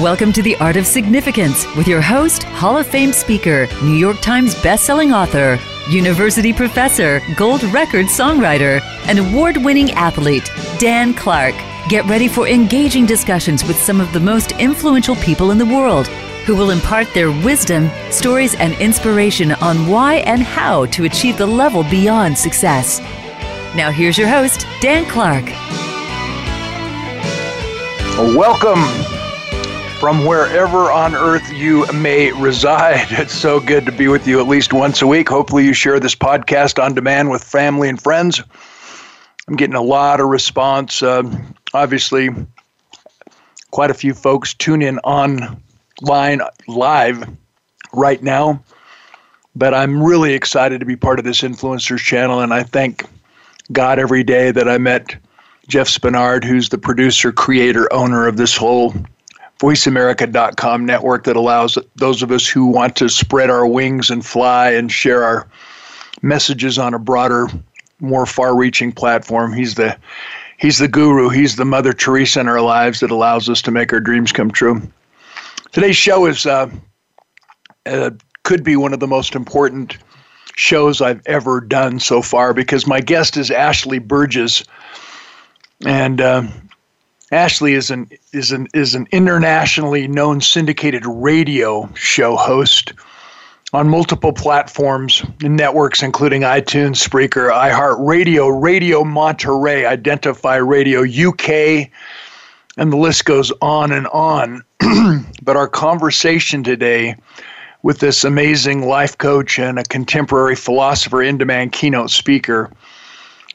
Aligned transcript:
Welcome 0.00 0.32
to 0.34 0.42
the 0.42 0.54
Art 0.58 0.76
of 0.76 0.86
Significance 0.86 1.66
with 1.74 1.88
your 1.88 2.00
host, 2.00 2.44
Hall 2.44 2.78
of 2.78 2.86
Fame 2.86 3.12
speaker, 3.12 3.66
New 3.82 3.96
York 3.96 4.20
Times 4.20 4.54
bestselling 4.54 5.12
author, 5.12 5.58
university 5.90 6.52
professor, 6.52 7.20
gold 7.34 7.64
record 7.64 8.06
songwriter, 8.06 8.80
and 9.08 9.18
award 9.18 9.56
winning 9.56 9.90
athlete, 9.90 10.48
Dan 10.78 11.14
Clark. 11.14 11.56
Get 11.88 12.04
ready 12.04 12.28
for 12.28 12.46
engaging 12.46 13.06
discussions 13.06 13.64
with 13.64 13.76
some 13.76 14.00
of 14.00 14.12
the 14.12 14.20
most 14.20 14.52
influential 14.52 15.16
people 15.16 15.50
in 15.50 15.58
the 15.58 15.66
world 15.66 16.06
who 16.46 16.54
will 16.54 16.70
impart 16.70 17.12
their 17.12 17.32
wisdom, 17.32 17.90
stories, 18.12 18.54
and 18.54 18.74
inspiration 18.74 19.50
on 19.50 19.88
why 19.88 20.18
and 20.18 20.44
how 20.44 20.86
to 20.86 21.06
achieve 21.06 21.36
the 21.36 21.46
level 21.46 21.82
beyond 21.82 22.38
success. 22.38 23.00
Now, 23.74 23.90
here's 23.90 24.16
your 24.16 24.28
host, 24.28 24.64
Dan 24.80 25.06
Clark. 25.06 25.46
Welcome 28.36 29.17
from 29.98 30.24
wherever 30.24 30.92
on 30.92 31.16
earth 31.16 31.52
you 31.52 31.84
may 31.92 32.30
reside. 32.32 33.06
It's 33.18 33.34
so 33.34 33.58
good 33.58 33.84
to 33.86 33.92
be 33.92 34.06
with 34.06 34.28
you 34.28 34.40
at 34.40 34.46
least 34.46 34.72
once 34.72 35.02
a 35.02 35.06
week. 35.08 35.28
Hopefully, 35.28 35.64
you 35.64 35.72
share 35.72 35.98
this 35.98 36.14
podcast 36.14 36.80
on 36.82 36.94
demand 36.94 37.30
with 37.30 37.42
family 37.42 37.88
and 37.88 38.00
friends. 38.00 38.40
I'm 39.48 39.56
getting 39.56 39.74
a 39.74 39.82
lot 39.82 40.20
of 40.20 40.28
response. 40.28 41.02
Uh, 41.02 41.24
obviously, 41.74 42.30
quite 43.72 43.90
a 43.90 43.94
few 43.94 44.14
folks 44.14 44.54
tune 44.54 44.82
in 44.82 45.00
online 45.00 46.40
live 46.68 47.28
right 47.92 48.22
now. 48.22 48.62
But 49.56 49.74
I'm 49.74 50.00
really 50.00 50.32
excited 50.32 50.78
to 50.78 50.86
be 50.86 50.94
part 50.94 51.18
of 51.18 51.24
this 51.24 51.40
influencers 51.40 51.98
channel, 51.98 52.40
and 52.40 52.54
I 52.54 52.62
thank 52.62 53.04
God 53.72 53.98
every 53.98 54.22
day 54.22 54.52
that 54.52 54.68
I 54.68 54.78
met 54.78 55.16
Jeff 55.66 55.88
Spenard, 55.88 56.44
who's 56.44 56.68
the 56.68 56.78
producer, 56.78 57.32
creator, 57.32 57.92
owner 57.92 58.28
of 58.28 58.36
this 58.36 58.56
whole 58.56 58.94
voiceamerica.com 59.58 60.86
network 60.86 61.24
that 61.24 61.36
allows 61.36 61.76
those 61.96 62.22
of 62.22 62.30
us 62.30 62.46
who 62.46 62.66
want 62.66 62.96
to 62.96 63.08
spread 63.08 63.50
our 63.50 63.66
wings 63.66 64.08
and 64.10 64.24
fly 64.24 64.70
and 64.70 64.92
share 64.92 65.24
our 65.24 65.48
messages 66.22 66.78
on 66.78 66.94
a 66.94 66.98
broader, 66.98 67.48
more 68.00 68.26
far-reaching 68.26 68.92
platform. 68.92 69.52
He's 69.52 69.74
the 69.74 69.96
he's 70.58 70.78
the 70.78 70.88
guru. 70.88 71.28
He's 71.28 71.56
the 71.56 71.64
Mother 71.64 71.92
Teresa 71.92 72.40
in 72.40 72.48
our 72.48 72.60
lives 72.60 73.00
that 73.00 73.10
allows 73.10 73.48
us 73.48 73.60
to 73.62 73.70
make 73.70 73.92
our 73.92 74.00
dreams 74.00 74.32
come 74.32 74.50
true. 74.50 74.80
Today's 75.72 75.96
show 75.96 76.26
is 76.26 76.46
uh, 76.46 76.70
uh, 77.86 78.10
could 78.44 78.62
be 78.62 78.76
one 78.76 78.92
of 78.92 79.00
the 79.00 79.06
most 79.06 79.34
important 79.34 79.98
shows 80.54 81.00
I've 81.00 81.22
ever 81.26 81.60
done 81.60 82.00
so 82.00 82.22
far 82.22 82.54
because 82.54 82.86
my 82.86 83.00
guest 83.00 83.36
is 83.36 83.50
Ashley 83.50 83.98
Burgess, 83.98 84.64
and 85.84 86.20
uh, 86.20 86.42
Ashley 87.30 87.74
is 87.74 87.90
an 87.90 88.08
is 88.32 88.52
an 88.52 88.68
is 88.72 88.94
an 88.94 89.06
internationally 89.12 90.08
known 90.08 90.40
syndicated 90.40 91.04
radio 91.06 91.88
show 91.94 92.36
host 92.36 92.94
on 93.74 93.88
multiple 93.88 94.32
platforms 94.32 95.22
and 95.44 95.54
networks, 95.54 96.02
including 96.02 96.40
iTunes, 96.40 97.06
Spreaker, 97.06 97.50
iHeartRadio, 97.52 98.62
Radio 98.62 99.04
Monterey, 99.04 99.84
Identify 99.84 100.56
Radio 100.56 101.02
UK, 101.02 101.90
and 102.78 102.90
the 102.90 102.96
list 102.96 103.26
goes 103.26 103.52
on 103.60 103.92
and 103.92 104.06
on. 104.06 104.64
but 105.42 105.54
our 105.54 105.68
conversation 105.68 106.64
today 106.64 107.14
with 107.82 107.98
this 107.98 108.24
amazing 108.24 108.86
life 108.86 109.18
coach 109.18 109.58
and 109.58 109.78
a 109.78 109.84
contemporary 109.84 110.56
philosopher 110.56 111.22
in 111.22 111.36
demand 111.36 111.72
keynote 111.72 112.10
speaker 112.10 112.70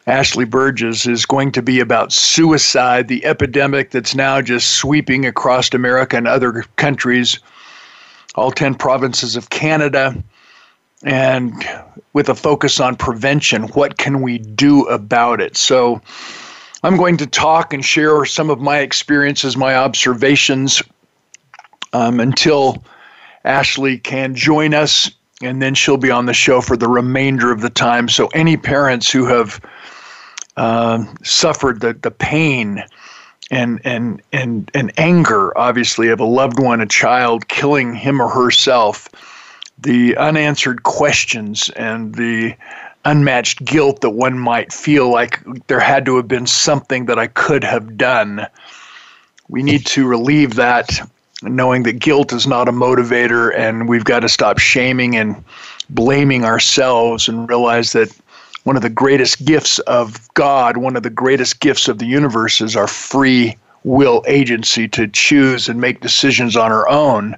Ashley 0.05 0.45
Burgess 0.45 1.07
is 1.07 1.25
going 1.25 1.51
to 1.53 1.61
be 1.61 1.79
about 1.79 2.11
suicide, 2.11 3.07
the 3.07 3.23
epidemic 3.25 3.91
that's 3.91 4.15
now 4.15 4.41
just 4.41 4.71
sweeping 4.71 5.25
across 5.25 5.73
America 5.73 6.17
and 6.17 6.27
other 6.27 6.63
countries, 6.75 7.39
all 8.35 8.51
10 8.51 8.75
provinces 8.75 9.37
of 9.37 9.49
Canada, 9.49 10.21
and 11.03 11.53
with 12.11 12.27
a 12.27 12.35
focus 12.35 12.79
on 12.81 12.97
prevention. 12.97 13.63
What 13.69 13.97
can 13.97 14.21
we 14.21 14.39
do 14.39 14.85
about 14.87 15.39
it? 15.39 15.55
So, 15.55 16.01
I'm 16.85 16.97
going 16.97 17.15
to 17.17 17.27
talk 17.27 17.73
and 17.73 17.83
share 17.83 18.25
some 18.25 18.49
of 18.49 18.59
my 18.59 18.79
experiences, 18.79 19.55
my 19.55 19.73
observations 19.73 20.83
um, 21.93 22.19
until 22.19 22.83
Ashley 23.45 23.97
can 23.97 24.35
join 24.35 24.73
us, 24.73 25.09
and 25.41 25.61
then 25.61 25.75
she'll 25.75 25.95
be 25.95 26.11
on 26.11 26.25
the 26.25 26.33
show 26.33 26.59
for 26.59 26.75
the 26.75 26.89
remainder 26.89 27.53
of 27.53 27.61
the 27.61 27.69
time. 27.69 28.09
So, 28.09 28.27
any 28.27 28.57
parents 28.57 29.09
who 29.09 29.25
have 29.27 29.61
uh, 30.57 31.03
suffered 31.23 31.81
the, 31.81 31.93
the 31.93 32.11
pain 32.11 32.83
and, 33.51 33.81
and, 33.83 34.21
and, 34.31 34.71
and 34.73 34.91
anger, 34.97 35.55
obviously, 35.57 36.09
of 36.09 36.19
a 36.19 36.25
loved 36.25 36.59
one, 36.59 36.81
a 36.81 36.85
child 36.85 37.47
killing 37.47 37.93
him 37.93 38.21
or 38.21 38.29
herself, 38.29 39.09
the 39.79 40.15
unanswered 40.17 40.83
questions 40.83 41.69
and 41.71 42.15
the 42.15 42.55
unmatched 43.05 43.63
guilt 43.65 44.01
that 44.01 44.11
one 44.11 44.39
might 44.39 44.71
feel 44.71 45.09
like 45.09 45.39
there 45.67 45.79
had 45.79 46.05
to 46.05 46.15
have 46.15 46.27
been 46.27 46.47
something 46.47 47.05
that 47.05 47.19
I 47.19 47.27
could 47.27 47.63
have 47.63 47.97
done. 47.97 48.47
We 49.49 49.61
need 49.61 49.85
to 49.87 50.07
relieve 50.07 50.55
that, 50.55 50.99
knowing 51.41 51.83
that 51.83 51.99
guilt 51.99 52.31
is 52.31 52.47
not 52.47 52.69
a 52.69 52.71
motivator, 52.71 53.53
and 53.57 53.89
we've 53.89 54.05
got 54.05 54.21
to 54.21 54.29
stop 54.29 54.57
shaming 54.57 55.17
and 55.17 55.43
blaming 55.89 56.45
ourselves 56.45 57.27
and 57.27 57.49
realize 57.49 57.91
that 57.91 58.15
one 58.63 58.75
of 58.75 58.81
the 58.81 58.89
greatest 58.89 59.43
gifts 59.45 59.79
of 59.79 60.33
God, 60.33 60.77
one 60.77 60.95
of 60.95 61.03
the 61.03 61.09
greatest 61.09 61.59
gifts 61.59 61.87
of 61.87 61.99
the 61.99 62.05
universe 62.05 62.61
is 62.61 62.75
our 62.75 62.87
free 62.87 63.57
will 63.83 64.23
agency 64.25 64.87
to 64.87 65.07
choose 65.07 65.67
and 65.67 65.81
make 65.81 65.99
decisions 65.99 66.55
on 66.55 66.71
our 66.71 66.87
own. 66.87 67.35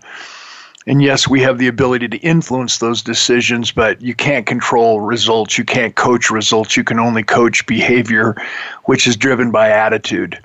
And 0.87 1.01
yes, 1.01 1.27
we 1.27 1.41
have 1.41 1.57
the 1.57 1.67
ability 1.67 2.07
to 2.09 2.17
influence 2.17 2.77
those 2.77 3.01
decisions, 3.01 3.71
but 3.71 3.99
you 4.01 4.13
can't 4.13 4.45
control 4.45 5.01
results. 5.01 5.57
You 5.57 5.65
can't 5.65 5.95
coach 5.95 6.29
results. 6.29 6.77
You 6.77 6.83
can 6.83 6.99
only 6.99 7.23
coach 7.23 7.65
behavior, 7.65 8.35
which 8.83 9.07
is 9.07 9.17
driven 9.17 9.49
by 9.49 9.71
attitude. 9.71 10.39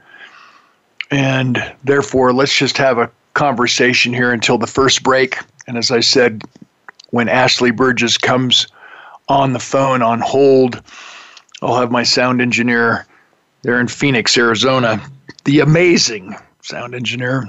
And 1.10 1.62
therefore, 1.84 2.32
let's 2.32 2.56
just 2.56 2.78
have 2.78 2.96
a 2.96 3.10
conversation 3.34 4.14
here 4.14 4.32
until 4.32 4.56
the 4.56 4.66
first 4.66 5.02
break. 5.02 5.36
And 5.66 5.76
as 5.76 5.90
I 5.90 6.00
said, 6.00 6.42
when 7.10 7.28
Ashley 7.28 7.70
Burgess 7.70 8.16
comes 8.16 8.66
on 9.30 9.52
the 9.52 9.60
phone 9.60 10.02
on 10.02 10.18
hold. 10.20 10.82
I'll 11.62 11.76
have 11.76 11.92
my 11.92 12.02
sound 12.02 12.42
engineer 12.42 13.06
there 13.62 13.80
in 13.80 13.86
Phoenix, 13.86 14.36
Arizona, 14.36 15.00
the 15.44 15.60
amazing 15.60 16.34
sound 16.62 16.94
engineer. 16.96 17.48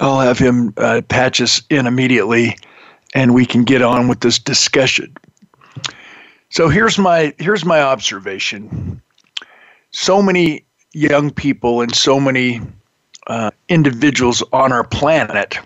I'll 0.00 0.20
have 0.20 0.38
him 0.38 0.74
uh, 0.76 1.02
patch 1.08 1.40
us 1.40 1.62
in 1.70 1.86
immediately, 1.86 2.56
and 3.14 3.34
we 3.34 3.46
can 3.46 3.62
get 3.62 3.82
on 3.82 4.08
with 4.08 4.20
this 4.20 4.38
discussion. 4.38 5.14
So 6.50 6.68
here's 6.68 6.98
my 6.98 7.32
here's 7.38 7.64
my 7.64 7.80
observation. 7.80 9.00
So 9.92 10.20
many 10.20 10.64
young 10.92 11.30
people 11.30 11.82
and 11.82 11.94
so 11.94 12.18
many 12.18 12.60
uh, 13.28 13.50
individuals 13.68 14.42
on 14.52 14.72
our 14.72 14.84
planet 14.84 15.58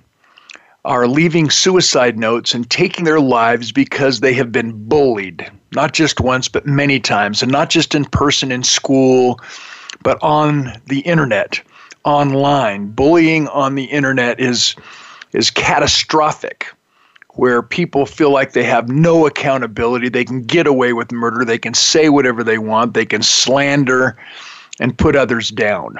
are 0.84 1.06
leaving 1.06 1.48
suicide 1.48 2.18
notes 2.18 2.54
and 2.54 2.68
taking 2.68 3.04
their 3.04 3.20
lives 3.20 3.70
because 3.70 4.20
they 4.20 4.32
have 4.34 4.50
been 4.50 4.72
bullied, 4.88 5.48
not 5.72 5.92
just 5.92 6.20
once, 6.20 6.48
but 6.48 6.66
many 6.66 6.98
times, 6.98 7.42
and 7.42 7.52
not 7.52 7.70
just 7.70 7.94
in 7.94 8.04
person 8.04 8.50
in 8.50 8.64
school, 8.64 9.40
but 10.02 10.18
on 10.22 10.72
the 10.86 11.00
internet, 11.00 11.62
online. 12.04 12.90
Bullying 12.90 13.46
on 13.48 13.76
the 13.76 13.84
internet 13.84 14.40
is, 14.40 14.74
is 15.32 15.50
catastrophic. 15.50 16.66
Where 17.34 17.62
people 17.62 18.04
feel 18.04 18.30
like 18.30 18.52
they 18.52 18.64
have 18.64 18.90
no 18.90 19.26
accountability, 19.26 20.10
they 20.10 20.24
can 20.24 20.42
get 20.42 20.66
away 20.66 20.92
with 20.92 21.12
murder, 21.12 21.46
they 21.46 21.56
can 21.56 21.72
say 21.72 22.10
whatever 22.10 22.44
they 22.44 22.58
want, 22.58 22.92
they 22.92 23.06
can 23.06 23.22
slander 23.22 24.18
and 24.80 24.98
put 24.98 25.16
others 25.16 25.48
down. 25.48 25.96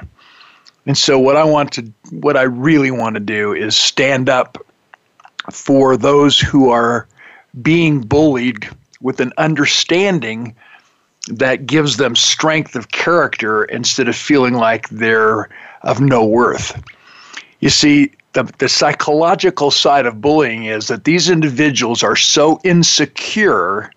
And 0.85 0.99
so 0.99 1.19
what 1.19 1.37
I 1.37 1.44
want 1.44 1.73
to 1.73 1.90
what 2.11 2.37
I 2.37 2.43
really 2.43 2.90
want 2.90 3.14
to 3.14 3.20
do 3.20 3.55
is 3.55 3.75
stand 3.75 4.28
up 4.28 4.58
for 5.50 5.97
those 5.97 6.39
who 6.39 6.71
are 6.71 7.06
being 7.61 8.00
bullied 8.00 8.69
with 9.00 9.21
an 9.21 9.33
understanding 9.39 10.55
that 11.29 11.67
gives 11.67 11.97
them 11.97 12.17
strength 12.17 12.75
of 12.75 12.91
character 12.91 13.65
instead 13.65 14.09
of 14.09 14.17
feeling 14.17 14.55
like 14.55 14.89
they're 14.89 15.49
of 15.83 16.00
no 16.00 16.25
worth. 16.25 16.81
You 17.61 17.71
see, 17.71 18.12
the, 18.33 18.44
the 18.59 18.69
psychological 18.69 19.71
side 19.71 20.06
of 20.06 20.21
bullying 20.21 20.65
is 20.65 20.89
that 20.89 21.05
these 21.05 21.29
individuals 21.29 22.03
are 22.03 22.17
so 22.17 22.61
insecure 22.65 23.91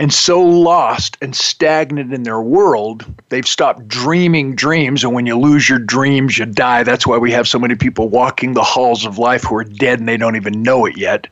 and 0.00 0.14
so 0.14 0.40
lost 0.40 1.18
and 1.20 1.36
stagnant 1.36 2.14
in 2.14 2.22
their 2.22 2.40
world, 2.40 3.04
they've 3.28 3.46
stopped 3.46 3.86
dreaming 3.86 4.54
dreams. 4.54 5.04
And 5.04 5.12
when 5.12 5.26
you 5.26 5.38
lose 5.38 5.68
your 5.68 5.78
dreams, 5.78 6.38
you 6.38 6.46
die. 6.46 6.84
That's 6.84 7.06
why 7.06 7.18
we 7.18 7.30
have 7.32 7.46
so 7.46 7.58
many 7.58 7.74
people 7.74 8.08
walking 8.08 8.54
the 8.54 8.62
halls 8.62 9.04
of 9.04 9.18
life 9.18 9.44
who 9.44 9.56
are 9.56 9.64
dead 9.64 9.98
and 9.98 10.08
they 10.08 10.16
don't 10.16 10.36
even 10.36 10.62
know 10.62 10.86
it 10.86 10.96
yet. 10.96 11.26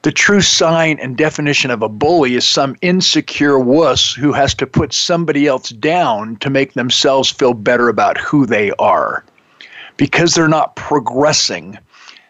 The 0.00 0.10
true 0.10 0.40
sign 0.40 0.98
and 1.00 1.18
definition 1.18 1.70
of 1.70 1.82
a 1.82 1.88
bully 1.90 2.34
is 2.34 2.46
some 2.46 2.76
insecure 2.80 3.58
wuss 3.58 4.14
who 4.14 4.32
has 4.32 4.54
to 4.54 4.66
put 4.66 4.94
somebody 4.94 5.46
else 5.46 5.68
down 5.68 6.36
to 6.36 6.48
make 6.48 6.72
themselves 6.72 7.30
feel 7.30 7.52
better 7.52 7.90
about 7.90 8.16
who 8.16 8.46
they 8.46 8.70
are. 8.78 9.22
because 9.98 10.34
they're 10.34 10.48
not 10.48 10.76
progressing, 10.76 11.78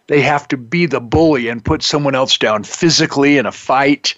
they 0.08 0.20
have 0.20 0.48
to 0.48 0.56
be 0.56 0.86
the 0.86 1.00
bully 1.00 1.46
and 1.46 1.64
put 1.64 1.84
someone 1.84 2.16
else 2.16 2.36
down 2.36 2.64
physically 2.64 3.38
in 3.38 3.46
a 3.46 3.52
fight 3.52 4.16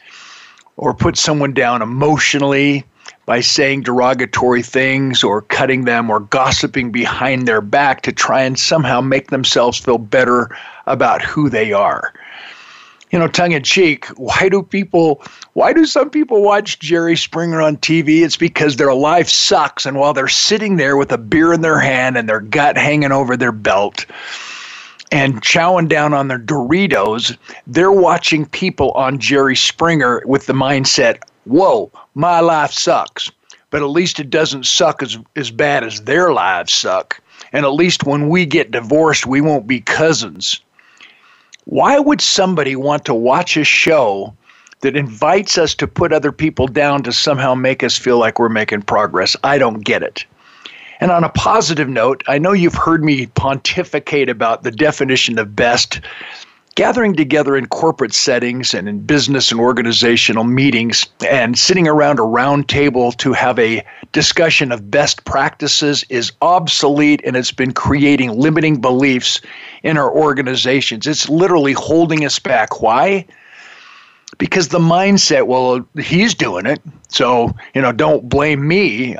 or 0.76 0.94
put 0.94 1.16
someone 1.16 1.52
down 1.52 1.82
emotionally 1.82 2.84
by 3.26 3.40
saying 3.40 3.82
derogatory 3.82 4.62
things 4.62 5.22
or 5.22 5.42
cutting 5.42 5.84
them 5.84 6.10
or 6.10 6.20
gossiping 6.20 6.90
behind 6.90 7.46
their 7.46 7.60
back 7.60 8.02
to 8.02 8.12
try 8.12 8.42
and 8.42 8.58
somehow 8.58 9.00
make 9.00 9.30
themselves 9.30 9.78
feel 9.78 9.98
better 9.98 10.56
about 10.86 11.22
who 11.22 11.48
they 11.48 11.72
are. 11.72 12.12
You 13.10 13.19
know, 13.19 13.28
tongue 13.28 13.52
in 13.52 13.62
cheek, 13.62 14.06
why 14.16 14.48
do 14.48 14.62
people, 14.62 15.22
why 15.52 15.74
do 15.74 15.84
some 15.84 16.08
people 16.08 16.42
watch 16.42 16.78
Jerry 16.78 17.14
Springer 17.14 17.60
on 17.60 17.76
TV? 17.76 18.25
It's 18.25 18.38
because 18.38 18.76
their 18.76 18.94
life 18.94 19.28
sucks. 19.28 19.84
And 19.84 19.98
while 19.98 20.14
they're 20.14 20.28
sitting 20.28 20.76
there 20.76 20.96
with 20.96 21.12
a 21.12 21.18
beer 21.18 21.52
in 21.52 21.60
their 21.60 21.78
hand 21.78 22.16
and 22.16 22.26
their 22.26 22.40
gut 22.40 22.78
hanging 22.78 23.12
over 23.12 23.36
their 23.36 23.52
belt, 23.52 24.06
and 25.12 25.43
chowing 25.43 25.88
down 25.88 26.14
on 26.14 26.29
their 26.29 26.38
Doritos, 26.38 27.37
they're 27.67 27.93
watching 27.93 28.47
people 28.47 28.93
on 28.93 29.19
Jerry 29.19 29.55
Springer 29.55 30.23
with 30.25 30.47
the 30.47 30.55
mindset, 30.55 31.19
whoa, 31.44 31.93
my 32.14 32.41
life 32.41 32.73
sucks. 32.73 33.31
But 33.70 33.82
at 33.82 33.87
least 33.87 34.19
it 34.19 34.31
doesn't 34.31 34.67
suck 34.67 35.03
as, 35.03 35.19
as 35.37 35.50
bad 35.50 35.85
as 35.85 36.03
their 36.03 36.32
lives 36.32 36.73
suck. 36.73 37.20
And 37.53 37.64
at 37.67 37.75
least 37.75 38.05
when 38.05 38.29
we 38.31 38.47
get 38.47 38.70
divorced, 38.70 39.26
we 39.26 39.41
won't 39.41 39.67
be 39.67 39.81
cousins. 39.81 40.61
Why 41.64 41.99
would 41.99 42.20
somebody 42.20 42.75
want 42.75 43.05
to 43.05 43.14
watch 43.14 43.56
a 43.56 43.64
show 43.64 44.35
that 44.81 44.97
invites 44.97 45.59
us 45.59 45.75
to 45.76 45.87
put 45.87 46.12
other 46.12 46.32
people 46.32 46.67
down 46.67 47.03
to 47.05 47.12
somehow 47.12 47.55
make 47.55 47.85
us 47.85 47.97
feel 47.97 48.19
like 48.19 48.38
we're 48.38 48.49
making 48.49 48.82
progress? 48.82 49.37
I 49.44 49.59
don't 49.59 49.85
get 49.85 50.03
it. 50.03 50.25
And 51.02 51.10
on 51.10 51.25
a 51.25 51.31
positive 51.31 51.88
note, 51.88 52.22
I 52.28 52.38
know 52.38 52.52
you've 52.52 52.76
heard 52.76 53.02
me 53.02 53.26
pontificate 53.26 54.28
about 54.28 54.62
the 54.62 54.70
definition 54.70 55.37
of 55.37 55.56
best 55.56 56.00
gathering 56.76 57.16
together 57.16 57.56
in 57.56 57.66
corporate 57.66 58.14
settings 58.14 58.72
and 58.72 58.88
in 58.88 59.00
business 59.00 59.50
and 59.50 59.60
organizational 59.60 60.44
meetings 60.44 61.04
and 61.28 61.58
sitting 61.58 61.88
around 61.88 62.20
a 62.20 62.22
round 62.22 62.69
table 62.69 63.10
to 63.10 63.32
have 63.32 63.58
a 63.58 63.84
discussion 64.12 64.70
of 64.70 64.93
best 64.93 65.25
practices 65.25 66.04
is 66.08 66.31
obsolete 66.40 67.20
and 67.25 67.37
it's 67.37 67.50
been 67.50 67.72
creating 67.72 68.38
limiting 68.38 68.81
beliefs 68.81 69.40
in 69.82 69.96
our 69.96 70.14
organizations. 70.16 71.08
It's 71.08 71.28
literally 71.28 71.72
holding 71.72 72.25
us 72.25 72.38
back. 72.38 72.81
Why? 72.81 73.26
Because 74.38 74.69
the 74.69 74.79
mindset, 74.79 75.46
well, 75.46 75.87
he's 75.99 76.34
doing 76.34 76.67
it, 76.67 76.81
so 77.08 77.55
you 77.75 77.82
know, 77.82 77.93
don't 77.93 78.29
blame 78.29 78.67
me. 78.67 79.17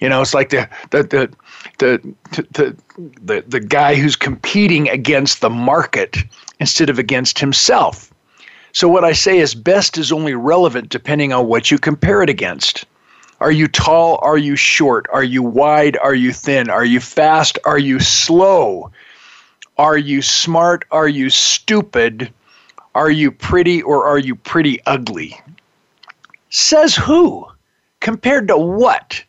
You 0.00 0.08
know, 0.08 0.20
it's 0.20 0.34
like 0.34 0.50
the 0.50 0.68
the 0.90 1.02
the 1.02 1.30
the 1.78 2.14
the, 2.52 2.76
the, 3.22 3.44
the 3.46 3.60
guy 3.60 3.94
who's 3.94 4.16
competing 4.16 4.88
against 4.88 5.40
the 5.40 5.50
market 5.50 6.18
instead 6.58 6.90
of 6.90 6.98
against 6.98 7.38
himself. 7.38 8.12
So, 8.72 8.88
what 8.88 9.04
I 9.04 9.12
say 9.12 9.38
is 9.38 9.54
best 9.54 9.98
is 9.98 10.12
only 10.12 10.34
relevant 10.34 10.90
depending 10.90 11.32
on 11.32 11.46
what 11.48 11.70
you 11.70 11.78
compare 11.78 12.22
it 12.22 12.30
against. 12.30 12.84
Are 13.40 13.50
you 13.50 13.66
tall? 13.68 14.18
Are 14.22 14.38
you 14.38 14.54
short? 14.54 15.06
Are 15.12 15.24
you 15.24 15.42
wide? 15.42 15.96
Are 15.98 16.14
you 16.14 16.32
thin? 16.32 16.68
Are 16.68 16.84
you 16.84 17.00
fast? 17.00 17.58
Are 17.64 17.78
you 17.78 17.98
slow? 17.98 18.90
Are 19.78 19.96
you 19.96 20.20
smart? 20.20 20.84
Are 20.90 21.08
you 21.08 21.30
stupid? 21.30 22.32
Are 22.94 23.10
you 23.10 23.30
pretty 23.30 23.82
or 23.82 24.04
are 24.04 24.18
you 24.18 24.34
pretty 24.34 24.80
ugly? 24.86 25.38
Says 26.50 26.96
who? 26.96 27.46
Compared 28.00 28.48
to 28.48 28.56
what? 28.56 29.22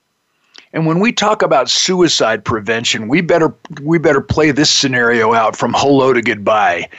And 0.73 0.85
when 0.85 0.99
we 0.99 1.11
talk 1.11 1.41
about 1.41 1.69
suicide 1.69 2.45
prevention, 2.45 3.07
we 3.07 3.21
better 3.21 3.53
we 3.81 3.99
better 3.99 4.21
play 4.21 4.51
this 4.51 4.69
scenario 4.69 5.33
out 5.33 5.55
from 5.55 5.73
hello 5.75 6.13
to 6.13 6.21
goodbye. 6.21 6.89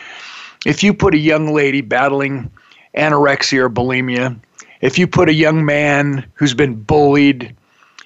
If 0.67 0.83
you 0.83 0.95
put 0.95 1.15
a 1.15 1.19
young 1.19 1.53
lady 1.55 1.81
battling 1.81 2.51
anorexia 2.97 3.61
or 3.61 3.71
bulimia, 3.71 4.39
if 4.83 4.99
you 4.99 5.07
put 5.07 5.29
a 5.29 5.35
young 5.35 5.65
man 5.65 6.25
who's 6.35 6.55
been 6.55 6.75
bullied, 6.75 7.57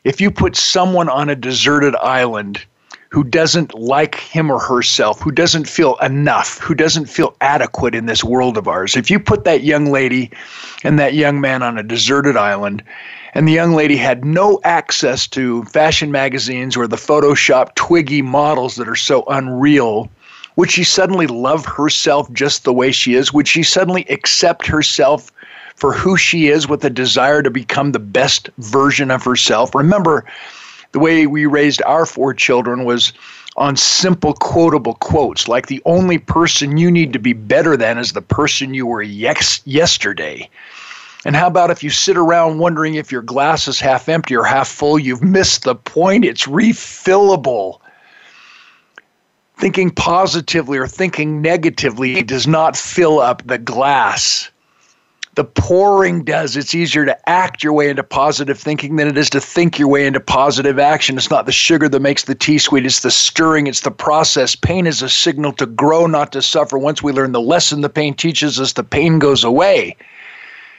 if 0.05 0.21
you 0.21 0.31
put 0.31 0.57
someone 0.57 1.09
on 1.09 1.29
a 1.29 1.35
deserted 1.35 1.97
island 1.97 2.65
who 3.11 3.25
doesn't 3.25 3.75
like 3.75 4.17
him 4.17 4.51
or 4.51 4.59
herself, 4.59 5.21
who 5.21 5.31
doesn't 5.31 5.69
feel 5.69 5.97
enough, 5.97 6.59
who 6.59 6.75
doesn't 6.75 7.07
feel 7.07 7.37
adequate 7.41 7.95
in 7.95 8.07
this 8.07 8.25
world 8.25 8.57
of 8.57 8.69
ours, 8.69 8.97
if 8.97 9.11
you 9.11 9.21
put 9.21 9.45
that 9.45 9.63
young 9.63 9.87
lady 9.87 10.31
and 10.85 10.99
that 10.99 11.15
young 11.15 11.41
man 11.41 11.63
on 11.63 11.79
a 11.79 11.83
deserted 11.83 12.37
island, 12.37 12.83
and 13.35 13.47
the 13.47 13.53
young 13.53 13.75
lady 13.75 13.97
had 13.97 14.25
no 14.25 14.61
access 14.65 15.27
to 15.27 15.63
fashion 15.65 16.11
magazines 16.11 16.77
or 16.77 16.87
the 16.87 16.97
Photoshop 16.97 17.75
Twiggy 17.75 18.23
models 18.23 18.77
that 18.77 18.89
are 18.89 18.97
so 18.97 19.25
unreal, 19.29 20.09
would 20.57 20.71
she 20.71 20.85
suddenly 20.85 21.27
love 21.27 21.67
herself 21.67 22.33
just 22.33 22.65
the 22.65 22.73
way 22.73 22.91
she 22.91 23.15
is? 23.15 23.33
Would 23.33 23.47
she 23.47 23.63
suddenly 23.63 24.07
accept 24.09 24.67
herself 24.67 25.31
for 25.75 25.93
who 25.93 26.17
she 26.17 26.49
is 26.49 26.67
with 26.67 26.83
a 26.85 26.91
desire 26.91 27.43
to 27.43 27.51
become 27.51 27.93
the 27.93 27.99
best 27.99 28.49
version 28.57 29.11
of 29.11 29.23
herself? 29.23 29.75
Remember, 29.75 30.25
the 30.97 31.01
way 31.01 31.27
we 31.27 31.45
raised 31.45 31.83
our 31.83 32.07
four 32.07 32.33
children 32.33 32.87
was 32.87 33.13
on 33.59 33.77
simple 33.77 34.33
quotable 34.33 34.95
quotes 34.95 35.47
like 35.47 35.67
the 35.67 35.83
only 35.85 36.17
person 36.17 36.79
you 36.79 36.91
need 36.91 37.13
to 37.13 37.19
be 37.19 37.35
better 37.35 37.77
than 37.77 37.99
is 37.99 38.15
the 38.15 38.23
person 38.23 38.73
you 38.73 38.87
were 38.87 39.03
yes- 39.03 39.61
yesterday. 39.67 40.49
And 41.27 41.37
how 41.37 41.49
about 41.49 41.71
if 41.71 41.85
you 41.85 41.91
sit 41.91 42.17
around 42.17 42.61
wondering 42.61 42.95
if 42.95 43.13
your 43.13 43.21
glass 43.21 43.69
is 43.69 43.79
half 43.79 44.09
empty 44.09 44.35
or 44.35 44.45
half 44.45 44.69
full? 44.69 44.99
You've 44.99 45.23
missed 45.23 45.65
the 45.65 45.75
point. 45.75 46.25
It's 46.25 46.47
refillable 46.47 47.79
thinking 49.59 49.91
positively 49.91 50.79
or 50.79 50.87
thinking 50.87 51.43
negatively 51.43 52.23
does 52.23 52.47
not 52.47 52.75
fill 52.75 53.19
up 53.19 53.47
the 53.47 53.59
glass. 53.59 54.51
The 55.37 55.45
pouring 55.45 56.25
does. 56.25 56.57
It's 56.57 56.75
easier 56.75 57.05
to 57.05 57.29
act 57.29 57.63
your 57.63 57.75
way 57.75 57.91
into 57.91 58.03
positive 58.03 58.59
thinking 58.59 58.97
than 58.97 59.07
it 59.07 59.19
is 59.19 59.29
to 59.31 59.41
think 59.41 59.79
your 59.79 59.89
way 59.89 60.07
into 60.07 60.19
positive 60.19 60.79
action. 60.79 61.19
It's 61.19 61.29
not 61.29 61.45
the 61.45 61.53
sugar 61.53 61.91
that 61.91 62.01
makes 62.01 62.25
the 62.25 62.35
tea 62.35 62.57
sweet, 62.57 62.87
it's 62.87 63.01
the 63.01 63.11
stirring, 63.11 63.67
it's 63.67 63.83
the 63.83 63.91
process. 63.91 64.57
Pain 64.57 64.87
is 64.87 65.03
a 65.03 65.11
signal 65.11 65.53
to 65.53 65.67
grow, 65.67 66.07
not 66.07 66.33
to 66.33 66.41
suffer. 66.41 66.79
Once 66.79 67.03
we 67.03 67.13
learn 67.13 67.33
the 67.33 67.41
lesson 67.41 67.83
the 67.83 67.91
pain 67.91 68.15
teaches 68.15 68.59
us, 68.59 68.73
the 68.73 68.83
pain 68.83 69.19
goes 69.19 69.45
away. 69.45 69.95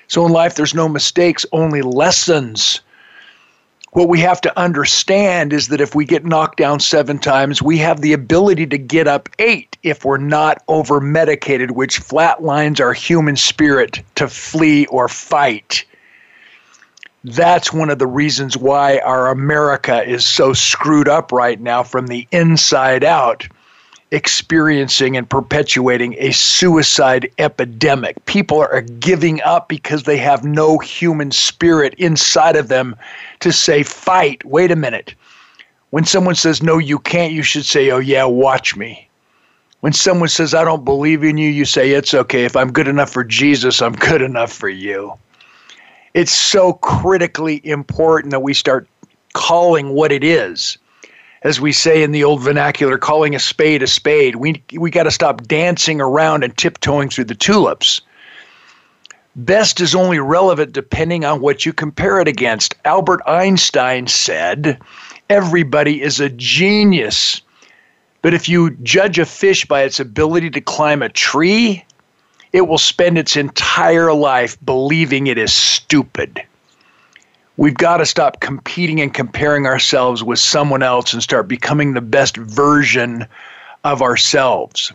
So 0.08 0.26
in 0.26 0.32
life, 0.32 0.56
there's 0.56 0.74
no 0.74 0.90
mistakes, 0.90 1.46
only 1.52 1.84
lessons 1.84 2.82
what 3.98 4.10
we 4.10 4.20
have 4.20 4.40
to 4.40 4.60
understand 4.60 5.52
is 5.52 5.70
that 5.70 5.82
if 5.82 5.96
we 5.96 6.06
get 6.06 6.24
knocked 6.24 6.60
down 6.60 6.80
seven 6.80 7.18
times, 7.18 7.64
we 7.64 7.80
have 7.80 8.02
the 8.02 8.14
ability 8.14 8.68
to 8.68 8.78
get 8.78 9.08
up 9.08 9.28
eight 9.40 9.76
if 9.82 10.06
we're 10.06 10.20
not 10.20 10.62
over 10.68 11.02
medicated, 11.02 11.72
which 11.72 12.00
flatlines 12.00 12.80
our 12.80 12.94
human 12.94 13.36
spirit 13.36 14.04
to 14.14 14.28
flee 14.28 14.86
or 14.86 15.08
fight. 15.08 15.84
That's 17.24 17.74
one 17.74 17.90
of 17.90 17.98
the 17.98 18.06
reasons 18.06 18.56
why 18.56 19.00
our 19.00 19.30
America 19.30 20.08
is 20.08 20.28
so 20.28 20.54
screwed 20.54 21.08
up 21.10 21.32
right 21.32 21.60
now 21.60 21.82
from 21.82 22.06
the 22.06 22.28
inside 22.32 23.04
out 23.04 23.48
experiencing 24.12 25.18
and 25.18 25.30
perpetuating 25.30 26.16
a 26.18 26.32
suicide 26.32 27.30
epidemic. 27.38 28.24
People 28.26 28.60
are 28.60 28.82
giving 28.82 29.42
up 29.42 29.68
because 29.68 30.04
they 30.04 30.18
have 30.18 30.44
no 30.44 30.78
human 30.78 31.32
spirit 31.32 31.94
inside 31.96 32.56
of 32.56 32.70
them 32.70 32.96
to 33.42 33.52
say, 33.52 33.84
fight, 33.84 34.44
wait 34.46 34.72
a 34.72 34.76
minute. 34.76 35.14
When 35.90 36.06
someone 36.06 36.36
says, 36.36 36.64
no, 36.64 36.78
you 36.78 37.00
can't, 37.00 37.34
you 37.34 37.44
should 37.44 37.66
say, 37.66 37.92
oh, 37.92 38.00
yeah, 38.00 38.26
watch 38.26 38.76
me. 38.76 39.10
When 39.82 39.94
someone 39.94 40.30
says, 40.30 40.54
I 40.54 40.64
don't 40.64 40.86
believe 40.86 41.24
in 41.24 41.38
you, 41.38 41.50
you 41.50 41.66
say, 41.66 41.92
it's 41.92 42.14
okay. 42.14 42.46
If 42.46 42.56
I'm 42.56 42.72
good 42.72 42.88
enough 42.88 43.10
for 43.10 43.24
Jesus, 43.24 43.82
I'm 43.82 43.94
good 43.94 44.22
enough 44.22 44.52
for 44.52 44.70
you. 44.70 45.14
It's 46.14 46.34
so 46.34 46.74
critically 46.74 47.62
important 47.66 48.32
that 48.32 48.42
we 48.42 48.54
start 48.54 48.88
calling 49.34 49.90
what 49.90 50.12
it 50.12 50.24
is 50.24 50.78
as 51.44 51.62
we 51.62 51.72
say 51.72 52.04
in 52.04 52.12
the 52.12 52.24
old 52.24 52.42
vernacular, 52.42 52.98
calling 52.98 53.36
a 53.36 53.40
spade 53.40 53.84
a 53.84 53.88
spade. 53.88 54.36
We, 54.36 54.64
we 54.74 54.90
got 54.90 55.04
to 55.04 55.12
stop 55.12 55.44
dancing 55.44 56.02
around 56.02 56.44
and 56.44 56.56
tiptoeing 56.58 57.10
through 57.10 57.26
the 57.26 57.36
tulips. 57.36 58.02
Best 59.36 59.80
is 59.80 59.94
only 59.94 60.20
relevant 60.20 60.74
depending 60.74 61.24
on 61.24 61.42
what 61.42 61.66
you 61.66 61.72
compare 61.74 62.20
it 62.20 62.28
against. 62.28 62.76
Albert 62.86 63.22
Einstein 63.28 64.08
said, 64.08 64.80
Everybody 65.30 66.02
is 66.02 66.20
a 66.20 66.30
genius. 66.30 67.42
But 68.24 68.34
if 68.34 68.50
you 68.50 68.72
judge 68.82 69.20
a 69.20 69.26
fish 69.26 69.66
by 69.66 69.84
its 69.84 70.00
ability 70.00 70.50
to 70.52 70.62
climb 70.62 71.04
a 71.04 71.10
tree, 71.10 71.86
it 72.52 72.68
will 72.68 72.80
spend 72.80 73.18
its 73.18 73.36
entire 73.36 74.12
life 74.12 74.58
believing 74.66 75.28
it 75.28 75.38
is 75.38 75.54
stupid. 75.54 76.42
We've 77.58 77.74
got 77.74 77.98
to 77.98 78.06
stop 78.06 78.40
competing 78.40 79.02
and 79.02 79.12
comparing 79.12 79.66
ourselves 79.66 80.24
with 80.24 80.38
someone 80.38 80.84
else 80.84 81.12
and 81.12 81.24
start 81.24 81.48
becoming 81.48 81.94
the 81.94 82.02
best 82.02 82.38
version 82.38 83.26
of 83.84 84.02
ourselves. 84.04 84.94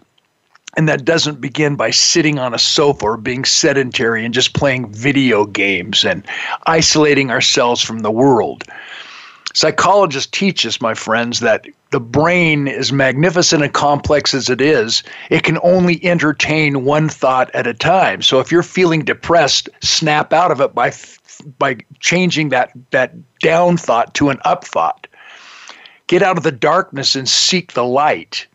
And 0.77 0.89
that 0.89 1.05
doesn't 1.05 1.41
begin 1.41 1.75
by 1.75 1.91
sitting 1.91 2.39
on 2.39 2.55
a 2.55 2.59
sofa 2.59 3.05
or 3.05 3.17
being 3.17 3.45
sedentary 3.45 4.25
and 4.25 4.33
just 4.33 4.55
playing 4.55 4.93
video 4.93 5.45
games 5.45 6.05
and 6.05 6.25
isolating 6.67 7.31
ourselves 7.31 7.83
from 7.83 7.99
the 7.99 8.13
world. 8.13 8.65
Psychologists 9.55 10.31
teach 10.31 10.65
us, 10.65 10.81
my 10.81 10.95
friends, 10.95 11.41
that 11.41 11.67
the 11.91 12.01
brain, 12.01 12.69
as 12.69 12.91
magnificent 12.91 13.63
and 13.63 13.75
complex 13.75 14.33
as 14.33 14.49
it 14.49 14.63
is, 14.63 15.03
it 15.29 15.43
can 15.43 15.59
only 15.63 16.03
entertain 16.07 16.87
one 16.87 17.09
thought 17.09 17.51
at 17.55 17.67
a 17.67 17.75
time. 17.75 18.23
So 18.23 18.41
if 18.41 18.51
you're 18.51 18.63
feeling 18.63 19.05
depressed, 19.05 19.69
snap 19.83 20.33
out 20.33 20.51
of 20.53 20.63
it 20.63 20.75
by 20.75 20.91
by 21.59 21.79
changing 22.01 22.51
that 22.51 22.73
that 22.91 23.15
down 23.41 23.77
thought 23.77 24.15
to 24.15 24.31
an 24.31 24.39
up 24.45 24.65
thought. 24.65 25.07
Get 26.07 26.23
out 26.23 26.37
of 26.37 26.43
the 26.43 26.53
darkness 26.53 27.15
and 27.15 27.29
seek 27.29 27.73
the 27.73 27.85
light. 27.85 28.47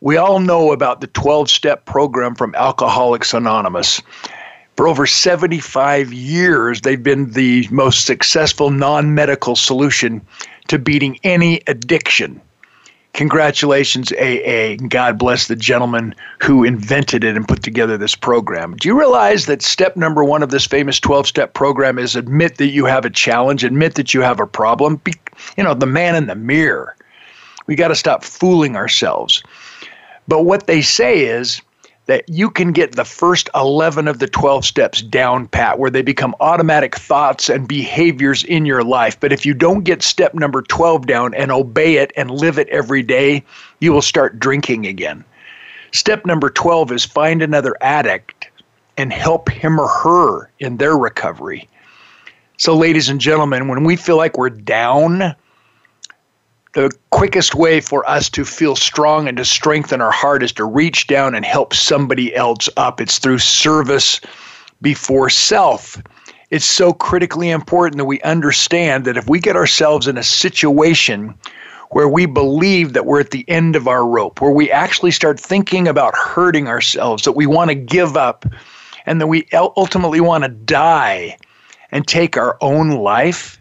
We 0.00 0.16
all 0.16 0.38
know 0.38 0.72
about 0.72 1.00
the 1.00 1.08
12 1.08 1.50
step 1.50 1.84
program 1.84 2.34
from 2.34 2.54
Alcoholics 2.54 3.34
Anonymous. 3.34 4.00
For 4.76 4.86
over 4.86 5.06
75 5.06 6.12
years, 6.12 6.82
they've 6.82 7.02
been 7.02 7.32
the 7.32 7.66
most 7.70 8.06
successful 8.06 8.70
non 8.70 9.12
medical 9.14 9.56
solution 9.56 10.24
to 10.68 10.78
beating 10.78 11.18
any 11.24 11.62
addiction. 11.66 12.40
Congratulations, 13.18 14.12
AA. 14.12 14.76
God 14.76 15.18
bless 15.18 15.48
the 15.48 15.56
gentleman 15.56 16.14
who 16.40 16.62
invented 16.62 17.24
it 17.24 17.34
and 17.34 17.48
put 17.48 17.64
together 17.64 17.98
this 17.98 18.14
program. 18.14 18.76
Do 18.76 18.86
you 18.86 18.96
realize 18.96 19.46
that 19.46 19.60
step 19.60 19.96
number 19.96 20.22
one 20.22 20.40
of 20.40 20.50
this 20.50 20.66
famous 20.66 21.00
12 21.00 21.26
step 21.26 21.52
program 21.52 21.98
is 21.98 22.14
admit 22.14 22.58
that 22.58 22.68
you 22.68 22.84
have 22.84 23.04
a 23.04 23.10
challenge, 23.10 23.64
admit 23.64 23.96
that 23.96 24.14
you 24.14 24.20
have 24.20 24.38
a 24.38 24.46
problem? 24.46 25.00
Be, 25.02 25.14
you 25.56 25.64
know, 25.64 25.74
the 25.74 25.84
man 25.84 26.14
in 26.14 26.28
the 26.28 26.36
mirror. 26.36 26.94
We 27.66 27.74
got 27.74 27.88
to 27.88 27.96
stop 27.96 28.22
fooling 28.22 28.76
ourselves. 28.76 29.42
But 30.28 30.44
what 30.44 30.68
they 30.68 30.80
say 30.80 31.24
is 31.24 31.60
that 32.08 32.26
you 32.26 32.48
can 32.48 32.72
get 32.72 32.96
the 32.96 33.04
first 33.04 33.50
11 33.54 34.08
of 34.08 34.18
the 34.18 34.26
12 34.26 34.64
steps 34.64 35.02
down 35.02 35.46
pat, 35.46 35.78
where 35.78 35.90
they 35.90 36.00
become 36.00 36.34
automatic 36.40 36.96
thoughts 36.96 37.50
and 37.50 37.68
behaviors 37.68 38.44
in 38.44 38.64
your 38.64 38.82
life. 38.82 39.20
But 39.20 39.30
if 39.30 39.44
you 39.44 39.52
don't 39.52 39.84
get 39.84 40.02
step 40.02 40.32
number 40.32 40.62
12 40.62 41.06
down 41.06 41.34
and 41.34 41.52
obey 41.52 41.96
it 41.96 42.10
and 42.16 42.30
live 42.30 42.58
it 42.58 42.68
every 42.70 43.02
day, 43.02 43.44
you 43.80 43.92
will 43.92 44.02
start 44.02 44.40
drinking 44.40 44.86
again. 44.86 45.22
Step 45.92 46.24
number 46.24 46.48
12 46.48 46.92
is 46.92 47.04
find 47.04 47.42
another 47.42 47.76
addict 47.82 48.48
and 48.96 49.12
help 49.12 49.50
him 49.50 49.78
or 49.78 49.88
her 49.88 50.50
in 50.60 50.78
their 50.78 50.96
recovery. 50.96 51.68
So, 52.56 52.74
ladies 52.74 53.10
and 53.10 53.20
gentlemen, 53.20 53.68
when 53.68 53.84
we 53.84 53.96
feel 53.96 54.16
like 54.16 54.38
we're 54.38 54.48
down, 54.50 55.36
the 56.74 56.90
quickest 57.10 57.54
way 57.54 57.80
for 57.80 58.08
us 58.08 58.28
to 58.30 58.44
feel 58.44 58.76
strong 58.76 59.26
and 59.26 59.36
to 59.38 59.44
strengthen 59.44 60.00
our 60.00 60.10
heart 60.10 60.42
is 60.42 60.52
to 60.52 60.64
reach 60.64 61.06
down 61.06 61.34
and 61.34 61.44
help 61.44 61.74
somebody 61.74 62.34
else 62.34 62.68
up. 62.76 63.00
It's 63.00 63.18
through 63.18 63.38
service 63.38 64.20
before 64.82 65.30
self. 65.30 66.00
It's 66.50 66.64
so 66.64 66.92
critically 66.92 67.50
important 67.50 67.98
that 67.98 68.04
we 68.04 68.20
understand 68.20 69.04
that 69.04 69.16
if 69.16 69.28
we 69.28 69.40
get 69.40 69.56
ourselves 69.56 70.06
in 70.06 70.16
a 70.16 70.22
situation 70.22 71.34
where 71.90 72.08
we 72.08 72.26
believe 72.26 72.92
that 72.92 73.06
we're 73.06 73.20
at 73.20 73.30
the 73.30 73.46
end 73.48 73.74
of 73.74 73.88
our 73.88 74.06
rope, 74.06 74.40
where 74.40 74.50
we 74.50 74.70
actually 74.70 75.10
start 75.10 75.40
thinking 75.40 75.88
about 75.88 76.14
hurting 76.14 76.68
ourselves, 76.68 77.24
that 77.24 77.32
we 77.32 77.46
want 77.46 77.70
to 77.70 77.74
give 77.74 78.16
up, 78.16 78.44
and 79.06 79.20
that 79.20 79.26
we 79.26 79.46
ultimately 79.52 80.20
want 80.20 80.44
to 80.44 80.50
die 80.50 81.36
and 81.90 82.06
take 82.06 82.36
our 82.36 82.58
own 82.60 82.90
life, 82.90 83.57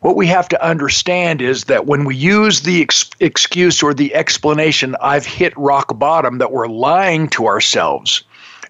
what 0.00 0.16
we 0.16 0.26
have 0.28 0.48
to 0.48 0.64
understand 0.64 1.42
is 1.42 1.64
that 1.64 1.86
when 1.86 2.04
we 2.04 2.14
use 2.14 2.60
the 2.60 2.82
ex- 2.82 3.10
excuse 3.18 3.82
or 3.82 3.92
the 3.92 4.14
explanation, 4.14 4.94
I've 5.00 5.26
hit 5.26 5.56
rock 5.56 5.98
bottom, 5.98 6.38
that 6.38 6.52
we're 6.52 6.68
lying 6.68 7.28
to 7.30 7.46
ourselves. 7.46 8.22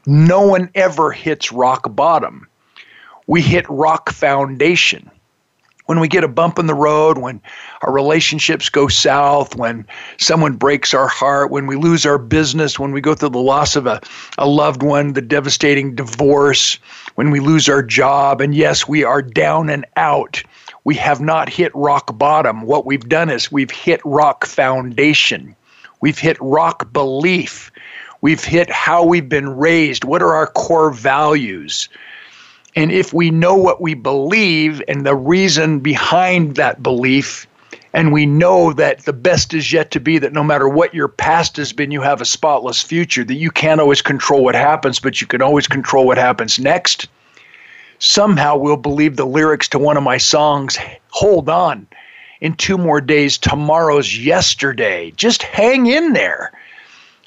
No 0.06 0.40
one 0.40 0.70
ever 0.74 1.12
hits 1.12 1.52
rock 1.52 1.94
bottom. 1.94 2.48
We 3.26 3.42
hit 3.42 3.66
rock 3.68 4.10
foundation. 4.10 5.10
When 5.84 6.00
we 6.00 6.08
get 6.08 6.24
a 6.24 6.28
bump 6.28 6.58
in 6.58 6.66
the 6.66 6.74
road, 6.74 7.18
when 7.18 7.40
our 7.82 7.92
relationships 7.92 8.68
go 8.68 8.88
south, 8.88 9.56
when 9.56 9.86
someone 10.18 10.54
breaks 10.54 10.92
our 10.92 11.08
heart, 11.08 11.50
when 11.50 11.66
we 11.66 11.76
lose 11.76 12.04
our 12.04 12.18
business, 12.18 12.78
when 12.78 12.92
we 12.92 13.00
go 13.00 13.14
through 13.14 13.30
the 13.30 13.38
loss 13.38 13.74
of 13.74 13.86
a, 13.86 14.00
a 14.36 14.46
loved 14.46 14.82
one, 14.82 15.14
the 15.14 15.22
devastating 15.22 15.94
divorce, 15.94 16.78
when 17.14 17.30
we 17.30 17.40
lose 17.40 17.68
our 17.70 17.82
job, 17.82 18.40
and 18.42 18.54
yes, 18.54 18.86
we 18.86 19.02
are 19.02 19.22
down 19.22 19.70
and 19.70 19.86
out 19.96 20.42
we 20.84 20.94
have 20.96 21.20
not 21.20 21.48
hit 21.48 21.74
rock 21.74 22.16
bottom. 22.18 22.62
What 22.62 22.86
we've 22.86 23.08
done 23.08 23.30
is 23.30 23.52
we've 23.52 23.70
hit 23.70 24.00
rock 24.04 24.46
foundation. 24.46 25.54
We've 26.00 26.18
hit 26.18 26.36
rock 26.40 26.92
belief. 26.92 27.70
We've 28.20 28.44
hit 28.44 28.70
how 28.70 29.04
we've 29.04 29.28
been 29.28 29.48
raised. 29.48 30.04
What 30.04 30.22
are 30.22 30.34
our 30.34 30.48
core 30.48 30.90
values? 30.90 31.88
And 32.74 32.92
if 32.92 33.12
we 33.12 33.30
know 33.30 33.54
what 33.54 33.80
we 33.80 33.94
believe 33.94 34.82
and 34.88 35.04
the 35.04 35.14
reason 35.14 35.80
behind 35.80 36.56
that 36.56 36.82
belief, 36.82 37.46
and 37.92 38.12
we 38.12 38.26
know 38.26 38.72
that 38.74 39.00
the 39.00 39.12
best 39.12 39.54
is 39.54 39.72
yet 39.72 39.90
to 39.92 40.00
be, 40.00 40.18
that 40.18 40.32
no 40.32 40.44
matter 40.44 40.68
what 40.68 40.94
your 40.94 41.08
past 41.08 41.56
has 41.56 41.72
been, 41.72 41.90
you 41.90 42.02
have 42.02 42.20
a 42.20 42.26
spotless 42.26 42.82
future, 42.82 43.24
that 43.24 43.34
you 43.34 43.50
can't 43.50 43.80
always 43.80 44.02
control 44.02 44.44
what 44.44 44.54
happens, 44.54 45.00
but 45.00 45.20
you 45.20 45.26
can 45.26 45.42
always 45.42 45.66
control 45.66 46.06
what 46.06 46.18
happens 46.18 46.58
next 46.58 47.08
somehow 47.98 48.56
we'll 48.56 48.76
believe 48.76 49.16
the 49.16 49.26
lyrics 49.26 49.68
to 49.68 49.78
one 49.78 49.96
of 49.96 50.02
my 50.02 50.18
songs, 50.18 50.78
Hold 51.10 51.48
On. 51.48 51.86
In 52.40 52.54
two 52.54 52.78
more 52.78 53.00
days, 53.00 53.36
tomorrow's 53.36 54.16
yesterday. 54.16 55.10
Just 55.16 55.42
hang 55.42 55.86
in 55.86 56.12
there. 56.12 56.52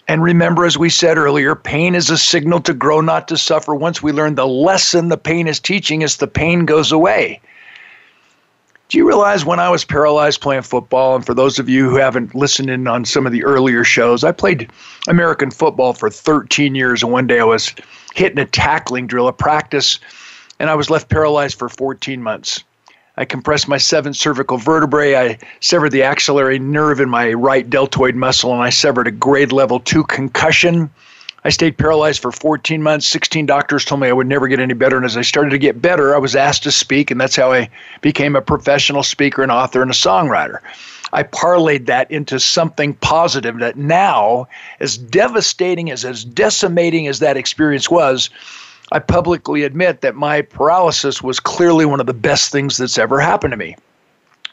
And 0.08 0.24
remember, 0.24 0.66
as 0.66 0.78
we 0.78 0.90
said 0.90 1.18
earlier, 1.18 1.56
pain 1.56 1.96
is 1.96 2.10
a 2.10 2.18
signal 2.18 2.62
to 2.62 2.74
grow, 2.74 3.02
not 3.02 3.28
to 3.28 3.38
suffer. 3.38 3.76
Once 3.76 4.02
we 4.02 4.12
learn 4.12 4.36
the 4.36 4.48
lesson 4.48 5.10
the 5.10 5.18
pain 5.18 5.48
is 5.48 5.60
teaching 5.60 6.04
us, 6.04 6.18
the 6.18 6.28
pain 6.28 6.66
goes 6.66 6.92
away. 6.92 7.42
Do 8.90 8.98
you 8.98 9.08
realize 9.08 9.46
when 9.46 9.60
I 9.60 9.70
was 9.70 9.86
paralyzed 9.86 10.42
playing 10.42 10.64
football, 10.64 11.16
and 11.16 11.26
for 11.26 11.34
those 11.34 11.60
of 11.60 11.70
you 11.70 11.90
who 11.90 11.96
haven't 11.96 12.36
listened 12.36 12.70
in 12.70 12.88
on 12.88 13.06
some 13.06 13.26
of 13.26 13.32
the 13.32 13.46
earlier 13.46 13.86
shows, 13.86 14.26
I 14.26 14.34
played 14.34 14.70
American 15.08 15.50
football 15.50 15.94
for 15.94 16.10
13 16.10 16.76
years, 16.76 17.02
and 17.02 17.12
one 17.12 17.28
day 17.28 17.40
I 17.40 17.46
was 17.46 17.74
hitting 18.14 18.38
a 18.38 18.46
tackling 18.46 19.08
drill, 19.08 19.30
a 19.30 19.34
practice 19.34 19.98
and 20.62 20.70
I 20.70 20.76
was 20.76 20.92
left 20.92 21.10
paralyzed 21.10 21.58
for 21.58 21.70
14 21.70 22.22
months. 22.22 22.64
I 23.18 23.26
compressed 23.26 23.68
my 23.68 23.80
seventh 23.80 24.16
cervical 24.16 24.58
vertebrae. 24.58 25.16
I 25.16 25.40
severed 25.60 25.90
the 25.90 26.04
axillary 26.04 26.60
nerve 26.60 27.00
in 27.00 27.10
my 27.10 27.34
right 27.34 27.68
deltoid 27.68 28.14
muscle, 28.14 28.54
and 28.54 28.62
I 28.62 28.70
severed 28.70 29.08
a 29.08 29.12
grade 29.12 29.52
level 29.52 29.80
two 29.80 30.04
concussion. 30.04 30.92
I 31.44 31.50
stayed 31.50 31.80
paralyzed 31.80 32.22
for 32.22 32.32
14 32.32 32.84
months. 32.84 33.08
16 33.08 33.48
doctors 33.48 33.86
told 33.86 34.02
me 34.02 34.08
I 34.08 34.14
would 34.14 34.28
never 34.28 34.48
get 34.48 34.60
any 34.60 34.76
better. 34.76 34.98
And 34.98 35.06
as 35.06 35.18
I 35.18 35.24
started 35.24 35.50
to 35.50 35.58
get 35.58 35.82
better, 35.82 36.14
I 36.14 36.20
was 36.20 36.36
asked 36.36 36.62
to 36.64 36.72
speak, 36.72 37.10
and 37.10 37.20
that's 37.20 37.36
how 37.36 37.52
I 37.52 37.68
became 38.02 38.36
a 38.36 38.42
professional 38.42 39.02
speaker 39.02 39.42
and 39.42 39.52
author 39.52 39.82
and 39.82 39.90
a 39.90 39.96
songwriter. 39.96 40.60
I 41.12 41.24
parlayed 41.24 41.88
that 41.88 42.10
into 42.12 42.40
something 42.40 42.94
positive 42.94 43.58
that 43.58 43.78
now, 43.78 44.48
as 44.80 44.96
devastating 44.96 45.90
as 45.90 46.06
as 46.06 46.24
decimating 46.24 47.08
as 47.08 47.18
that 47.18 47.36
experience 47.36 47.90
was, 47.90 48.30
I 48.92 49.00
publicly 49.00 49.64
admit 49.64 50.02
that 50.02 50.16
my 50.16 50.42
paralysis 50.42 51.22
was 51.22 51.40
clearly 51.40 51.86
one 51.86 52.02
of 52.02 52.08
the 52.08 52.14
best 52.14 52.52
things 52.52 52.78
that's 52.78 52.98
ever 52.98 53.20
happened 53.20 53.52
to 53.52 53.58
me. 53.58 53.78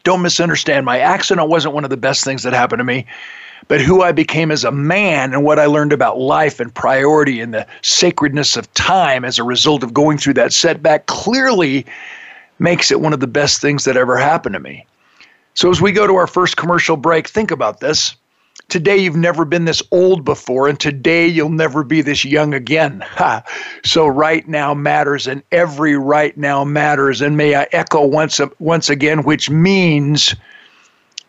Don't 0.04 0.22
misunderstand, 0.22 0.86
my 0.86 1.00
accident 1.00 1.48
wasn't 1.48 1.74
one 1.74 1.84
of 1.84 1.90
the 1.90 1.96
best 1.96 2.24
things 2.24 2.44
that 2.44 2.52
happened 2.52 2.78
to 2.78 2.84
me, 2.84 3.04
but 3.66 3.80
who 3.80 4.02
I 4.02 4.12
became 4.12 4.52
as 4.52 4.62
a 4.62 4.70
man 4.70 5.32
and 5.34 5.42
what 5.42 5.58
I 5.58 5.66
learned 5.66 5.92
about 5.92 6.18
life 6.18 6.60
and 6.60 6.72
priority 6.72 7.40
and 7.40 7.52
the 7.52 7.66
sacredness 7.82 8.56
of 8.56 8.72
time 8.74 9.24
as 9.24 9.38
a 9.38 9.44
result 9.44 9.82
of 9.82 9.92
going 9.92 10.18
through 10.18 10.34
that 10.34 10.52
setback 10.52 11.06
clearly 11.06 11.84
makes 12.60 12.92
it 12.92 13.00
one 13.00 13.12
of 13.12 13.20
the 13.20 13.26
best 13.26 13.60
things 13.60 13.84
that 13.84 13.96
ever 13.96 14.16
happened 14.16 14.54
to 14.54 14.60
me. 14.60 14.86
So, 15.54 15.68
as 15.70 15.82
we 15.82 15.90
go 15.90 16.06
to 16.06 16.14
our 16.14 16.28
first 16.28 16.56
commercial 16.56 16.96
break, 16.96 17.28
think 17.28 17.50
about 17.50 17.80
this. 17.80 18.14
Today 18.68 18.98
you've 18.98 19.16
never 19.16 19.46
been 19.46 19.64
this 19.64 19.82
old 19.90 20.26
before, 20.26 20.68
and 20.68 20.78
today 20.78 21.26
you'll 21.26 21.48
never 21.48 21.82
be 21.82 22.02
this 22.02 22.22
young 22.22 22.52
again. 22.52 23.02
So 23.82 24.06
right 24.06 24.46
now 24.46 24.74
matters, 24.74 25.26
and 25.26 25.42
every 25.52 25.96
right 25.96 26.36
now 26.36 26.64
matters. 26.64 27.22
And 27.22 27.36
may 27.36 27.54
I 27.54 27.66
echo 27.72 28.06
once 28.06 28.38
once 28.58 28.90
again, 28.90 29.22
which 29.22 29.48
means 29.48 30.34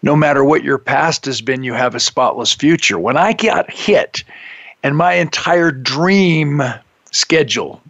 no 0.01 0.17
matter 0.17 0.43
what 0.43 0.65
your 0.65 0.77
past 0.77 1.25
has 1.25 1.41
been, 1.41 1.63
you 1.63 1.74
have 1.74 1.96
a 1.96 2.00
spotless 2.01 2.53
future. 2.53 3.00
When 3.00 3.15
I 3.15 3.31
got 3.31 3.72
hit, 3.72 4.24
and 4.84 4.98
my 4.98 5.13
entire 5.13 5.72
dream 5.72 6.62
schedule, 7.12 7.81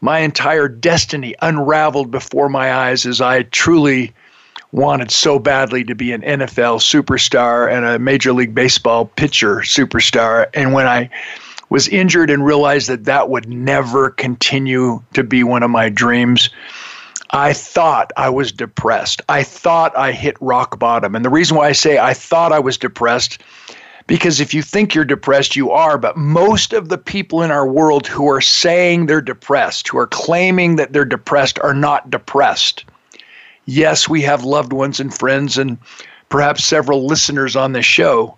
my 0.00 0.20
entire 0.20 0.68
destiny 0.68 1.34
unraveled 1.42 2.10
before 2.10 2.48
my 2.48 2.72
eyes 2.72 3.04
as 3.04 3.20
I 3.20 3.42
truly 3.42 4.14
wanted 4.72 5.10
so 5.10 5.38
badly 5.38 5.84
to 5.84 5.94
be 5.94 6.12
an 6.12 6.22
NFL 6.22 6.80
superstar 6.80 7.70
and 7.70 7.84
a 7.84 7.98
Major 7.98 8.32
League 8.32 8.54
Baseball 8.54 9.06
pitcher 9.06 9.56
superstar. 9.58 10.48
And 10.54 10.72
when 10.72 10.86
I 10.86 11.10
was 11.70 11.88
injured 11.88 12.30
and 12.30 12.44
realized 12.44 12.88
that 12.88 13.04
that 13.04 13.28
would 13.28 13.48
never 13.48 14.10
continue 14.10 15.02
to 15.14 15.24
be 15.24 15.42
one 15.42 15.62
of 15.62 15.70
my 15.70 15.88
dreams, 15.88 16.50
I 17.30 17.52
thought 17.52 18.12
I 18.16 18.28
was 18.28 18.52
depressed. 18.52 19.20
I 19.28 19.42
thought 19.42 19.96
I 19.96 20.12
hit 20.12 20.36
rock 20.40 20.78
bottom. 20.78 21.14
And 21.14 21.24
the 21.24 21.30
reason 21.30 21.56
why 21.56 21.68
I 21.68 21.72
say 21.72 21.98
I 21.98 22.14
thought 22.14 22.52
I 22.52 22.60
was 22.60 22.78
depressed 22.78 23.40
because 24.06 24.40
if 24.40 24.54
you 24.54 24.62
think 24.62 24.94
you're 24.94 25.04
depressed, 25.04 25.56
you 25.56 25.70
are. 25.70 25.98
But 25.98 26.16
most 26.16 26.72
of 26.72 26.88
the 26.88 26.98
people 26.98 27.42
in 27.42 27.50
our 27.50 27.66
world 27.66 28.06
who 28.06 28.28
are 28.28 28.40
saying 28.40 29.06
they're 29.06 29.20
depressed, 29.20 29.88
who 29.88 29.98
are 29.98 30.06
claiming 30.06 30.76
that 30.76 30.92
they're 30.92 31.04
depressed, 31.04 31.58
are 31.60 31.74
not 31.74 32.08
depressed. 32.10 32.84
Yes, 33.66 34.08
we 34.08 34.22
have 34.22 34.44
loved 34.44 34.72
ones 34.72 35.00
and 35.00 35.12
friends 35.12 35.58
and 35.58 35.78
perhaps 36.28 36.64
several 36.64 37.06
listeners 37.06 37.56
on 37.56 37.72
this 37.72 37.84
show 37.84 38.36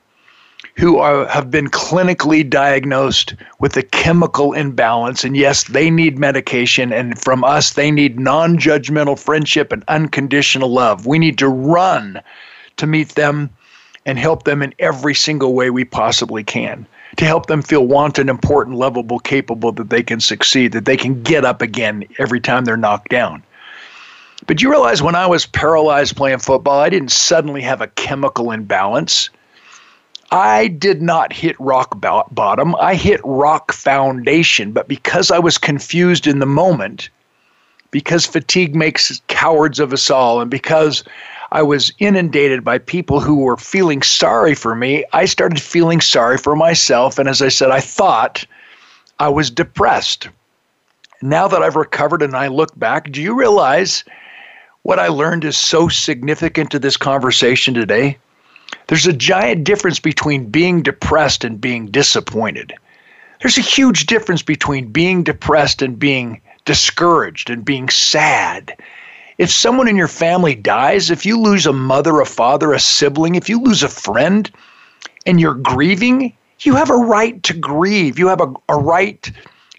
who 0.77 0.99
are, 0.99 1.27
have 1.27 1.51
been 1.51 1.69
clinically 1.69 2.49
diagnosed 2.49 3.35
with 3.59 3.77
a 3.77 3.83
chemical 3.83 4.53
imbalance. 4.53 5.25
And 5.25 5.37
yes, 5.37 5.65
they 5.65 5.91
need 5.91 6.19
medication. 6.19 6.93
And 6.93 7.21
from 7.21 7.45
us, 7.45 7.75
they 7.75 7.91
need 7.91 8.19
non 8.19 8.59
judgmental 8.59 9.19
friendship 9.19 9.73
and 9.73 9.85
unconditional 9.89 10.71
love. 10.71 11.05
We 11.05 11.19
need 11.19 11.39
to 11.39 11.49
run 11.49 12.21
to 12.77 12.87
meet 12.87 13.11
them 13.11 13.51
and 14.07 14.19
help 14.19 14.45
them 14.45 14.63
in 14.63 14.75
every 14.79 15.15
single 15.15 15.53
way 15.55 15.69
we 15.71 15.85
possibly 15.85 16.43
can 16.43 16.87
to 17.17 17.25
help 17.25 17.47
them 17.47 17.63
feel 17.63 17.87
wanted, 17.87 18.29
important, 18.29 18.77
lovable, 18.77 19.19
capable, 19.19 19.73
that 19.73 19.91
they 19.91 20.03
can 20.03 20.21
succeed, 20.21 20.73
that 20.73 20.85
they 20.85 20.97
can 20.97 21.23
get 21.23 21.45
up 21.45 21.61
again 21.61 22.05
every 22.19 22.41
time 22.41 22.65
they're 22.65 22.77
knocked 22.77 23.11
down. 23.11 23.43
But 24.47 24.63
you 24.63 24.71
realize 24.71 25.03
when 25.03 25.15
I 25.15 25.27
was 25.27 25.47
paralyzed 25.47 26.17
playing 26.17 26.39
football, 26.39 26.81
I 26.81 26.89
didn't 26.89 27.13
suddenly 27.13 27.61
have 27.63 27.81
a 27.81 27.89
chemical 27.89 28.51
imbalance. 28.51 29.31
I 30.31 30.69
did 30.69 31.03
not 31.03 31.33
hit 31.33 31.59
rock 31.59 32.01
bottom. 32.01 32.75
I 32.77 32.95
hit 32.95 33.21
rock 33.25 33.73
foundation. 33.73 34.73
But 34.73 34.89
because 34.89 35.31
I 35.31 35.39
was 35.39 35.59
confused 35.59 36.27
in 36.27 36.39
the 36.39 36.47
moment, 36.47 37.11
because 37.91 38.27
fatigue 38.27 38.75
makes 38.75 39.21
cowards 39.29 39.81
of 39.81 39.93
us 39.93 40.11
all, 40.11 40.41
and 40.41 40.51
because 40.51 41.03
I 41.51 41.63
was 41.63 41.93
inundated 41.99 42.63
by 42.63 42.79
people 42.79 43.21
who 43.21 43.37
were 43.37 43.57
feeling 43.57 44.03
sorry 44.03 44.55
for 44.55 44.75
me, 44.75 45.05
I 45.13 45.25
started 45.25 45.61
feeling 45.61 46.01
sorry 46.01 46.37
for 46.37 46.55
myself. 46.55 47.19
And 47.19 47.29
as 47.29 47.41
I 47.41 47.49
said, 47.49 47.71
I 47.71 47.81
thought 47.81 48.45
I 49.19 49.29
was 49.29 49.51
depressed. 49.51 50.29
Now 51.23 51.49
that 51.49 51.63
I've 51.63 51.77
recovered 51.77 52.23
and 52.23 52.37
I 52.37 52.49
look 52.49 52.79
back, 52.79 53.11
do 53.11 53.23
you 53.23 53.35
realize 53.35 54.05
what 54.89 54.99
I 54.99 55.09
learned 55.09 55.45
is 55.45 55.59
so 55.59 55.89
significant 55.89 56.71
to 56.71 56.79
this 56.79 56.97
conversation 56.97 57.75
today? 57.75 58.17
There's 58.87 59.07
a 59.07 59.13
giant 59.13 59.65
difference 59.65 60.01
between 60.01 60.49
being 60.49 60.83
depressed 60.83 61.45
and 61.45 61.61
being 61.61 61.89
disappointed. 61.89 62.73
There's 63.43 63.59
a 63.59 63.61
huge 63.61 64.07
difference 64.07 64.43
between 64.43 64.91
being 64.91 65.25
depressed 65.25 65.83
and 65.83 65.99
being 65.99 66.41
discouraged 66.65 67.51
and 67.51 67.67
being 67.67 67.91
sad 67.91 68.75
if 69.37 69.51
someone 69.51 69.89
in 69.89 69.97
your 69.97 70.09
family 70.09 70.55
dies, 70.55 71.11
if 71.11 71.27
you 71.27 71.39
lose 71.39 71.67
a 71.67 71.73
mother, 71.75 72.21
a 72.21 72.27
father, 72.27 72.73
a 72.73 72.81
sibling, 72.81 73.35
if 73.35 73.49
you 73.49 73.61
lose 73.61 73.83
a 73.83 73.89
friend 73.89 74.51
and 75.27 75.39
you're 75.39 75.55
grieving, 75.55 76.33
you 76.61 76.75
have 76.75 76.89
a 76.89 76.97
right 76.97 77.43
to 77.43 77.53
grieve. 77.53 78.19
You 78.19 78.29
have 78.29 78.41
a, 78.41 78.53
a 78.71 78.79
right 78.79 79.31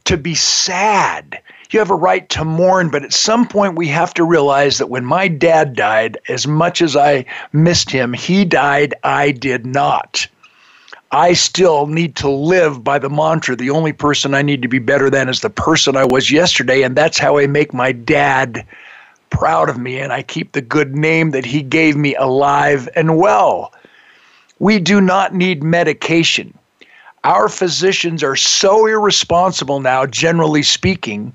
to 0.06 0.18
be 0.18 0.36
sad. 0.36 1.42
You 1.72 1.80
have 1.80 1.92
a 1.92 1.96
right 1.96 2.28
to 2.30 2.44
mourn. 2.44 2.90
But 2.90 3.04
at 3.04 3.14
some 3.14 3.48
point, 3.48 3.76
we 3.76 3.88
have 3.88 4.14
to 4.16 4.24
realize 4.24 4.80
that 4.80 4.90
when 4.90 5.06
my 5.06 5.28
dad 5.28 5.76
died, 5.76 6.18
as 6.28 6.48
much 6.48 6.82
as 6.82 6.96
I 6.96 7.26
missed 7.54 7.92
him, 7.92 8.14
he 8.14 8.44
died, 8.44 8.96
I 9.04 9.32
did 9.32 9.66
not. 9.66 10.28
I 11.12 11.34
still 11.34 11.88
need 11.88 12.16
to 12.18 12.30
live 12.30 12.84
by 12.84 13.00
the 13.00 13.10
mantra 13.10 13.56
the 13.56 13.72
only 13.72 13.94
person 13.94 14.34
I 14.34 14.44
need 14.44 14.62
to 14.62 14.68
be 14.68 14.80
better 14.80 15.10
than 15.10 15.30
is 15.30 15.42
the 15.42 15.50
person 15.50 15.96
I 15.96 16.06
was 16.06 16.32
yesterday. 16.32 16.84
And 16.84 16.96
that's 16.96 17.18
how 17.18 17.38
I 17.38 17.48
make 17.48 17.74
my 17.74 17.92
dad 17.92 18.66
proud 19.30 19.70
of 19.70 19.78
me 19.78 20.00
and 20.00 20.12
I 20.12 20.24
keep 20.24 20.52
the 20.52 20.62
good 20.62 20.96
name 20.96 21.32
that 21.32 21.46
He 21.46 21.62
gave 21.62 21.96
me 21.96 22.16
alive 22.16 22.90
and 22.96 23.18
well. 23.18 23.74
We 24.60 24.80
do 24.80 25.02
not 25.02 25.34
need 25.34 25.64
medication. 25.64 26.54
Our 27.24 27.50
physicians 27.50 28.24
are 28.24 28.36
so 28.36 28.86
irresponsible 28.86 29.80
now, 29.82 30.06
generally 30.06 30.64
speaking, 30.64 31.34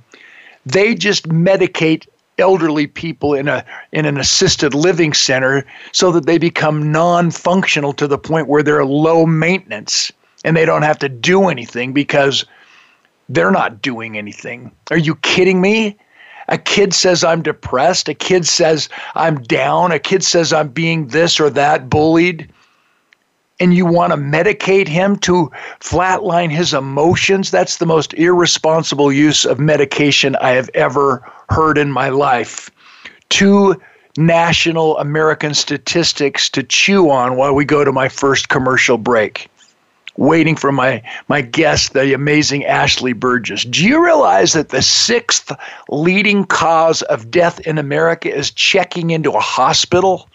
they 0.66 0.94
just 0.94 1.28
medicate 1.28 2.06
elderly 2.38 2.86
people 2.86 3.34
in 3.34 3.46
a 3.48 3.64
in 3.92 4.06
an 4.06 4.18
assisted 4.18 4.74
living 4.74 5.12
center 5.12 5.64
so 5.92 6.10
that 6.10 6.26
they 6.26 6.38
become 6.38 6.90
non-functional 6.90 7.92
to 7.92 8.08
the 8.08 8.18
point 8.18 8.48
where 8.48 8.62
they're 8.62 8.84
low 8.84 9.24
maintenance 9.24 10.10
and 10.44 10.56
they 10.56 10.64
don't 10.64 10.82
have 10.82 10.98
to 10.98 11.08
do 11.08 11.48
anything 11.48 11.92
because 11.92 12.44
they're 13.28 13.50
not 13.50 13.80
doing 13.80 14.18
anything. 14.18 14.70
Are 14.90 14.98
you 14.98 15.14
kidding 15.16 15.60
me? 15.60 15.96
A 16.48 16.58
kid 16.58 16.92
says 16.92 17.24
I'm 17.24 17.42
depressed. 17.42 18.08
A 18.08 18.14
kid 18.14 18.46
says 18.46 18.88
I'm 19.14 19.42
down. 19.42 19.92
A 19.92 19.98
kid 19.98 20.22
says 20.22 20.52
I'm 20.52 20.68
being 20.68 21.08
this 21.08 21.40
or 21.40 21.48
that, 21.50 21.88
bullied. 21.88 22.52
And 23.60 23.72
you 23.74 23.86
want 23.86 24.12
to 24.12 24.16
medicate 24.16 24.88
him 24.88 25.16
to 25.18 25.50
flatline 25.80 26.50
his 26.50 26.74
emotions? 26.74 27.50
That's 27.50 27.76
the 27.76 27.86
most 27.86 28.12
irresponsible 28.14 29.12
use 29.12 29.44
of 29.44 29.60
medication 29.60 30.34
I 30.36 30.50
have 30.50 30.70
ever 30.74 31.30
heard 31.50 31.78
in 31.78 31.92
my 31.92 32.08
life. 32.08 32.70
Two 33.28 33.80
national 34.16 34.98
American 34.98 35.54
statistics 35.54 36.48
to 36.50 36.62
chew 36.62 37.10
on 37.10 37.36
while 37.36 37.54
we 37.54 37.64
go 37.64 37.84
to 37.84 37.92
my 37.92 38.08
first 38.08 38.48
commercial 38.48 38.98
break 38.98 39.48
waiting 40.16 40.56
for 40.56 40.72
my, 40.72 41.02
my 41.28 41.40
guest, 41.40 41.92
the 41.92 42.12
amazing 42.12 42.64
Ashley 42.64 43.12
Burgess. 43.12 43.64
Do 43.64 43.84
you 43.84 44.04
realize 44.04 44.52
that 44.52 44.68
the 44.68 44.82
sixth 44.82 45.52
leading 45.88 46.44
cause 46.44 47.02
of 47.02 47.30
death 47.30 47.60
in 47.60 47.78
America 47.78 48.32
is 48.32 48.50
checking 48.50 49.10
into 49.10 49.32
a 49.32 49.40
hospital? 49.40 50.28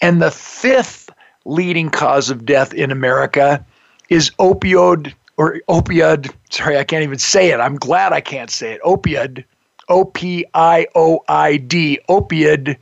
And 0.00 0.20
the 0.20 0.30
fifth 0.30 1.09
leading 1.44 1.90
cause 1.90 2.30
of 2.30 2.44
death 2.44 2.72
in 2.74 2.90
America 2.90 3.64
is 4.08 4.30
opioid 4.38 5.12
or 5.36 5.60
opioid. 5.68 6.32
Sorry, 6.50 6.78
I 6.78 6.84
can't 6.84 7.02
even 7.02 7.18
say 7.18 7.50
it. 7.50 7.60
I'm 7.60 7.76
glad 7.76 8.12
I 8.12 8.20
can't 8.20 8.50
say 8.50 8.72
it. 8.72 8.82
Opioid, 8.82 9.44
O 9.88 10.04
P 10.04 10.44
I 10.54 10.86
O 10.94 11.20
I 11.28 11.56
D, 11.56 11.98
opioid 12.08 12.76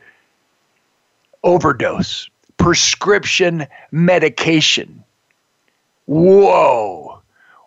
overdose, 1.44 2.28
prescription 2.56 3.66
medication 3.92 5.04
whoa, 6.08 7.17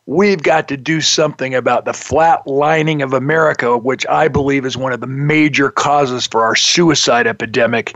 we've 0.08 0.42
got 0.42 0.68
to 0.68 0.78
do 0.78 1.02
something 1.02 1.54
about 1.54 1.86
the 1.86 1.92
flatlining 1.92 3.04
of 3.04 3.14
America, 3.14 3.78
which 3.78 4.06
I 4.08 4.28
believe 4.28 4.66
is 4.66 4.76
one 4.76 4.94
of 4.94 5.00
the 5.00 5.08
major 5.08 5.70
causes 5.70 6.26
for 6.26 6.44
our 6.44 6.56
suicide 6.56 7.28
epidemic, 7.28 7.96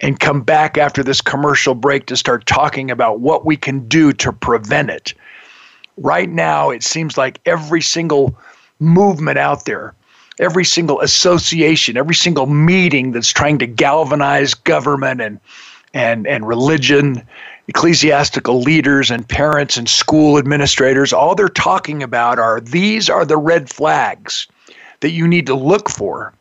and 0.00 0.20
come 0.20 0.42
back 0.42 0.76
after 0.76 1.02
this 1.02 1.20
commercial 1.20 1.74
break 1.74 2.06
to 2.06 2.16
start 2.16 2.46
talking 2.46 2.90
about 2.90 3.20
what 3.20 3.46
we 3.46 3.56
can 3.56 3.88
do 3.88 4.12
to 4.14 4.32
prevent 4.32 4.90
it. 4.90 5.14
Right 5.96 6.28
now, 6.28 6.70
it 6.70 6.82
seems 6.82 7.16
like 7.16 7.40
every 7.46 7.80
single 7.80 8.36
movement 8.78 9.38
out 9.38 9.64
there, 9.64 9.94
every 10.38 10.64
single 10.64 11.00
association, 11.00 11.96
every 11.96 12.14
single 12.14 12.46
meeting 12.46 13.12
that's 13.12 13.32
trying 13.32 13.58
to 13.58 13.66
galvanize 13.66 14.52
government 14.52 15.22
and 15.22 15.40
and 15.94 16.26
and 16.26 16.46
religion 16.46 17.26
ecclesiastical 17.68 18.60
leaders 18.60 19.10
and 19.10 19.28
parents 19.28 19.76
and 19.76 19.88
school 19.88 20.38
administrators, 20.38 21.12
all 21.12 21.34
they're 21.34 21.48
talking 21.48 22.02
about 22.02 22.38
are 22.38 22.60
these 22.60 23.10
are 23.10 23.24
the 23.24 23.36
red 23.36 23.68
flags 23.68 24.46
that 25.00 25.10
you 25.10 25.26
need 25.26 25.46
to 25.46 25.54
look 25.54 25.88
for. 25.88 26.32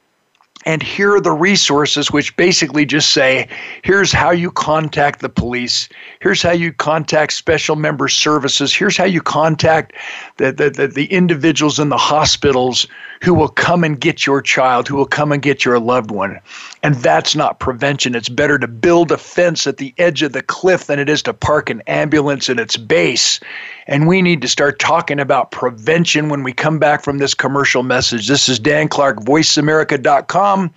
And 0.67 0.81
here 0.81 1.15
are 1.15 1.21
the 1.21 1.31
resources, 1.31 2.11
which 2.11 2.35
basically 2.38 2.85
just 2.88 3.11
say 3.11 3.47
here's 3.83 4.11
how 4.11 4.31
you 4.31 4.49
contact 4.49 5.19
the 5.19 5.29
police, 5.29 5.88
here's 6.21 6.41
how 6.41 6.53
you 6.53 6.73
contact 6.73 7.33
special 7.33 7.75
member 7.75 8.07
services, 8.07 8.75
here's 8.75 8.97
how 8.97 9.05
you 9.05 9.21
contact 9.21 9.93
the, 10.38 10.51
the, 10.51 10.71
the, 10.71 10.88
the, 10.88 11.05
individuals 11.05 11.77
in 11.77 11.89
the 11.89 11.97
hospitals 11.97 12.88
who 13.21 13.34
will 13.34 13.49
come 13.49 13.84
and 13.84 13.99
get 13.99 14.25
your 14.25 14.41
child, 14.41 14.88
who 14.88 14.95
will 14.95 15.06
come 15.06 15.32
and 15.32 15.41
get 15.41 15.65
your 15.65 15.80
loved 15.80 16.12
one. 16.12 16.39
And 16.84 16.95
that's 16.95 17.36
not 17.36 17.60
prevention. 17.60 18.15
It's 18.15 18.30
better 18.30 18.60
to 18.60 18.67
build 18.67 19.12
a 19.12 19.17
fence 19.17 19.65
at 19.65 19.78
the 19.78 19.93
edge 19.97 20.21
of 20.21 20.34
the 20.34 20.41
cliff 20.41 20.88
than 20.88 20.99
it 20.99 21.10
is 21.10 21.21
to 21.23 21.34
park 21.34 21.69
an 21.69 21.82
ambulance 21.88 22.49
in 22.49 22.60
its 22.60 22.78
base. 22.78 23.39
And 23.88 24.08
we 24.08 24.21
need 24.21 24.41
to 24.41 24.47
start 24.47 24.80
talking 24.80 25.19
about 25.19 25.51
prevention 25.51 26.30
when 26.30 26.43
we 26.43 26.54
come 26.54 26.80
back 26.80 27.04
from 27.04 27.17
this 27.17 27.34
commercial 27.34 27.84
message. 27.84 28.28
This 28.28 28.49
is 28.49 28.60
Dan 28.60 28.88
Clark, 28.88 29.19
voiceamerica.com. 29.21 30.73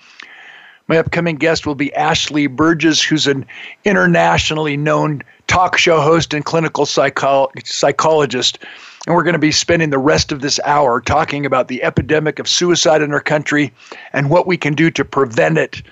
My 0.89 0.97
upcoming 0.97 1.37
guest 1.37 1.67
will 1.67 1.75
be 1.75 1.93
Ashley 1.95 2.47
Burgess, 2.47 3.03
who's 3.03 3.27
an 3.27 3.45
internationally 3.85 4.77
known 4.77 5.23
talk 5.47 5.77
show 5.77 6.01
host 6.01 6.33
and 6.33 6.45
clinical 6.45 6.87
psycho- 6.87 7.51
psychologist. 7.65 8.59
And 9.09 9.17
we're 9.17 9.23
going 9.23 9.33
to 9.33 9.39
be 9.39 9.53
spending 9.53 9.89
the 9.89 9.97
rest 9.97 10.33
of 10.33 10.43
this 10.43 10.61
hour 10.67 11.01
talking 11.01 11.47
about 11.47 11.69
the 11.69 11.83
epidemic 11.83 12.39
of 12.39 12.47
suicide 12.47 13.01
in 13.01 13.11
our 13.15 13.23
country 13.23 13.73
and 14.13 14.29
what 14.29 14.47
we 14.47 14.59
can 14.59 14.75
do 14.75 14.91
to 14.91 15.03
prevent 15.03 15.57
it. 15.57 15.83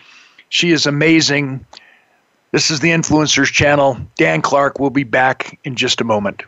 She 0.50 0.70
is 0.70 0.84
amazing. 0.84 1.64
This 2.52 2.70
is 2.70 2.80
the 2.80 2.90
Influencers 2.90 3.50
Channel. 3.50 3.98
Dan 4.16 4.42
Clark 4.42 4.78
will 4.78 4.90
be 4.90 5.02
back 5.02 5.58
in 5.64 5.76
just 5.76 6.02
a 6.02 6.04
moment. 6.04 6.42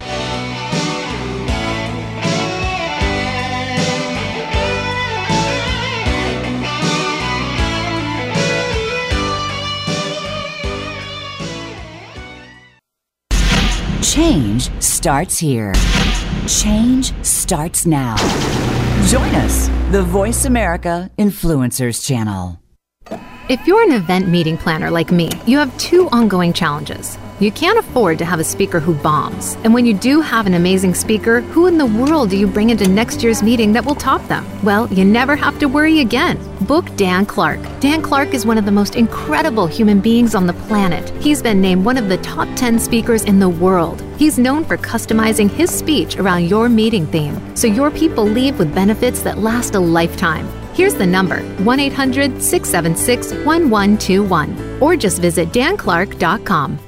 Change 14.02 14.70
starts 14.83 15.38
here. 15.38 15.72
Change 16.49 17.13
starts 17.23 17.85
now. 17.85 18.17
Join 19.05 19.35
us, 19.35 19.69
the 19.93 20.03
Voice 20.03 20.47
America 20.47 21.11
Influencers 21.19 22.03
Channel. 22.03 22.59
If 23.51 23.67
you're 23.67 23.83
an 23.83 23.93
event 23.93 24.29
meeting 24.29 24.57
planner 24.57 24.91
like 24.91 25.13
me, 25.13 25.31
you 25.47 25.59
have 25.59 25.77
two 25.77 26.09
ongoing 26.09 26.55
challenges. 26.55 27.19
You 27.40 27.53
can't 27.53 27.79
afford 27.79 28.18
to 28.18 28.24
have 28.24 28.40
a 28.40 28.44
speaker 28.44 28.81
who 28.81 28.94
bombs. 28.94 29.57
And 29.62 29.72
when 29.72 29.87
you 29.87 29.94
do 29.94 30.20
have 30.20 30.48
an 30.48 30.55
amazing 30.55 30.94
speaker, 30.94 31.40
who 31.40 31.68
in 31.68 31.79
the 31.79 31.87
world 31.87 32.31
do 32.31 32.37
you 32.37 32.48
bring 32.48 32.70
into 32.70 32.88
next 32.88 33.22
year's 33.22 33.44
meeting 33.44 33.72
that 33.74 33.85
will 33.85 33.94
top 33.94 34.27
them? 34.27 34.44
Well, 34.64 34.92
you 34.92 35.05
never 35.05 35.37
have 35.37 35.57
to 35.61 35.66
worry 35.66 36.01
again. 36.01 36.37
Book 36.66 36.85
Dan 36.96 37.24
Clark. 37.24 37.61
Dan 37.79 38.03
Clark 38.03 38.35
is 38.35 38.44
one 38.44 38.59
of 38.59 38.64
the 38.64 38.72
most 38.72 38.96
incredible 38.96 39.68
human 39.68 40.01
beings 40.01 40.35
on 40.35 40.48
the 40.48 40.53
planet. 40.53 41.11
He's 41.22 41.40
been 41.40 41.61
named 41.61 41.85
one 41.85 41.96
of 41.96 42.09
the 42.09 42.18
top 42.18 42.48
10 42.57 42.81
speakers 42.81 43.22
in 43.22 43.38
the 43.38 43.48
world. 43.48 44.03
He's 44.16 44.37
known 44.37 44.64
for 44.64 44.77
customizing 44.77 45.48
his 45.48 45.70
speech 45.70 46.16
around 46.16 46.48
your 46.48 46.68
meeting 46.68 47.07
theme, 47.07 47.55
so 47.55 47.68
your 47.68 47.92
people 47.92 48.24
leave 48.24 48.59
with 48.59 48.74
benefits 48.74 49.22
that 49.22 49.38
last 49.38 49.77
a 49.77 49.81
lifetime. 49.81 50.48
Here's 50.74 50.94
the 50.94 51.07
number 51.07 51.40
1 51.62 51.79
800 51.79 52.42
676 52.42 53.31
1121 53.44 54.83
or 54.83 54.96
just 54.96 55.20
visit 55.20 55.51
danclark.com. 55.51 56.88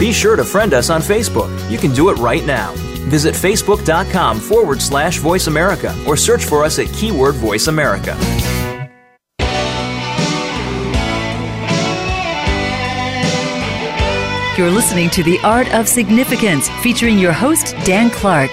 Be 0.00 0.12
sure 0.12 0.34
to 0.34 0.44
friend 0.44 0.72
us 0.72 0.88
on 0.88 1.02
Facebook. 1.02 1.50
You 1.70 1.76
can 1.76 1.92
do 1.92 2.08
it 2.08 2.14
right 2.14 2.42
now. 2.46 2.72
Visit 3.10 3.34
facebook.com 3.34 4.40
forward 4.40 4.80
slash 4.80 5.18
voice 5.18 5.46
America 5.46 5.94
or 6.06 6.16
search 6.16 6.46
for 6.46 6.64
us 6.64 6.78
at 6.78 6.86
keyword 6.94 7.34
voice 7.34 7.66
America. 7.66 8.16
You're 14.56 14.70
listening 14.70 15.10
to 15.10 15.22
The 15.22 15.38
Art 15.40 15.70
of 15.74 15.86
Significance 15.86 16.70
featuring 16.82 17.18
your 17.18 17.32
host, 17.32 17.74
Dan 17.84 18.08
Clark. 18.08 18.52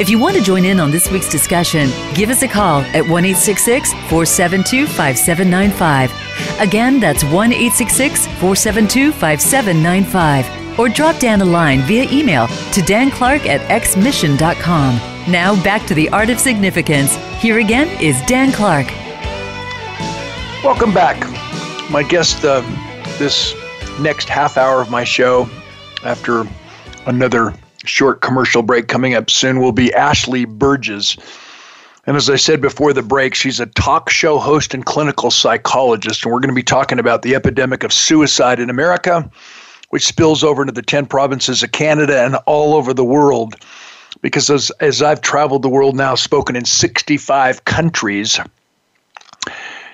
If 0.00 0.08
you 0.08 0.18
want 0.18 0.36
to 0.36 0.42
join 0.42 0.64
in 0.64 0.80
on 0.80 0.90
this 0.90 1.10
week's 1.10 1.30
discussion, 1.30 1.90
give 2.14 2.30
us 2.30 2.40
a 2.40 2.48
call 2.48 2.80
at 2.80 3.06
1 3.06 3.34
472 3.34 4.86
5795. 4.86 6.58
Again, 6.58 7.00
that's 7.00 7.22
1 7.22 7.52
472 7.52 9.12
5795 9.12 10.65
or 10.78 10.88
drop 10.88 11.18
Dan 11.18 11.40
a 11.40 11.44
line 11.44 11.80
via 11.82 12.10
email 12.10 12.46
to 12.46 12.80
danclark 12.82 13.46
at 13.46 13.60
xmission.com. 13.82 14.96
Now 15.30 15.60
back 15.62 15.86
to 15.86 15.94
the 15.94 16.08
art 16.10 16.30
of 16.30 16.38
significance. 16.38 17.16
Here 17.40 17.58
again 17.58 17.88
is 18.00 18.20
Dan 18.26 18.52
Clark. 18.52 18.86
Welcome 20.64 20.92
back. 20.94 21.18
My 21.90 22.02
guest 22.02 22.44
uh, 22.44 22.60
this 23.18 23.54
next 24.00 24.28
half 24.28 24.56
hour 24.56 24.80
of 24.80 24.90
my 24.90 25.04
show, 25.04 25.48
after 26.02 26.44
another 27.06 27.54
short 27.84 28.20
commercial 28.20 28.62
break 28.62 28.88
coming 28.88 29.14
up 29.14 29.30
soon, 29.30 29.60
will 29.60 29.72
be 29.72 29.92
Ashley 29.94 30.44
Burgess. 30.44 31.16
And 32.06 32.16
as 32.16 32.30
I 32.30 32.36
said 32.36 32.60
before 32.60 32.92
the 32.92 33.02
break, 33.02 33.34
she's 33.34 33.58
a 33.58 33.66
talk 33.66 34.10
show 34.10 34.38
host 34.38 34.74
and 34.74 34.84
clinical 34.84 35.30
psychologist. 35.30 36.24
And 36.24 36.32
we're 36.32 36.40
going 36.40 36.50
to 36.50 36.54
be 36.54 36.62
talking 36.62 36.98
about 36.98 37.22
the 37.22 37.34
epidemic 37.34 37.82
of 37.82 37.92
suicide 37.92 38.60
in 38.60 38.70
America 38.70 39.28
which 39.96 40.06
spills 40.06 40.44
over 40.44 40.60
into 40.60 40.74
the 40.74 40.82
10 40.82 41.06
provinces 41.06 41.62
of 41.62 41.72
Canada 41.72 42.22
and 42.22 42.36
all 42.44 42.74
over 42.74 42.92
the 42.92 43.02
world. 43.02 43.56
Because 44.20 44.50
as, 44.50 44.70
as 44.80 45.00
I've 45.00 45.22
traveled 45.22 45.62
the 45.62 45.70
world 45.70 45.96
now, 45.96 46.14
spoken 46.14 46.54
in 46.54 46.66
65 46.66 47.64
countries, 47.64 48.38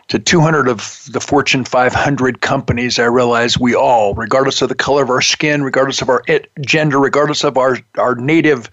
to 0.09 0.19
200 0.19 0.67
of 0.67 1.09
the 1.13 1.21
Fortune 1.21 1.65
500 1.65 2.41
companies, 2.41 2.99
I 2.99 3.05
realize 3.05 3.61
we 3.61 3.77
all, 3.77 4.15
regardless 4.15 4.61
of 4.61 4.71
the 4.71 4.75
color 4.75 5.05
of 5.05 5.11
our 5.11 5.21
skin, 5.21 5.63
regardless 5.63 6.03
of 6.03 6.09
our 6.09 6.25
gender, 6.63 6.99
regardless 6.99 7.45
of 7.45 7.57
our, 7.57 7.79
our 7.97 8.17
native 8.17 8.71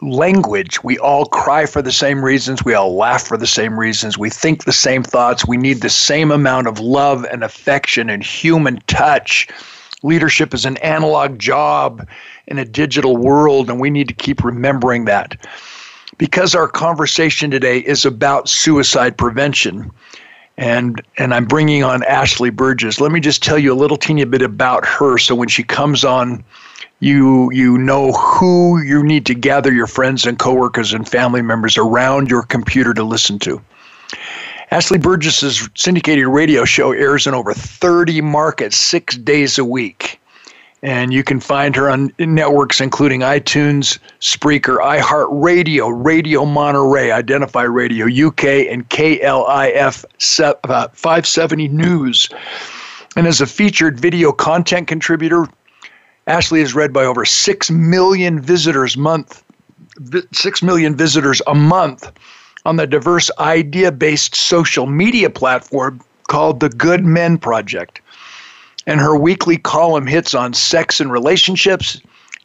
language, 0.00 0.82
we 0.82 0.98
all 0.98 1.26
cry 1.26 1.66
for 1.66 1.82
the 1.82 1.92
same 1.92 2.24
reasons. 2.24 2.64
We 2.64 2.72
all 2.72 2.96
laugh 2.96 3.26
for 3.26 3.36
the 3.36 3.46
same 3.46 3.78
reasons. 3.78 4.16
We 4.16 4.30
think 4.30 4.64
the 4.64 4.72
same 4.72 5.02
thoughts. 5.02 5.46
We 5.46 5.58
need 5.58 5.82
the 5.82 5.90
same 5.90 6.30
amount 6.30 6.68
of 6.68 6.80
love 6.80 7.26
and 7.26 7.44
affection 7.44 8.08
and 8.08 8.22
human 8.22 8.80
touch 8.86 9.46
leadership 10.02 10.54
is 10.54 10.64
an 10.64 10.76
analog 10.78 11.38
job 11.38 12.06
in 12.46 12.58
a 12.58 12.64
digital 12.64 13.16
world, 13.16 13.70
and 13.70 13.80
we 13.80 13.90
need 13.90 14.08
to 14.08 14.14
keep 14.14 14.44
remembering 14.44 15.04
that. 15.06 15.36
Because 16.18 16.54
our 16.54 16.68
conversation 16.68 17.50
today 17.50 17.78
is 17.78 18.04
about 18.04 18.48
suicide 18.48 19.18
prevention, 19.18 19.90
and 20.56 21.02
and 21.18 21.34
I'm 21.34 21.44
bringing 21.44 21.82
on 21.82 22.02
Ashley 22.04 22.50
Burgess. 22.50 23.00
Let 23.00 23.12
me 23.12 23.20
just 23.20 23.42
tell 23.42 23.58
you 23.58 23.72
a 23.72 23.76
little 23.76 23.98
teeny 23.98 24.24
bit 24.24 24.42
about 24.42 24.86
her, 24.86 25.18
so 25.18 25.34
when 25.34 25.48
she 25.48 25.62
comes 25.62 26.04
on, 26.04 26.42
you 27.00 27.50
you 27.52 27.76
know 27.76 28.12
who 28.12 28.80
you 28.80 29.02
need 29.02 29.26
to 29.26 29.34
gather 29.34 29.72
your 29.72 29.86
friends 29.86 30.24
and 30.24 30.38
coworkers 30.38 30.94
and 30.94 31.06
family 31.06 31.42
members 31.42 31.76
around 31.76 32.30
your 32.30 32.42
computer 32.42 32.94
to 32.94 33.02
listen 33.02 33.38
to. 33.40 33.60
Ashley 34.70 34.98
Burgess's 34.98 35.68
syndicated 35.74 36.26
radio 36.26 36.64
show 36.64 36.92
airs 36.92 37.26
in 37.26 37.34
over 37.34 37.54
30 37.54 38.20
markets 38.20 38.76
six 38.76 39.16
days 39.16 39.58
a 39.58 39.64
week. 39.64 40.20
And 40.82 41.12
you 41.12 41.24
can 41.24 41.40
find 41.40 41.74
her 41.76 41.88
on 41.88 42.12
networks 42.18 42.80
including 42.80 43.20
iTunes, 43.20 43.98
Spreaker, 44.20 44.78
iHeartRadio, 44.78 45.90
Radio 46.04 46.44
Monterey, 46.44 47.10
Identify 47.10 47.62
Radio 47.62 48.06
UK, 48.06 48.44
and 48.44 48.88
KLIF 48.90 50.04
uh, 50.40 50.88
570 50.88 51.68
News. 51.68 52.28
And 53.16 53.26
as 53.26 53.40
a 53.40 53.46
featured 53.46 53.98
video 53.98 54.32
content 54.32 54.88
contributor, 54.88 55.46
Ashley 56.26 56.60
is 56.60 56.74
read 56.74 56.92
by 56.92 57.04
over 57.04 57.24
6 57.24 57.70
million 57.70 58.40
visitors 58.40 58.96
month 58.96 59.42
6 60.32 60.62
million 60.62 60.94
visitors 60.94 61.40
a 61.46 61.54
month 61.54 62.12
on 62.66 62.74
the 62.74 62.86
diverse 62.86 63.30
idea 63.38 63.92
based 63.92 64.34
social 64.34 64.86
media 64.86 65.30
platform 65.30 66.00
called 66.26 66.58
the 66.58 66.68
Good 66.68 67.04
Men 67.04 67.38
Project. 67.38 68.00
And 68.88 68.98
her 68.98 69.16
weekly 69.16 69.56
column 69.56 70.08
hits 70.08 70.34
on 70.34 70.52
sex 70.52 71.00
and 71.00 71.12
relationships, 71.12 72.00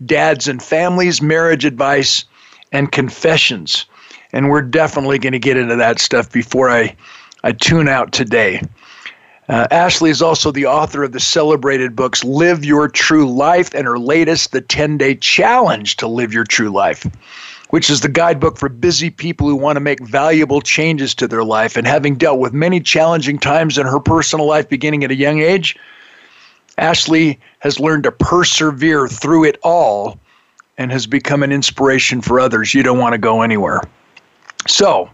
dads 0.05 0.47
and 0.47 0.61
families, 0.61 1.23
marriage 1.23 1.65
advice, 1.65 2.23
and 2.71 2.91
confessions. 2.91 3.85
And 4.31 4.49
we're 4.49 4.61
definitely 4.61 5.17
going 5.17 5.33
to 5.33 5.39
get 5.39 5.57
into 5.57 5.75
that 5.77 5.99
stuff 5.99 6.31
before 6.31 6.69
I, 6.69 6.95
I 7.43 7.51
tune 7.51 7.87
out 7.87 8.11
today. 8.11 8.61
Uh, 9.49 9.67
Ashley 9.71 10.11
is 10.11 10.21
also 10.21 10.51
the 10.51 10.67
author 10.67 11.03
of 11.03 11.13
the 11.13 11.19
celebrated 11.19 11.95
books 11.95 12.23
Live 12.23 12.63
Your 12.63 12.87
True 12.87 13.27
Life 13.27 13.73
and 13.73 13.87
her 13.87 13.97
latest, 13.97 14.51
The 14.51 14.61
10 14.61 14.99
Day 14.99 15.15
Challenge 15.15 15.97
to 15.97 16.07
Live 16.07 16.31
Your 16.31 16.45
True 16.45 16.69
Life 16.69 17.07
which 17.71 17.89
is 17.89 18.01
the 18.01 18.09
guidebook 18.09 18.57
for 18.57 18.69
busy 18.69 19.09
people 19.09 19.47
who 19.47 19.55
want 19.55 19.77
to 19.77 19.79
make 19.79 19.99
valuable 20.01 20.61
changes 20.61 21.15
to 21.15 21.27
their 21.27 21.43
life. 21.43 21.75
And 21.75 21.87
having 21.87 22.15
dealt 22.15 22.39
with 22.39 22.53
many 22.53 22.79
challenging 22.79 23.39
times 23.39 23.77
in 23.77 23.87
her 23.87 23.99
personal 23.99 24.45
life 24.45 24.69
beginning 24.69 25.03
at 25.03 25.11
a 25.11 25.15
young 25.15 25.39
age, 25.39 25.77
Ashley 26.77 27.39
has 27.59 27.79
learned 27.79 28.03
to 28.03 28.11
persevere 28.11 29.07
through 29.07 29.45
it 29.45 29.57
all 29.63 30.19
and 30.77 30.91
has 30.91 31.07
become 31.07 31.43
an 31.43 31.51
inspiration 31.51 32.21
for 32.21 32.39
others. 32.39 32.73
You 32.73 32.83
don't 32.83 32.99
want 32.99 33.13
to 33.13 33.17
go 33.17 33.41
anywhere. 33.41 33.81
So, 34.67 35.09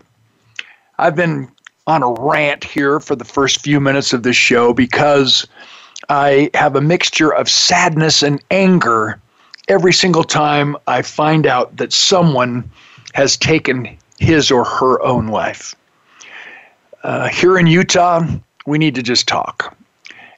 I've 0.97 1.15
been 1.15 1.49
on 1.85 2.01
a 2.01 2.11
rant 2.11 2.63
here 2.63 2.99
for 2.99 3.15
the 3.15 3.23
first 3.23 3.61
few 3.61 3.79
minutes 3.79 4.13
of 4.13 4.23
this 4.23 4.35
show 4.35 4.73
because 4.73 5.47
I 6.09 6.49
have 6.55 6.75
a 6.75 6.81
mixture 6.81 7.33
of 7.33 7.49
sadness 7.49 8.23
and 8.23 8.41
anger 8.49 9.21
every 9.67 9.93
single 9.93 10.23
time 10.23 10.75
I 10.87 11.01
find 11.01 11.45
out 11.45 11.75
that 11.77 11.93
someone 11.93 12.69
has 13.13 13.37
taken 13.37 13.97
his 14.19 14.51
or 14.51 14.63
her 14.63 15.01
own 15.01 15.27
life. 15.27 15.75
Uh, 17.03 17.27
here 17.27 17.57
in 17.57 17.67
Utah, 17.67 18.25
we 18.65 18.77
need 18.77 18.95
to 18.95 19.03
just 19.03 19.27
talk. 19.27 19.75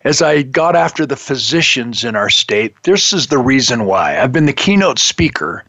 As 0.04 0.22
I 0.22 0.44
got 0.44 0.76
after 0.76 1.06
the 1.06 1.18
physicians 1.18 2.04
in 2.04 2.16
our 2.16 2.30
state, 2.30 2.74
this 2.84 3.12
is 3.12 3.28
the 3.28 3.38
reason 3.38 3.86
why. 3.86 4.20
I've 4.20 4.32
been 4.32 4.46
the 4.46 4.54
keynote 4.54 5.00
speaker 5.00 5.66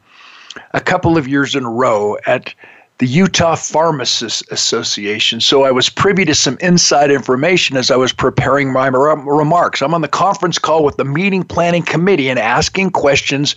a 0.72 0.80
couple 0.80 1.16
of 1.16 1.26
years 1.26 1.54
in 1.54 1.64
a 1.64 1.70
row 1.70 2.16
at 2.26 2.54
the 3.00 3.06
Utah 3.06 3.54
Pharmacists 3.54 4.42
Association. 4.50 5.40
So 5.40 5.64
I 5.64 5.70
was 5.70 5.88
privy 5.88 6.26
to 6.26 6.34
some 6.34 6.58
inside 6.60 7.10
information 7.10 7.78
as 7.78 7.90
I 7.90 7.96
was 7.96 8.12
preparing 8.12 8.70
my 8.70 8.88
remarks. 8.88 9.80
I'm 9.80 9.94
on 9.94 10.02
the 10.02 10.08
conference 10.08 10.58
call 10.58 10.84
with 10.84 10.98
the 10.98 11.04
meeting 11.06 11.42
planning 11.42 11.82
committee 11.82 12.28
and 12.28 12.38
asking 12.38 12.90
questions, 12.90 13.56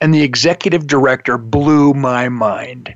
and 0.00 0.14
the 0.14 0.22
executive 0.22 0.86
director 0.86 1.36
blew 1.38 1.92
my 1.92 2.28
mind. 2.28 2.94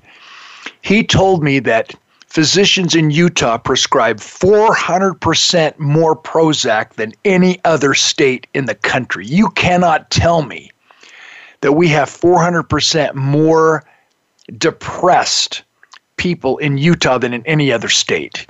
He 0.82 1.02
told 1.02 1.42
me 1.42 1.58
that 1.58 1.92
physicians 2.28 2.94
in 2.94 3.10
Utah 3.10 3.58
prescribe 3.58 4.18
400% 4.18 5.76
more 5.80 6.14
Prozac 6.14 6.90
than 6.90 7.12
any 7.24 7.60
other 7.64 7.92
state 7.92 8.46
in 8.54 8.66
the 8.66 8.76
country. 8.76 9.26
You 9.26 9.48
cannot 9.50 10.12
tell 10.12 10.42
me 10.42 10.70
that 11.60 11.72
we 11.72 11.88
have 11.88 12.08
400% 12.08 13.16
more 13.16 13.82
depressed 14.58 15.64
people 16.22 16.56
in 16.58 16.78
Utah 16.78 17.18
than 17.18 17.34
in 17.34 17.44
any 17.46 17.72
other 17.72 17.88
state. 17.88 18.46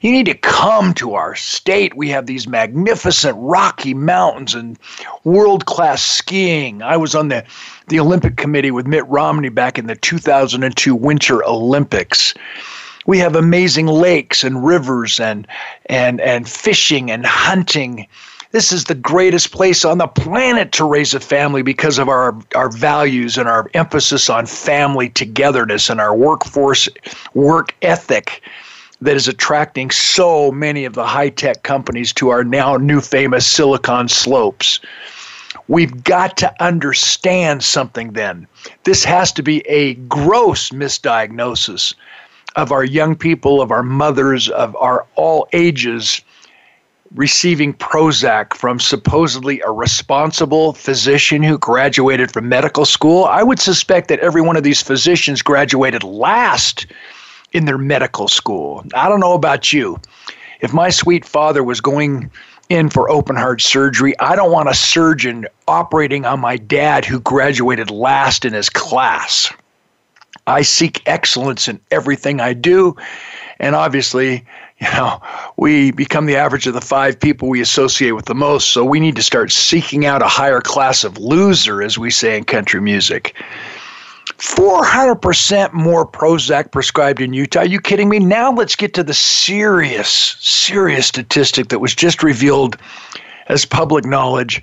You 0.00 0.10
need 0.10 0.26
to 0.26 0.34
come 0.34 0.92
to 0.94 1.14
our 1.14 1.36
state. 1.36 1.96
We 1.96 2.08
have 2.08 2.26
these 2.26 2.48
magnificent 2.48 3.36
Rocky 3.38 3.94
Mountains 3.94 4.52
and 4.52 4.76
world 5.22 5.64
class 5.66 6.02
skiing. 6.02 6.82
I 6.82 6.96
was 6.96 7.14
on 7.14 7.28
the, 7.28 7.44
the 7.86 8.00
Olympic 8.00 8.36
Committee 8.36 8.72
with 8.72 8.88
Mitt 8.88 9.06
Romney 9.06 9.48
back 9.48 9.78
in 9.78 9.86
the 9.86 9.94
2002 9.94 10.92
Winter 10.92 11.44
Olympics. 11.44 12.34
We 13.06 13.20
have 13.20 13.36
amazing 13.36 13.86
lakes 13.86 14.42
and 14.42 14.66
rivers 14.66 15.20
and, 15.20 15.46
and, 15.86 16.20
and 16.20 16.48
fishing 16.48 17.12
and 17.12 17.24
hunting. 17.24 18.08
This 18.54 18.70
is 18.70 18.84
the 18.84 18.94
greatest 18.94 19.50
place 19.50 19.84
on 19.84 19.98
the 19.98 20.06
planet 20.06 20.70
to 20.74 20.84
raise 20.84 21.12
a 21.12 21.18
family 21.18 21.62
because 21.62 21.98
of 21.98 22.08
our, 22.08 22.38
our 22.54 22.70
values 22.70 23.36
and 23.36 23.48
our 23.48 23.68
emphasis 23.74 24.30
on 24.30 24.46
family 24.46 25.08
togetherness 25.08 25.90
and 25.90 26.00
our 26.00 26.14
workforce 26.14 26.88
work 27.34 27.74
ethic 27.82 28.42
that 29.00 29.16
is 29.16 29.26
attracting 29.26 29.90
so 29.90 30.52
many 30.52 30.84
of 30.84 30.92
the 30.92 31.04
high 31.04 31.30
tech 31.30 31.64
companies 31.64 32.12
to 32.12 32.28
our 32.28 32.44
now 32.44 32.76
new 32.76 33.00
famous 33.00 33.44
Silicon 33.44 34.06
slopes. 34.08 34.78
We've 35.66 36.04
got 36.04 36.36
to 36.36 36.62
understand 36.62 37.64
something 37.64 38.12
then. 38.12 38.46
This 38.84 39.02
has 39.02 39.32
to 39.32 39.42
be 39.42 39.62
a 39.66 39.94
gross 39.94 40.70
misdiagnosis 40.70 41.92
of 42.54 42.70
our 42.70 42.84
young 42.84 43.16
people, 43.16 43.60
of 43.60 43.72
our 43.72 43.82
mothers, 43.82 44.48
of 44.48 44.76
our 44.76 45.04
all 45.16 45.48
ages 45.52 46.22
receiving 47.14 47.72
Prozac 47.74 48.54
from 48.54 48.80
supposedly 48.80 49.60
a 49.60 49.70
responsible 49.70 50.72
physician 50.72 51.42
who 51.42 51.58
graduated 51.58 52.32
from 52.32 52.48
medical 52.48 52.84
school. 52.84 53.24
I 53.24 53.42
would 53.42 53.60
suspect 53.60 54.08
that 54.08 54.18
every 54.18 54.42
one 54.42 54.56
of 54.56 54.64
these 54.64 54.82
physicians 54.82 55.40
graduated 55.40 56.02
last 56.02 56.86
in 57.52 57.66
their 57.66 57.78
medical 57.78 58.26
school. 58.26 58.84
I 58.94 59.08
don't 59.08 59.20
know 59.20 59.34
about 59.34 59.72
you. 59.72 60.00
If 60.60 60.72
my 60.72 60.90
sweet 60.90 61.24
father 61.24 61.62
was 61.62 61.80
going 61.80 62.30
in 62.68 62.90
for 62.90 63.08
open 63.08 63.36
heart 63.36 63.60
surgery, 63.60 64.18
I 64.18 64.34
don't 64.34 64.50
want 64.50 64.68
a 64.68 64.74
surgeon 64.74 65.46
operating 65.68 66.24
on 66.24 66.40
my 66.40 66.56
dad 66.56 67.04
who 67.04 67.20
graduated 67.20 67.90
last 67.90 68.44
in 68.44 68.54
his 68.54 68.68
class. 68.68 69.52
I 70.46 70.62
seek 70.62 71.02
excellence 71.06 71.68
in 71.68 71.80
everything 71.90 72.40
I 72.40 72.54
do. 72.54 72.96
And 73.60 73.74
obviously, 73.74 74.44
you 74.78 74.88
know, 74.92 75.20
we 75.56 75.92
become 75.92 76.26
the 76.26 76.36
average 76.36 76.66
of 76.66 76.74
the 76.74 76.80
five 76.80 77.18
people 77.18 77.48
we 77.48 77.60
associate 77.60 78.12
with 78.12 78.26
the 78.26 78.34
most. 78.34 78.70
So 78.70 78.84
we 78.84 79.00
need 79.00 79.16
to 79.16 79.22
start 79.22 79.52
seeking 79.52 80.06
out 80.06 80.22
a 80.22 80.28
higher 80.28 80.60
class 80.60 81.04
of 81.04 81.18
loser, 81.18 81.82
as 81.82 81.98
we 81.98 82.10
say 82.10 82.36
in 82.36 82.44
country 82.44 82.80
music. 82.80 83.34
400% 84.38 85.72
more 85.72 86.06
Prozac 86.06 86.72
prescribed 86.72 87.20
in 87.20 87.32
Utah. 87.32 87.60
Are 87.60 87.66
you 87.66 87.80
kidding 87.80 88.08
me? 88.08 88.18
Now 88.18 88.52
let's 88.52 88.74
get 88.74 88.94
to 88.94 89.04
the 89.04 89.14
serious, 89.14 90.36
serious 90.40 91.06
statistic 91.06 91.68
that 91.68 91.78
was 91.78 91.94
just 91.94 92.22
revealed 92.22 92.76
as 93.48 93.64
public 93.64 94.04
knowledge. 94.04 94.62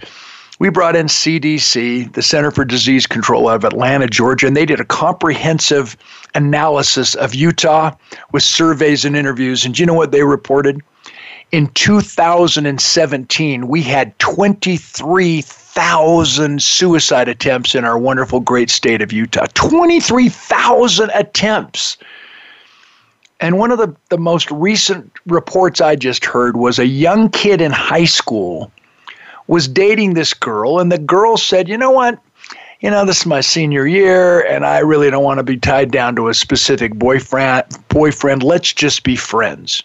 We 0.59 0.69
brought 0.69 0.95
in 0.95 1.07
CDC, 1.07 2.13
the 2.13 2.21
Center 2.21 2.51
for 2.51 2.65
Disease 2.65 3.07
Control 3.07 3.49
of 3.49 3.63
Atlanta, 3.63 4.07
Georgia, 4.07 4.45
and 4.45 4.55
they 4.55 4.65
did 4.65 4.79
a 4.79 4.85
comprehensive 4.85 5.97
analysis 6.35 7.15
of 7.15 7.33
Utah 7.35 7.93
with 8.31 8.43
surveys 8.43 9.03
and 9.05 9.15
interviews. 9.15 9.65
And 9.65 9.73
do 9.75 9.81
you 9.81 9.85
know 9.85 9.93
what 9.93 10.11
they 10.11 10.23
reported? 10.23 10.81
In 11.51 11.67
2017, 11.67 13.67
we 13.67 13.81
had 13.81 14.17
23,000 14.19 16.61
suicide 16.61 17.27
attempts 17.27 17.75
in 17.75 17.83
our 17.83 17.97
wonderful 17.97 18.39
great 18.39 18.69
state 18.69 19.01
of 19.01 19.11
Utah. 19.11 19.47
23,000 19.53 21.11
attempts. 21.13 21.97
And 23.41 23.57
one 23.57 23.71
of 23.71 23.79
the, 23.79 23.93
the 24.09 24.17
most 24.17 24.49
recent 24.51 25.11
reports 25.25 25.81
I 25.81 25.97
just 25.97 26.23
heard 26.23 26.55
was 26.55 26.79
a 26.79 26.85
young 26.85 27.29
kid 27.29 27.59
in 27.59 27.71
high 27.71 28.05
school 28.05 28.71
was 29.47 29.67
dating 29.67 30.13
this 30.13 30.33
girl, 30.33 30.79
and 30.79 30.89
the 30.91 30.97
girl 30.97 31.35
said, 31.35 31.67
You 31.67 31.77
know 31.77 31.91
what? 31.91 32.17
You 32.81 32.89
know, 32.89 33.05
this 33.05 33.21
is 33.21 33.25
my 33.25 33.41
senior 33.41 33.87
year, 33.87 34.41
and 34.41 34.65
I 34.65 34.79
really 34.79 35.09
don't 35.09 35.23
want 35.23 35.37
to 35.37 35.43
be 35.43 35.57
tied 35.57 35.91
down 35.91 36.15
to 36.17 36.29
a 36.29 36.33
specific 36.33 36.95
boyfriend. 36.95 37.65
Boyfriend, 37.89 38.43
let's 38.43 38.73
just 38.73 39.03
be 39.03 39.15
friends. 39.15 39.83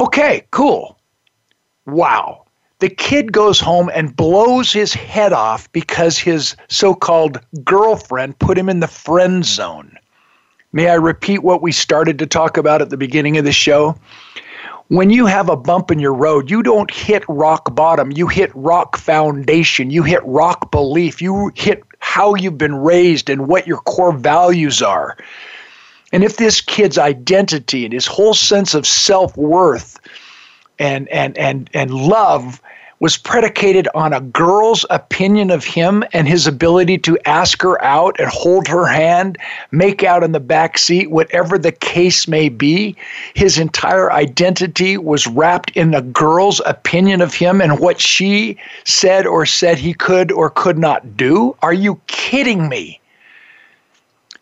Okay, 0.00 0.44
cool. 0.50 0.98
Wow 1.86 2.44
the 2.80 2.88
kid 2.88 3.32
goes 3.32 3.58
home 3.58 3.90
and 3.92 4.14
blows 4.14 4.72
his 4.72 4.92
head 4.92 5.32
off 5.32 5.70
because 5.72 6.16
his 6.16 6.54
so 6.68 6.94
called 6.94 7.40
girlfriend 7.64 8.38
put 8.38 8.56
him 8.56 8.68
in 8.68 8.80
the 8.80 8.86
friend 8.86 9.44
zone. 9.44 9.98
May 10.72 10.88
I 10.88 10.94
repeat 10.94 11.42
what 11.42 11.62
we 11.62 11.72
started 11.72 12.18
to 12.18 12.26
talk 12.26 12.56
about 12.56 12.82
at 12.82 12.90
the 12.90 12.96
beginning 12.96 13.36
of 13.36 13.44
the 13.44 13.52
show? 13.52 13.96
When 14.88 15.10
you 15.10 15.26
have 15.26 15.50
a 15.50 15.56
bump 15.56 15.90
in 15.90 15.98
your 15.98 16.14
road, 16.14 16.50
you 16.50 16.62
don't 16.62 16.90
hit 16.90 17.22
rock 17.28 17.74
bottom, 17.74 18.10
you 18.10 18.26
hit 18.26 18.50
rock 18.54 18.96
foundation, 18.96 19.90
you 19.90 20.02
hit 20.02 20.24
rock 20.24 20.70
belief, 20.70 21.20
you 21.20 21.52
hit 21.54 21.82
how 21.98 22.34
you've 22.34 22.56
been 22.56 22.74
raised 22.74 23.28
and 23.28 23.48
what 23.48 23.66
your 23.66 23.78
core 23.78 24.12
values 24.12 24.80
are. 24.80 25.18
And 26.10 26.24
if 26.24 26.38
this 26.38 26.62
kid's 26.62 26.96
identity 26.96 27.84
and 27.84 27.92
his 27.92 28.06
whole 28.06 28.32
sense 28.32 28.72
of 28.72 28.86
self 28.86 29.36
worth 29.36 30.00
and, 30.78 31.06
and, 31.08 31.36
and, 31.36 31.68
and 31.74 31.92
love 31.92 32.62
was 33.00 33.16
predicated 33.16 33.88
on 33.94 34.12
a 34.12 34.20
girl's 34.20 34.84
opinion 34.90 35.50
of 35.50 35.64
him 35.64 36.02
and 36.12 36.26
his 36.26 36.46
ability 36.46 36.98
to 36.98 37.18
ask 37.24 37.62
her 37.62 37.82
out 37.82 38.18
and 38.18 38.28
hold 38.28 38.66
her 38.66 38.86
hand, 38.86 39.38
make 39.70 40.02
out 40.02 40.24
in 40.24 40.32
the 40.32 40.40
back 40.40 40.78
seat, 40.78 41.10
whatever 41.10 41.58
the 41.58 41.72
case 41.72 42.26
may 42.26 42.48
be. 42.48 42.96
His 43.34 43.58
entire 43.58 44.12
identity 44.12 44.96
was 44.96 45.26
wrapped 45.26 45.70
in 45.76 45.94
a 45.94 46.02
girl's 46.02 46.60
opinion 46.66 47.20
of 47.20 47.34
him 47.34 47.60
and 47.60 47.78
what 47.78 48.00
she 48.00 48.56
said 48.84 49.26
or 49.26 49.46
said 49.46 49.78
he 49.78 49.94
could 49.94 50.32
or 50.32 50.50
could 50.50 50.78
not 50.78 51.16
do. 51.16 51.56
Are 51.62 51.72
you 51.72 52.00
kidding 52.06 52.68
me? 52.68 53.00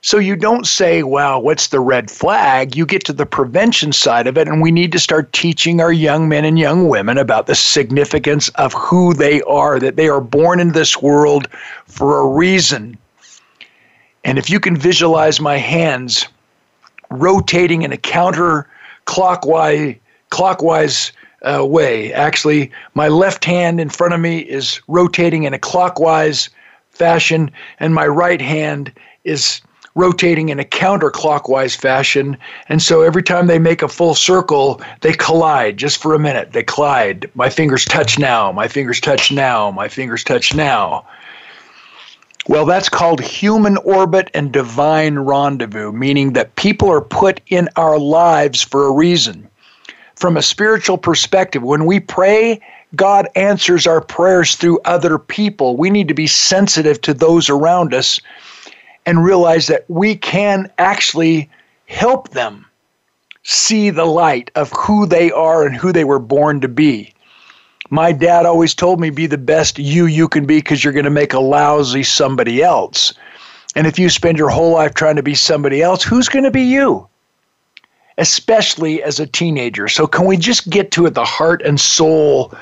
So 0.06 0.18
you 0.18 0.36
don't 0.36 0.68
say, 0.68 1.02
well, 1.02 1.42
what's 1.42 1.66
the 1.66 1.80
red 1.80 2.12
flag? 2.12 2.76
You 2.76 2.86
get 2.86 3.04
to 3.06 3.12
the 3.12 3.26
prevention 3.26 3.92
side 3.92 4.28
of 4.28 4.38
it, 4.38 4.46
and 4.46 4.62
we 4.62 4.70
need 4.70 4.92
to 4.92 5.00
start 5.00 5.32
teaching 5.32 5.80
our 5.80 5.90
young 5.90 6.28
men 6.28 6.44
and 6.44 6.56
young 6.56 6.86
women 6.86 7.18
about 7.18 7.48
the 7.48 7.56
significance 7.56 8.48
of 8.50 8.72
who 8.72 9.14
they 9.14 9.42
are, 9.42 9.80
that 9.80 9.96
they 9.96 10.08
are 10.08 10.20
born 10.20 10.60
in 10.60 10.70
this 10.70 11.02
world 11.02 11.48
for 11.86 12.20
a 12.20 12.28
reason. 12.28 12.96
And 14.22 14.38
if 14.38 14.48
you 14.48 14.60
can 14.60 14.76
visualize 14.76 15.40
my 15.40 15.56
hands 15.56 16.28
rotating 17.10 17.82
in 17.82 17.92
a 17.92 17.96
counterclockwise 17.96 19.98
clockwise 20.30 21.12
uh, 21.42 21.66
way, 21.66 22.12
actually, 22.12 22.70
my 22.94 23.08
left 23.08 23.44
hand 23.44 23.80
in 23.80 23.88
front 23.88 24.14
of 24.14 24.20
me 24.20 24.38
is 24.38 24.80
rotating 24.86 25.42
in 25.42 25.52
a 25.52 25.58
clockwise 25.58 26.48
fashion, 26.92 27.50
and 27.80 27.92
my 27.92 28.06
right 28.06 28.40
hand 28.40 28.92
is 29.24 29.60
rotating 29.96 30.50
in 30.50 30.60
a 30.60 30.64
counterclockwise 30.64 31.76
fashion. 31.76 32.36
And 32.68 32.80
so 32.80 33.02
every 33.02 33.22
time 33.22 33.48
they 33.48 33.58
make 33.58 33.82
a 33.82 33.88
full 33.88 34.14
circle, 34.14 34.80
they 35.00 35.14
collide 35.14 35.78
just 35.78 36.00
for 36.00 36.14
a 36.14 36.18
minute. 36.18 36.52
They 36.52 36.62
collide. 36.62 37.28
My 37.34 37.48
fingers 37.48 37.84
touch 37.84 38.18
now. 38.18 38.52
My 38.52 38.68
fingers 38.68 39.00
touch 39.00 39.32
now. 39.32 39.70
My 39.72 39.88
fingers 39.88 40.22
touch 40.22 40.54
now. 40.54 41.04
Well, 42.46 42.66
that's 42.66 42.88
called 42.88 43.20
human 43.20 43.76
orbit 43.78 44.30
and 44.32 44.52
divine 44.52 45.18
rendezvous, 45.18 45.90
meaning 45.90 46.34
that 46.34 46.54
people 46.54 46.88
are 46.92 47.00
put 47.00 47.40
in 47.48 47.68
our 47.74 47.98
lives 47.98 48.62
for 48.62 48.86
a 48.86 48.92
reason. 48.92 49.48
From 50.14 50.36
a 50.36 50.42
spiritual 50.42 50.96
perspective, 50.96 51.62
when 51.62 51.86
we 51.86 52.00
pray, 52.00 52.60
God 52.94 53.28
answers 53.34 53.86
our 53.86 54.00
prayers 54.00 54.54
through 54.54 54.78
other 54.84 55.18
people. 55.18 55.76
We 55.76 55.90
need 55.90 56.06
to 56.08 56.14
be 56.14 56.26
sensitive 56.26 57.00
to 57.00 57.12
those 57.12 57.50
around 57.50 57.92
us 57.92 58.20
and 59.06 59.24
realize 59.24 59.68
that 59.68 59.84
we 59.88 60.16
can 60.16 60.70
actually 60.78 61.48
help 61.86 62.30
them 62.30 62.66
see 63.44 63.90
the 63.90 64.04
light 64.04 64.50
of 64.56 64.72
who 64.72 65.06
they 65.06 65.30
are 65.30 65.64
and 65.64 65.76
who 65.76 65.92
they 65.92 66.04
were 66.04 66.18
born 66.18 66.60
to 66.60 66.68
be. 66.68 67.14
My 67.88 68.10
dad 68.10 68.44
always 68.44 68.74
told 68.74 69.00
me, 69.00 69.10
be 69.10 69.26
the 69.26 69.38
best 69.38 69.78
you 69.78 70.06
you 70.06 70.28
can 70.28 70.44
be 70.44 70.56
because 70.58 70.82
you're 70.82 70.92
going 70.92 71.04
to 71.04 71.10
make 71.10 71.32
a 71.32 71.38
lousy 71.38 72.02
somebody 72.02 72.60
else. 72.60 73.14
And 73.76 73.86
if 73.86 73.98
you 73.98 74.10
spend 74.10 74.38
your 74.38 74.48
whole 74.48 74.72
life 74.72 74.94
trying 74.94 75.16
to 75.16 75.22
be 75.22 75.36
somebody 75.36 75.82
else, 75.82 76.02
who's 76.02 76.28
going 76.28 76.44
to 76.44 76.50
be 76.50 76.62
you? 76.62 77.06
Especially 78.18 79.02
as 79.02 79.20
a 79.20 79.26
teenager. 79.26 79.86
So, 79.86 80.06
can 80.06 80.24
we 80.24 80.38
just 80.38 80.68
get 80.70 80.90
to 80.92 81.04
it—the 81.04 81.24
heart 81.24 81.60
and 81.62 81.78
soul 81.78 82.54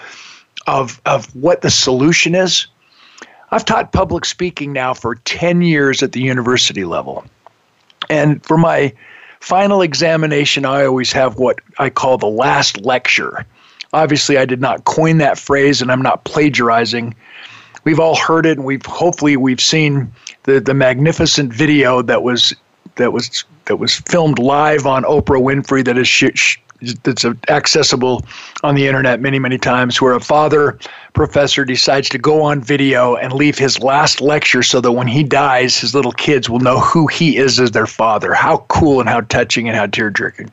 of, 0.66 1.00
of 1.06 1.34
what 1.36 1.62
the 1.62 1.70
solution 1.70 2.34
is? 2.34 2.66
I've 3.54 3.64
taught 3.64 3.92
public 3.92 4.24
speaking 4.24 4.72
now 4.72 4.94
for 4.94 5.14
10 5.14 5.62
years 5.62 6.02
at 6.02 6.10
the 6.10 6.20
university 6.20 6.84
level. 6.84 7.24
And 8.10 8.44
for 8.44 8.58
my 8.58 8.92
final 9.38 9.80
examination, 9.80 10.64
I 10.64 10.84
always 10.84 11.12
have 11.12 11.38
what 11.38 11.60
I 11.78 11.88
call 11.88 12.18
the 12.18 12.26
last 12.26 12.80
lecture. 12.80 13.46
Obviously, 13.92 14.38
I 14.38 14.44
did 14.44 14.60
not 14.60 14.86
coin 14.86 15.18
that 15.18 15.38
phrase, 15.38 15.80
and 15.80 15.92
I'm 15.92 16.02
not 16.02 16.24
plagiarizing. 16.24 17.14
We've 17.84 18.00
all 18.00 18.16
heard 18.16 18.44
it, 18.44 18.58
and 18.58 18.64
we've 18.66 18.84
hopefully 18.84 19.36
we've 19.36 19.60
seen 19.60 20.12
the 20.42 20.58
the 20.58 20.74
magnificent 20.74 21.52
video 21.52 22.02
that 22.02 22.24
was 22.24 22.56
that 22.96 23.12
was 23.12 23.44
that 23.66 23.76
was 23.76 23.94
filmed 24.00 24.40
live 24.40 24.84
on 24.84 25.04
Oprah 25.04 25.40
Winfrey 25.40 25.84
that 25.84 25.96
is 25.96 26.08
sh- 26.08 26.58
that's 27.02 27.24
accessible 27.48 28.24
on 28.62 28.74
the 28.74 28.86
internet 28.86 29.20
many 29.20 29.38
many 29.38 29.58
times 29.58 30.00
where 30.00 30.14
a 30.14 30.20
father 30.20 30.78
professor 31.12 31.64
decides 31.64 32.08
to 32.08 32.18
go 32.18 32.42
on 32.42 32.60
video 32.60 33.16
and 33.16 33.32
leave 33.32 33.58
his 33.58 33.80
last 33.80 34.20
lecture 34.20 34.62
so 34.62 34.80
that 34.80 34.92
when 34.92 35.06
he 35.06 35.22
dies 35.22 35.78
his 35.78 35.94
little 35.94 36.12
kids 36.12 36.48
will 36.48 36.60
know 36.60 36.80
who 36.80 37.06
he 37.06 37.36
is 37.36 37.58
as 37.60 37.70
their 37.70 37.86
father 37.86 38.34
how 38.34 38.58
cool 38.68 39.00
and 39.00 39.08
how 39.08 39.20
touching 39.22 39.68
and 39.68 39.76
how 39.76 39.86
tear-jerking 39.86 40.50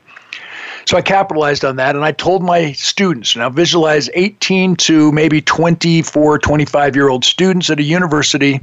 so 0.84 0.96
I 0.96 1.02
capitalized 1.02 1.64
on 1.64 1.76
that 1.76 1.94
and 1.94 2.04
I 2.04 2.12
told 2.12 2.42
my 2.42 2.72
students, 2.72 3.36
now 3.36 3.48
visualize 3.48 4.10
18 4.14 4.76
to 4.76 5.12
maybe 5.12 5.40
24, 5.40 6.38
25 6.38 6.96
year 6.96 7.08
old 7.08 7.24
students 7.24 7.70
at 7.70 7.78
a 7.78 7.82
university. 7.82 8.60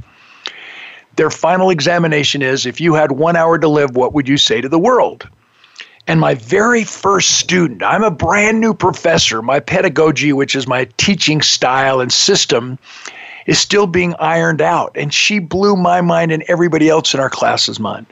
Their 1.16 1.30
final 1.30 1.70
examination 1.70 2.42
is 2.42 2.66
if 2.66 2.80
you 2.80 2.94
had 2.94 3.12
one 3.12 3.36
hour 3.36 3.58
to 3.58 3.68
live, 3.68 3.96
what 3.96 4.12
would 4.14 4.28
you 4.28 4.36
say 4.36 4.60
to 4.60 4.68
the 4.68 4.78
world? 4.78 5.28
And 6.10 6.18
my 6.18 6.34
very 6.34 6.82
first 6.82 7.38
student, 7.38 7.84
I'm 7.84 8.02
a 8.02 8.10
brand 8.10 8.60
new 8.60 8.74
professor. 8.74 9.42
My 9.42 9.60
pedagogy, 9.60 10.32
which 10.32 10.56
is 10.56 10.66
my 10.66 10.88
teaching 10.96 11.40
style 11.40 12.00
and 12.00 12.12
system, 12.12 12.80
is 13.46 13.60
still 13.60 13.86
being 13.86 14.16
ironed 14.18 14.60
out. 14.60 14.90
And 14.96 15.14
she 15.14 15.38
blew 15.38 15.76
my 15.76 16.00
mind 16.00 16.32
and 16.32 16.42
everybody 16.48 16.88
else 16.88 17.14
in 17.14 17.20
our 17.20 17.30
class's 17.30 17.78
mind. 17.78 18.06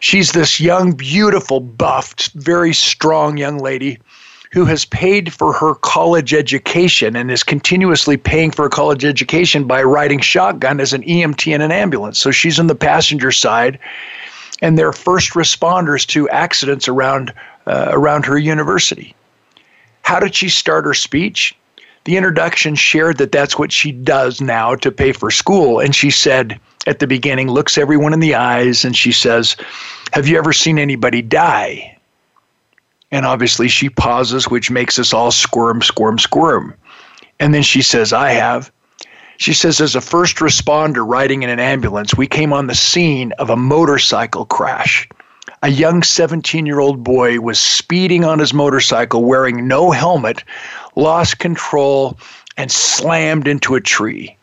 She's 0.00 0.32
this 0.32 0.60
young, 0.60 0.92
beautiful, 0.92 1.60
buffed, 1.60 2.30
very 2.34 2.74
strong 2.74 3.38
young 3.38 3.56
lady 3.56 3.98
who 4.52 4.66
has 4.66 4.84
paid 4.84 5.32
for 5.32 5.54
her 5.54 5.76
college 5.76 6.34
education 6.34 7.16
and 7.16 7.30
is 7.30 7.42
continuously 7.42 8.18
paying 8.18 8.50
for 8.50 8.66
a 8.66 8.70
college 8.70 9.06
education 9.06 9.66
by 9.66 9.82
riding 9.82 10.20
shotgun 10.20 10.78
as 10.78 10.92
an 10.92 11.02
EMT 11.04 11.54
in 11.54 11.62
an 11.62 11.72
ambulance. 11.72 12.18
So 12.18 12.30
she's 12.30 12.60
on 12.60 12.66
the 12.66 12.74
passenger 12.74 13.32
side, 13.32 13.78
and 14.62 14.78
they're 14.78 14.92
first 14.92 15.32
responders 15.32 16.06
to 16.08 16.28
accidents 16.30 16.88
around 16.88 17.32
uh, 17.66 17.88
around 17.90 18.24
her 18.24 18.38
university. 18.38 19.14
How 20.02 20.18
did 20.20 20.34
she 20.34 20.48
start 20.48 20.84
her 20.86 20.94
speech? 20.94 21.54
The 22.04 22.16
introduction 22.16 22.74
shared 22.74 23.18
that 23.18 23.32
that's 23.32 23.58
what 23.58 23.70
she 23.70 23.92
does 23.92 24.40
now 24.40 24.74
to 24.76 24.90
pay 24.90 25.12
for 25.12 25.30
school, 25.30 25.80
and 25.80 25.94
she 25.94 26.10
said 26.10 26.58
at 26.86 27.00
the 27.00 27.06
beginning, 27.06 27.48
looks 27.48 27.76
everyone 27.76 28.14
in 28.14 28.20
the 28.20 28.34
eyes, 28.34 28.84
and 28.84 28.96
she 28.96 29.12
says, 29.12 29.56
"Have 30.12 30.26
you 30.26 30.38
ever 30.38 30.52
seen 30.52 30.78
anybody 30.78 31.20
die?" 31.20 31.98
And 33.10 33.24
obviously, 33.24 33.68
she 33.68 33.88
pauses, 33.88 34.48
which 34.48 34.70
makes 34.70 34.98
us 34.98 35.12
all 35.14 35.30
squirm, 35.30 35.80
squirm, 35.82 36.18
squirm. 36.18 36.74
And 37.40 37.54
then 37.54 37.62
she 37.62 37.82
says, 37.82 38.12
I 38.12 38.32
have. 38.32 38.70
She 39.38 39.54
says, 39.54 39.80
as 39.80 39.94
a 39.94 40.00
first 40.00 40.36
responder 40.38 41.06
riding 41.06 41.44
in 41.44 41.48
an 41.48 41.60
ambulance, 41.60 42.16
we 42.16 42.26
came 42.26 42.52
on 42.52 42.66
the 42.66 42.74
scene 42.74 43.30
of 43.38 43.50
a 43.50 43.56
motorcycle 43.56 44.44
crash. 44.44 45.08
A 45.62 45.68
young 45.68 46.02
17 46.02 46.66
year 46.66 46.80
old 46.80 47.04
boy 47.04 47.38
was 47.38 47.60
speeding 47.60 48.24
on 48.24 48.40
his 48.40 48.52
motorcycle 48.52 49.24
wearing 49.24 49.68
no 49.68 49.92
helmet, 49.92 50.42
lost 50.96 51.38
control, 51.38 52.18
and 52.56 52.72
slammed 52.72 53.46
into 53.46 53.76
a 53.76 53.80
tree. 53.80 54.36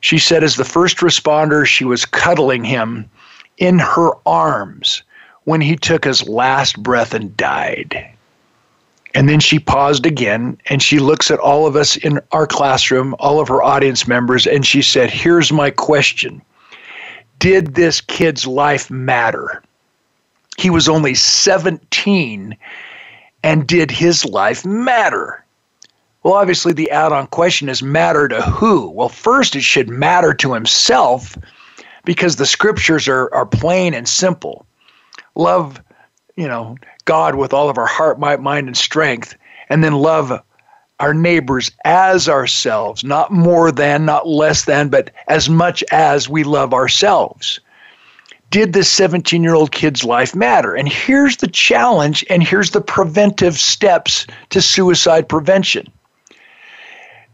She 0.00 0.18
said, 0.18 0.42
as 0.42 0.56
the 0.56 0.64
first 0.64 0.98
responder, 0.98 1.66
she 1.66 1.84
was 1.84 2.06
cuddling 2.06 2.64
him 2.64 3.10
in 3.58 3.78
her 3.78 4.12
arms 4.24 5.02
when 5.44 5.60
he 5.60 5.76
took 5.76 6.06
his 6.06 6.26
last 6.26 6.82
breath 6.82 7.12
and 7.12 7.36
died. 7.36 8.15
And 9.16 9.30
then 9.30 9.40
she 9.40 9.58
paused 9.58 10.04
again 10.04 10.58
and 10.66 10.82
she 10.82 10.98
looks 10.98 11.30
at 11.30 11.38
all 11.38 11.66
of 11.66 11.74
us 11.74 11.96
in 11.96 12.20
our 12.32 12.46
classroom, 12.46 13.14
all 13.18 13.40
of 13.40 13.48
her 13.48 13.62
audience 13.62 14.06
members, 14.06 14.46
and 14.46 14.66
she 14.66 14.82
said, 14.82 15.10
Here's 15.10 15.50
my 15.50 15.70
question 15.70 16.42
Did 17.38 17.76
this 17.76 18.02
kid's 18.02 18.46
life 18.46 18.90
matter? 18.90 19.62
He 20.58 20.68
was 20.68 20.86
only 20.86 21.14
17, 21.14 22.58
and 23.42 23.66
did 23.66 23.90
his 23.90 24.26
life 24.26 24.66
matter? 24.66 25.42
Well, 26.22 26.34
obviously, 26.34 26.74
the 26.74 26.90
add 26.90 27.12
on 27.12 27.26
question 27.28 27.70
is 27.70 27.82
matter 27.82 28.28
to 28.28 28.42
who? 28.42 28.90
Well, 28.90 29.08
first, 29.08 29.56
it 29.56 29.62
should 29.62 29.88
matter 29.88 30.34
to 30.34 30.52
himself 30.52 31.38
because 32.04 32.36
the 32.36 32.44
scriptures 32.44 33.08
are, 33.08 33.32
are 33.32 33.46
plain 33.46 33.94
and 33.94 34.06
simple 34.06 34.66
love, 35.36 35.80
you 36.36 36.46
know, 36.46 36.76
God 37.04 37.34
with 37.34 37.52
all 37.52 37.68
of 37.68 37.78
our 37.78 37.86
heart, 37.86 38.20
mind, 38.20 38.66
and 38.66 38.76
strength, 38.76 39.34
and 39.68 39.82
then 39.82 39.94
love 39.94 40.32
our 41.00 41.12
neighbors 41.12 41.70
as 41.84 42.28
ourselves, 42.28 43.04
not 43.04 43.30
more 43.30 43.70
than, 43.70 44.04
not 44.04 44.26
less 44.26 44.64
than, 44.64 44.88
but 44.88 45.10
as 45.28 45.48
much 45.48 45.82
as 45.92 46.28
we 46.28 46.44
love 46.44 46.72
ourselves. 46.72 47.60
Did 48.50 48.72
this 48.72 48.90
17 48.90 49.42
year 49.42 49.54
old 49.54 49.72
kid's 49.72 50.04
life 50.04 50.34
matter? 50.34 50.74
And 50.74 50.88
here's 50.88 51.38
the 51.38 51.48
challenge, 51.48 52.24
and 52.30 52.42
here's 52.42 52.70
the 52.70 52.80
preventive 52.80 53.58
steps 53.58 54.26
to 54.50 54.62
suicide 54.62 55.28
prevention. 55.28 55.86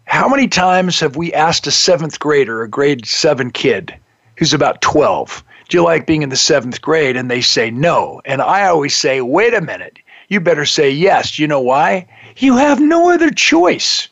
How 0.04 0.28
many 0.28 0.48
times 0.48 0.98
have 1.00 1.16
we 1.16 1.32
asked 1.32 1.66
a 1.66 1.70
seventh 1.70 2.18
grader, 2.18 2.62
a 2.62 2.68
grade 2.68 3.06
seven 3.06 3.50
kid 3.50 3.94
who's 4.36 4.52
about 4.52 4.80
12, 4.80 5.44
do 5.72 5.78
you 5.78 5.84
like 5.84 6.06
being 6.06 6.20
in 6.20 6.28
the 6.28 6.36
seventh 6.36 6.82
grade? 6.82 7.16
And 7.16 7.30
they 7.30 7.40
say 7.40 7.70
no. 7.70 8.20
And 8.26 8.42
I 8.42 8.66
always 8.66 8.94
say, 8.94 9.22
wait 9.22 9.54
a 9.54 9.62
minute. 9.62 9.98
You 10.28 10.38
better 10.38 10.66
say 10.66 10.90
yes. 10.90 11.38
You 11.38 11.46
know 11.46 11.62
why? 11.62 12.06
You 12.36 12.58
have 12.58 12.78
no 12.78 13.10
other 13.10 13.30
choice. 13.30 14.06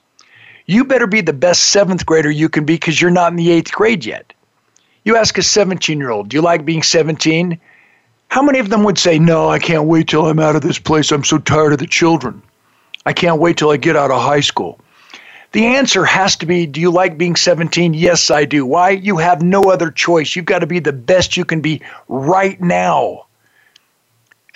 You 0.64 0.86
better 0.86 1.06
be 1.06 1.20
the 1.20 1.34
best 1.34 1.66
seventh 1.66 2.06
grader 2.06 2.30
you 2.30 2.48
can 2.48 2.64
be 2.64 2.76
because 2.76 2.98
you're 2.98 3.10
not 3.10 3.30
in 3.30 3.36
the 3.36 3.50
eighth 3.50 3.72
grade 3.72 4.06
yet. 4.06 4.32
You 5.04 5.16
ask 5.16 5.36
a 5.36 5.42
17 5.42 5.98
year 5.98 6.08
old, 6.08 6.30
do 6.30 6.38
you 6.38 6.40
like 6.40 6.64
being 6.64 6.82
17? 6.82 7.60
How 8.28 8.40
many 8.40 8.58
of 8.58 8.70
them 8.70 8.82
would 8.84 8.98
say, 8.98 9.18
no, 9.18 9.50
I 9.50 9.58
can't 9.58 9.84
wait 9.84 10.08
till 10.08 10.24
I'm 10.28 10.40
out 10.40 10.56
of 10.56 10.62
this 10.62 10.78
place. 10.78 11.12
I'm 11.12 11.24
so 11.24 11.36
tired 11.36 11.74
of 11.74 11.78
the 11.78 11.86
children. 11.86 12.40
I 13.04 13.12
can't 13.12 13.38
wait 13.38 13.58
till 13.58 13.68
I 13.68 13.76
get 13.76 13.96
out 13.96 14.10
of 14.10 14.22
high 14.22 14.40
school. 14.40 14.80
The 15.52 15.66
answer 15.66 16.04
has 16.04 16.36
to 16.36 16.46
be 16.46 16.66
Do 16.66 16.80
you 16.80 16.90
like 16.90 17.18
being 17.18 17.36
17? 17.36 17.94
Yes, 17.94 18.30
I 18.30 18.44
do. 18.44 18.64
Why? 18.64 18.90
You 18.90 19.16
have 19.16 19.42
no 19.42 19.62
other 19.64 19.90
choice. 19.90 20.36
You've 20.36 20.44
got 20.44 20.60
to 20.60 20.66
be 20.66 20.78
the 20.78 20.92
best 20.92 21.36
you 21.36 21.44
can 21.44 21.60
be 21.60 21.82
right 22.08 22.60
now. 22.60 23.26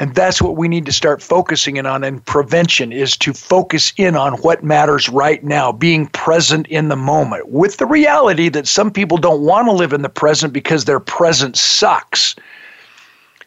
And 0.01 0.15
that's 0.15 0.43
what 0.43 0.57
we 0.57 0.67
need 0.67 0.87
to 0.87 0.93
start 0.93 1.23
focusing 1.23 1.77
in 1.77 1.87
on. 1.87 2.03
And 2.03 2.25
prevention 2.25 2.93
is 2.93 3.17
to 3.19 3.33
focus 3.33 3.93
in 3.97 4.17
on 4.17 4.35
what 4.35 4.65
matters 4.65 5.09
right 5.09 5.43
now, 5.43 5.71
being 5.71 6.09
present 6.09 6.67
in 6.67 6.89
the 6.89 6.97
moment, 6.97 7.49
with 7.51 7.77
the 7.77 7.87
reality 7.87 8.49
that 8.51 8.67
some 8.67 8.91
people 8.91 9.19
don't 9.19 9.43
want 9.43 9.69
to 9.69 9.73
live 9.73 9.93
in 9.93 10.03
the 10.03 10.09
present 10.09 10.53
because 10.53 10.85
their 10.85 11.01
present 11.01 11.57
sucks. 11.57 12.35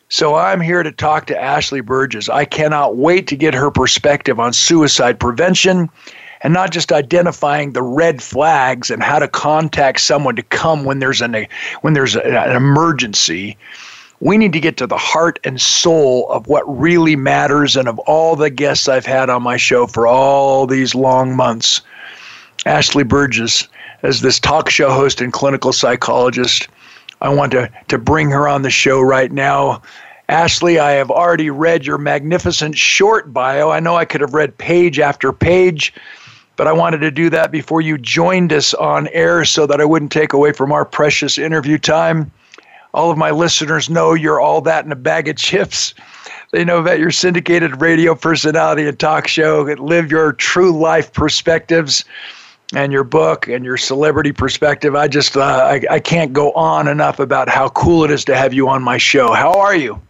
So 0.10 0.36
I'm 0.36 0.62
here 0.62 0.84
to 0.84 0.92
talk 0.92 1.28
to 1.28 1.42
Ashley 1.42 1.82
Berges. 1.82 2.30
I 2.30 2.46
cannot 2.46 2.96
wait 2.96 3.28
to 3.28 3.36
get 3.36 3.54
her 3.54 3.70
perspective 3.70 4.40
on 4.40 4.54
suicide 4.54 5.20
prevention 5.20 5.90
and 6.42 6.54
not 6.54 6.72
just 6.72 6.92
identifying 6.92 7.74
the 7.74 7.82
red 7.82 8.22
flags 8.22 8.90
and 8.90 9.02
how 9.02 9.20
to 9.20 9.28
contact 9.28 10.02
someone 10.02 10.36
to 10.36 10.44
come 10.44 10.84
when 10.86 11.00
there's 11.00 11.22
an 11.22 11.48
when 11.82 11.94
there's 11.94 12.16
an 12.16 12.56
emergency. 12.56 13.58
We 14.20 14.38
need 14.38 14.54
to 14.54 14.60
get 14.60 14.78
to 14.78 14.88
the 14.88 14.98
heart 14.98 15.40
and 15.44 15.62
soul 15.62 16.28
of 16.30 16.48
what 16.48 16.64
really 16.66 17.16
matters 17.16 17.76
and 17.76 17.88
of 17.88 18.00
all 18.00 18.36
the 18.36 18.50
guests 18.50 18.88
I've 18.88 19.06
had 19.06 19.30
on 19.30 19.44
my 19.44 19.58
show 19.58 19.86
for 19.86 20.08
all 20.08 20.66
these 20.66 20.96
long 20.96 21.36
months. 21.36 21.82
Ashley 22.66 23.04
Berges, 23.04 23.68
as 24.02 24.22
this 24.22 24.40
talk 24.40 24.70
show 24.70 24.90
host 24.90 25.22
and 25.22 25.32
clinical 25.32 25.72
psychologist, 25.72 26.68
I 27.22 27.30
want 27.30 27.52
to, 27.52 27.70
to 27.88 27.98
bring 27.98 28.30
her 28.32 28.48
on 28.48 28.64
the 28.64 28.70
show 28.70 29.02
right 29.02 29.32
now. 29.32 29.82
Ashley, 30.30 30.78
I 30.78 30.92
have 30.92 31.10
already 31.10 31.50
read 31.50 31.86
your 31.86 31.98
magnificent 31.98 32.78
short 32.78 33.34
bio. 33.34 33.70
I 33.70 33.80
know 33.80 33.96
I 33.96 34.06
could 34.06 34.22
have 34.22 34.34
read 34.34 34.58
page 34.58 35.00
after 35.00 35.32
page, 35.32 35.94
but 36.58 36.68
I 36.68 36.74
wanted 36.74 36.98
to 37.00 37.12
do 37.12 37.30
that 37.30 37.52
before 37.52 37.82
you 37.82 37.98
joined 37.98 38.52
us 38.52 38.74
on 38.74 39.08
air 39.10 39.46
so 39.46 39.66
that 39.68 39.80
I 39.80 39.86
wouldn't 39.86 40.12
take 40.12 40.34
away 40.34 40.52
from 40.52 40.72
our 40.72 40.84
precious 40.84 41.38
interview 41.38 41.78
time. 41.78 42.32
All 42.94 43.12
of 43.12 43.18
my 43.18 43.32
listeners 43.32 43.90
know 43.90 44.14
you're 44.14 44.42
all 44.42 44.60
that 44.62 44.84
in 44.84 44.92
a 44.92 44.96
bag 44.96 45.28
of 45.30 45.38
chips. 45.38 45.94
They 46.52 46.66
know 46.66 46.80
about 46.80 47.00
your 47.00 47.12
syndicated 47.12 47.80
radio 47.80 48.16
personality 48.16 48.88
and 48.88 49.00
talk 49.00 49.28
show, 49.28 49.62
live 49.62 50.10
your 50.10 50.34
true 50.34 50.78
life 50.78 51.14
perspectives 51.14 52.04
and 52.74 52.92
your 52.92 53.04
book 53.04 53.48
and 53.48 53.64
your 53.64 53.78
celebrity 53.78 54.32
perspective. 54.32 54.96
I 54.96 55.08
just 55.08 55.38
uh, 55.38 55.42
I, 55.42 55.82
I 55.90 56.00
can't 56.00 56.34
go 56.34 56.52
on 56.54 56.88
enough 56.88 57.20
about 57.20 57.50
how 57.50 57.70
cool 57.70 58.04
it 58.04 58.12
is 58.12 58.26
to 58.26 58.36
have 58.36 58.54
you 58.54 58.68
on 58.68 58.82
my 58.82 58.98
show. 58.98 59.32
How 59.34 59.52
are 59.52 59.76
you? 59.76 60.02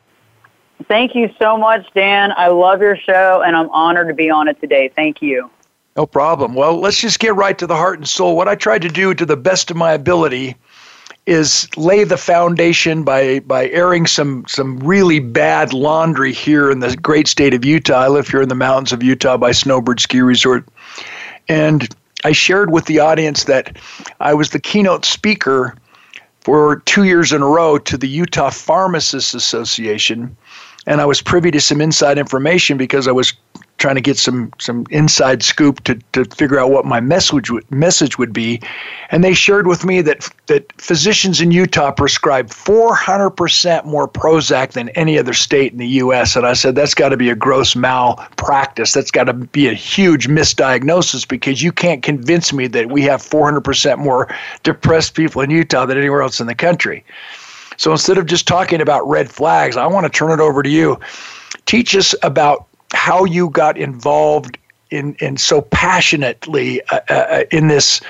Thank 0.88 1.14
you 1.16 1.30
so 1.40 1.58
much, 1.58 1.86
Dan. 1.94 2.32
I 2.38 2.48
love 2.48 2.82
your 2.82 2.96
show 2.96 3.42
and 3.46 3.56
I'm 3.56 3.70
honored 3.72 4.08
to 4.08 4.14
be 4.14 4.30
on 4.30 4.48
it 4.48 4.62
today. 4.62 4.90
Thank 4.96 5.22
you. 5.22 5.50
No 5.98 6.06
problem. 6.06 6.54
Well, 6.54 6.80
let's 6.80 7.02
just 7.02 7.20
get 7.20 7.36
right 7.36 7.58
to 7.58 7.66
the 7.66 7.76
heart 7.76 7.98
and 7.98 8.08
soul. 8.08 8.38
What 8.38 8.48
I 8.48 8.54
tried 8.54 8.84
to 8.84 8.90
do 8.90 9.16
to 9.16 9.26
the 9.26 9.36
best 9.36 9.72
of 9.72 9.78
my 9.78 9.94
ability 9.94 10.56
is 11.26 11.68
lay 11.76 12.04
the 12.04 12.18
foundation 12.18 13.04
by 13.04 13.40
by 13.40 13.68
airing 13.70 14.06
some 14.06 14.46
some 14.48 14.80
really 14.80 15.20
bad 15.20 15.74
laundry 15.74 16.32
here 16.32 16.70
in 16.70 16.80
the 16.80 16.96
great 16.98 17.28
state 17.28 17.56
of 17.56 17.66
Utah. 17.66 18.04
I 18.04 18.08
live 18.10 18.28
here 18.28 18.44
in 18.44 18.50
the 18.50 18.56
mountains 18.56 18.94
of 18.94 19.02
Utah 19.02 19.38
by 19.38 19.52
Snowbird 19.52 20.00
Ski 20.00 20.22
Resort, 20.22 20.66
and 21.50 21.90
I 22.24 22.32
shared 22.32 22.72
with 22.72 22.86
the 22.86 23.00
audience 23.00 23.46
that 23.46 23.78
I 24.20 24.36
was 24.36 24.52
the 24.52 24.60
keynote 24.60 25.04
speaker 25.04 25.76
for 26.42 26.78
two 26.86 27.06
years 27.06 27.34
in 27.34 27.42
a 27.42 27.48
row 27.48 27.80
to 27.80 27.98
the 27.98 28.08
Utah 28.08 28.52
Pharmacists 28.52 29.34
Association, 29.34 30.38
and 30.86 31.02
I 31.02 31.06
was 31.06 31.22
privy 31.24 31.50
to 31.52 31.60
some 31.60 31.82
inside 31.82 32.20
information 32.20 32.78
because 32.78 33.08
I 33.08 33.12
was 33.12 33.34
trying 33.78 33.96
to 33.96 34.02
get 34.02 34.18
some 34.18 34.52
some 34.60 34.86
inside 34.90 35.44
scoop 35.44 35.84
to, 35.84 35.96
to 36.14 36.26
figure 36.26 36.60
out 36.60 36.72
what 36.72 36.86
my 36.86 37.00
message 37.00 37.52
would, 37.52 37.70
message 37.72 38.18
would 38.18 38.34
be, 38.34 38.60
and 39.12 39.24
they 39.24 39.34
shared 39.34 39.68
with 39.68 39.86
me 39.86 40.02
that 40.02 40.30
that 40.48 40.72
physicians 40.82 41.42
in 41.42 41.52
Utah 41.52 41.92
prescribe 41.92 42.48
400% 42.48 43.86
more 43.86 44.08
Prozac 44.08 44.72
than 44.72 44.90
any 44.90 45.18
other 45.20 45.34
state 45.34 45.72
in 45.72 45.78
the 45.78 45.88
U.S. 45.88 46.36
And 46.36 46.46
I 46.46 46.54
said 46.54 46.76
that's 46.76 46.94
got 46.94 47.10
to 47.10 47.18
be 47.18 47.30
a 47.30 47.36
gross 47.36 47.76
malpractice. 47.76 48.94
That's 48.94 49.12
got 49.12 49.26
to 49.26 49.34
be 49.34 49.68
a 49.68 49.74
huge 49.74 50.28
misdiagnosis 50.28 51.28
because 51.28 51.62
you 51.62 51.72
can't 51.72 52.02
convince 52.02 52.54
me 52.54 52.68
that 52.68 52.90
we 52.92 53.02
have 53.04 53.22
400% 53.22 53.98
more 53.98 54.34
depressed 54.64 55.16
people 55.16 55.42
in 55.42 55.50
Utah 55.50 55.86
than 55.86 55.98
anywhere 55.98 56.22
else 56.22 56.40
in 56.40 56.48
the 56.48 56.56
country. 56.56 57.04
So 57.78 57.92
instead 57.92 58.18
of 58.18 58.26
just 58.26 58.48
talking 58.48 58.82
about 58.82 59.08
red 59.08 59.30
flags, 59.30 59.78
I 59.78 59.86
want 59.86 60.06
to 60.06 60.10
turn 60.10 60.32
it 60.32 60.40
over 60.40 60.64
to 60.64 60.70
you. 60.70 61.00
Teach 61.66 61.96
us 61.96 62.16
about 62.24 62.67
how 62.94 63.26
you 63.26 63.50
got 63.50 63.78
involved 63.78 64.58
in, 64.90 65.16
in 65.16 65.38
so 65.38 65.62
passionately 65.62 66.82
uh, 66.84 67.00
uh, 67.10 67.14
uh, 67.14 67.44
in 67.52 67.68
this 67.68 68.02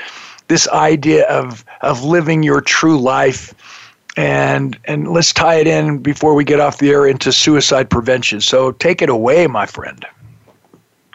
this 0.47 0.67
idea 0.69 1.27
of 1.27 1.65
of 1.81 2.03
living 2.03 2.41
your 2.43 2.61
true 2.61 2.99
life. 2.99 3.53
And 4.15 4.79
and 4.85 5.09
let's 5.09 5.31
tie 5.31 5.55
it 5.55 5.67
in 5.67 5.99
before 5.99 6.33
we 6.33 6.43
get 6.43 6.59
off 6.59 6.79
the 6.79 6.89
air 6.89 7.05
into 7.05 7.31
suicide 7.31 7.89
prevention. 7.89 8.41
So 8.41 8.71
take 8.71 9.01
it 9.01 9.09
away 9.09 9.45
my 9.45 9.65
friend. 9.65 10.05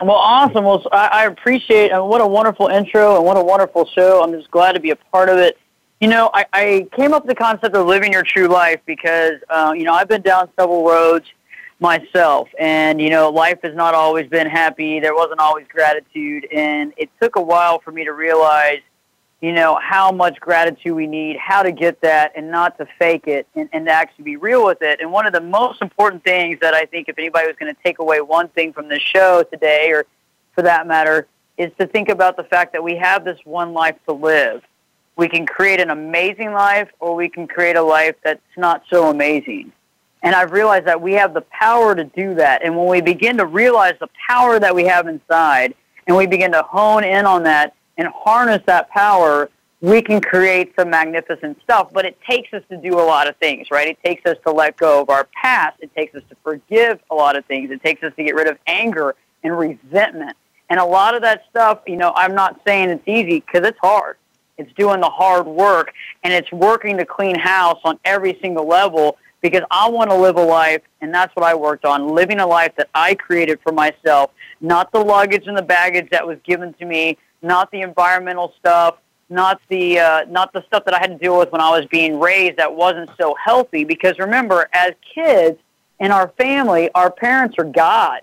Well 0.00 0.10
awesome. 0.12 0.64
Well 0.64 0.86
i, 0.92 1.06
I 1.06 1.24
appreciate 1.24 1.90
uh, 1.90 2.04
what 2.04 2.20
a 2.20 2.26
wonderful 2.26 2.68
intro 2.68 3.16
and 3.16 3.24
what 3.24 3.36
a 3.36 3.42
wonderful 3.42 3.86
show. 3.86 4.22
I'm 4.22 4.32
just 4.32 4.50
glad 4.50 4.72
to 4.72 4.80
be 4.80 4.90
a 4.90 4.96
part 4.96 5.28
of 5.28 5.38
it. 5.38 5.58
You 6.00 6.08
know 6.08 6.30
i, 6.34 6.44
I 6.52 6.88
came 6.96 7.12
up 7.12 7.24
with 7.24 7.28
the 7.28 7.42
concept 7.42 7.74
of 7.74 7.86
living 7.86 8.12
your 8.12 8.24
true 8.24 8.48
life 8.48 8.80
because 8.86 9.34
uh, 9.48 9.72
you 9.76 9.84
know 9.84 9.94
i've 9.94 10.08
been 10.08 10.22
down 10.22 10.48
several 10.58 10.84
roads 10.84 11.26
myself. 11.82 12.48
And, 12.58 13.00
you 13.00 13.10
know, 13.10 13.28
life 13.28 13.58
has 13.62 13.74
not 13.74 13.94
always 13.94 14.28
been 14.28 14.46
happy. 14.46 15.00
There 15.00 15.14
wasn't 15.14 15.40
always 15.40 15.66
gratitude. 15.68 16.46
And 16.50 16.94
it 16.96 17.10
took 17.20 17.36
a 17.36 17.42
while 17.42 17.80
for 17.80 17.90
me 17.90 18.04
to 18.04 18.12
realize, 18.12 18.80
you 19.40 19.52
know, 19.52 19.76
how 19.82 20.12
much 20.12 20.38
gratitude 20.38 20.94
we 20.94 21.08
need, 21.08 21.36
how 21.36 21.64
to 21.64 21.72
get 21.72 22.00
that, 22.00 22.32
and 22.36 22.50
not 22.50 22.78
to 22.78 22.86
fake 22.98 23.26
it, 23.26 23.48
and, 23.56 23.68
and 23.72 23.86
to 23.86 23.92
actually 23.92 24.24
be 24.24 24.36
real 24.36 24.64
with 24.64 24.78
it. 24.80 25.00
And 25.00 25.10
one 25.10 25.26
of 25.26 25.32
the 25.32 25.40
most 25.40 25.82
important 25.82 26.22
things 26.22 26.58
that 26.60 26.72
I 26.72 26.86
think 26.86 27.08
if 27.08 27.18
anybody 27.18 27.48
was 27.48 27.56
going 27.58 27.74
to 27.74 27.82
take 27.82 27.98
away 27.98 28.20
one 28.20 28.48
thing 28.48 28.72
from 28.72 28.88
this 28.88 29.02
show 29.02 29.42
today, 29.42 29.90
or 29.90 30.06
for 30.54 30.62
that 30.62 30.86
matter, 30.86 31.26
is 31.58 31.72
to 31.80 31.86
think 31.88 32.08
about 32.08 32.36
the 32.36 32.44
fact 32.44 32.72
that 32.72 32.84
we 32.84 32.96
have 32.96 33.24
this 33.24 33.38
one 33.44 33.72
life 33.72 33.96
to 34.06 34.14
live. 34.14 34.62
We 35.16 35.28
can 35.28 35.44
create 35.44 35.80
an 35.80 35.90
amazing 35.90 36.52
life, 36.52 36.88
or 37.00 37.16
we 37.16 37.28
can 37.28 37.48
create 37.48 37.76
a 37.76 37.82
life 37.82 38.14
that's 38.22 38.40
not 38.56 38.84
so 38.88 39.10
amazing. 39.10 39.72
And 40.22 40.34
I've 40.34 40.52
realized 40.52 40.86
that 40.86 41.00
we 41.00 41.14
have 41.14 41.34
the 41.34 41.40
power 41.42 41.94
to 41.94 42.04
do 42.04 42.34
that. 42.34 42.64
And 42.64 42.76
when 42.76 42.86
we 42.86 43.00
begin 43.00 43.36
to 43.38 43.46
realize 43.46 43.94
the 44.00 44.08
power 44.28 44.58
that 44.60 44.74
we 44.74 44.84
have 44.84 45.08
inside 45.08 45.74
and 46.06 46.16
we 46.16 46.26
begin 46.26 46.52
to 46.52 46.62
hone 46.62 47.04
in 47.04 47.26
on 47.26 47.42
that 47.44 47.74
and 47.98 48.08
harness 48.08 48.62
that 48.66 48.88
power, 48.90 49.50
we 49.80 50.00
can 50.00 50.20
create 50.20 50.72
some 50.78 50.90
magnificent 50.90 51.60
stuff. 51.62 51.92
But 51.92 52.04
it 52.04 52.16
takes 52.28 52.52
us 52.54 52.62
to 52.70 52.76
do 52.76 53.00
a 53.00 53.02
lot 53.02 53.28
of 53.28 53.36
things, 53.36 53.66
right? 53.70 53.88
It 53.88 53.98
takes 54.04 54.24
us 54.30 54.36
to 54.46 54.52
let 54.52 54.76
go 54.76 55.02
of 55.02 55.10
our 55.10 55.28
past. 55.34 55.78
It 55.80 55.92
takes 55.94 56.14
us 56.14 56.22
to 56.30 56.36
forgive 56.44 57.00
a 57.10 57.14
lot 57.14 57.36
of 57.36 57.44
things. 57.46 57.70
It 57.70 57.82
takes 57.82 58.02
us 58.04 58.12
to 58.16 58.22
get 58.22 58.36
rid 58.36 58.48
of 58.48 58.58
anger 58.68 59.16
and 59.42 59.58
resentment. 59.58 60.36
And 60.70 60.78
a 60.78 60.84
lot 60.84 61.16
of 61.16 61.22
that 61.22 61.44
stuff, 61.50 61.80
you 61.86 61.96
know, 61.96 62.12
I'm 62.14 62.34
not 62.34 62.60
saying 62.64 62.90
it's 62.90 63.06
easy 63.06 63.40
because 63.40 63.66
it's 63.66 63.78
hard. 63.80 64.16
It's 64.56 64.72
doing 64.74 65.00
the 65.00 65.10
hard 65.10 65.46
work 65.46 65.92
and 66.22 66.32
it's 66.32 66.50
working 66.52 66.96
to 66.98 67.04
clean 67.04 67.36
house 67.36 67.80
on 67.84 67.98
every 68.04 68.38
single 68.40 68.66
level 68.66 69.18
because 69.42 69.62
I 69.70 69.88
want 69.88 70.08
to 70.10 70.16
live 70.16 70.36
a 70.36 70.42
life, 70.42 70.82
and 71.00 71.12
that's 71.12 71.34
what 71.36 71.44
I 71.44 71.54
worked 71.54 71.84
on, 71.84 72.08
living 72.08 72.38
a 72.38 72.46
life 72.46 72.72
that 72.76 72.88
I 72.94 73.14
created 73.14 73.58
for 73.62 73.72
myself, 73.72 74.30
not 74.60 74.90
the 74.92 75.00
luggage 75.00 75.46
and 75.48 75.58
the 75.58 75.62
baggage 75.62 76.08
that 76.10 76.26
was 76.26 76.38
given 76.44 76.72
to 76.74 76.86
me, 76.86 77.18
not 77.42 77.70
the 77.72 77.80
environmental 77.80 78.54
stuff, 78.58 78.96
not 79.28 79.60
the 79.68 79.98
uh, 79.98 80.24
not 80.28 80.52
the 80.52 80.62
stuff 80.66 80.84
that 80.84 80.94
I 80.94 80.98
had 80.98 81.10
to 81.10 81.18
deal 81.18 81.38
with 81.38 81.50
when 81.50 81.60
I 81.60 81.70
was 81.70 81.86
being 81.86 82.20
raised 82.20 82.58
that 82.58 82.72
wasn't 82.72 83.10
so 83.20 83.34
healthy. 83.42 83.84
Because 83.84 84.18
remember, 84.18 84.68
as 84.72 84.92
kids 85.14 85.58
in 85.98 86.12
our 86.12 86.28
family, 86.38 86.90
our 86.94 87.10
parents 87.10 87.56
are 87.58 87.64
God, 87.64 88.20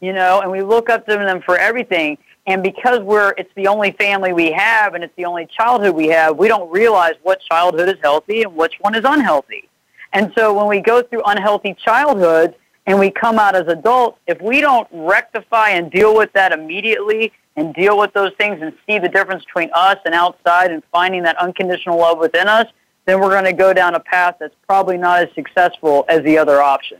you 0.00 0.12
know, 0.12 0.40
and 0.42 0.50
we 0.50 0.62
look 0.62 0.90
up 0.90 1.06
to 1.06 1.16
them 1.16 1.40
for 1.40 1.56
everything. 1.56 2.18
And 2.46 2.62
because 2.62 3.00
we're 3.00 3.32
it's 3.38 3.52
the 3.54 3.68
only 3.68 3.92
family 3.92 4.32
we 4.32 4.50
have 4.50 4.94
and 4.94 5.04
it's 5.04 5.14
the 5.16 5.24
only 5.24 5.46
childhood 5.46 5.94
we 5.94 6.08
have, 6.08 6.36
we 6.36 6.48
don't 6.48 6.70
realize 6.70 7.14
what 7.22 7.40
childhood 7.40 7.88
is 7.88 7.96
healthy 8.02 8.42
and 8.42 8.54
which 8.54 8.74
one 8.80 8.94
is 8.94 9.04
unhealthy. 9.04 9.69
And 10.12 10.32
so 10.36 10.52
when 10.52 10.66
we 10.66 10.80
go 10.80 11.02
through 11.02 11.22
unhealthy 11.24 11.74
childhoods 11.74 12.54
and 12.86 12.98
we 12.98 13.10
come 13.10 13.38
out 13.38 13.54
as 13.54 13.68
adults, 13.68 14.18
if 14.26 14.40
we 14.40 14.60
don't 14.60 14.88
rectify 14.92 15.70
and 15.70 15.90
deal 15.90 16.16
with 16.16 16.32
that 16.32 16.52
immediately 16.52 17.32
and 17.56 17.74
deal 17.74 17.98
with 17.98 18.12
those 18.12 18.32
things 18.38 18.60
and 18.62 18.72
see 18.86 18.98
the 18.98 19.08
difference 19.08 19.44
between 19.44 19.70
us 19.74 19.98
and 20.04 20.14
outside 20.14 20.70
and 20.70 20.82
finding 20.90 21.22
that 21.22 21.36
unconditional 21.38 21.98
love 21.98 22.18
within 22.18 22.48
us, 22.48 22.66
then 23.06 23.20
we're 23.20 23.30
going 23.30 23.44
to 23.44 23.52
go 23.52 23.72
down 23.72 23.94
a 23.94 24.00
path 24.00 24.36
that's 24.40 24.54
probably 24.66 24.96
not 24.96 25.22
as 25.22 25.28
successful 25.34 26.04
as 26.08 26.22
the 26.24 26.38
other 26.38 26.60
option. 26.62 26.98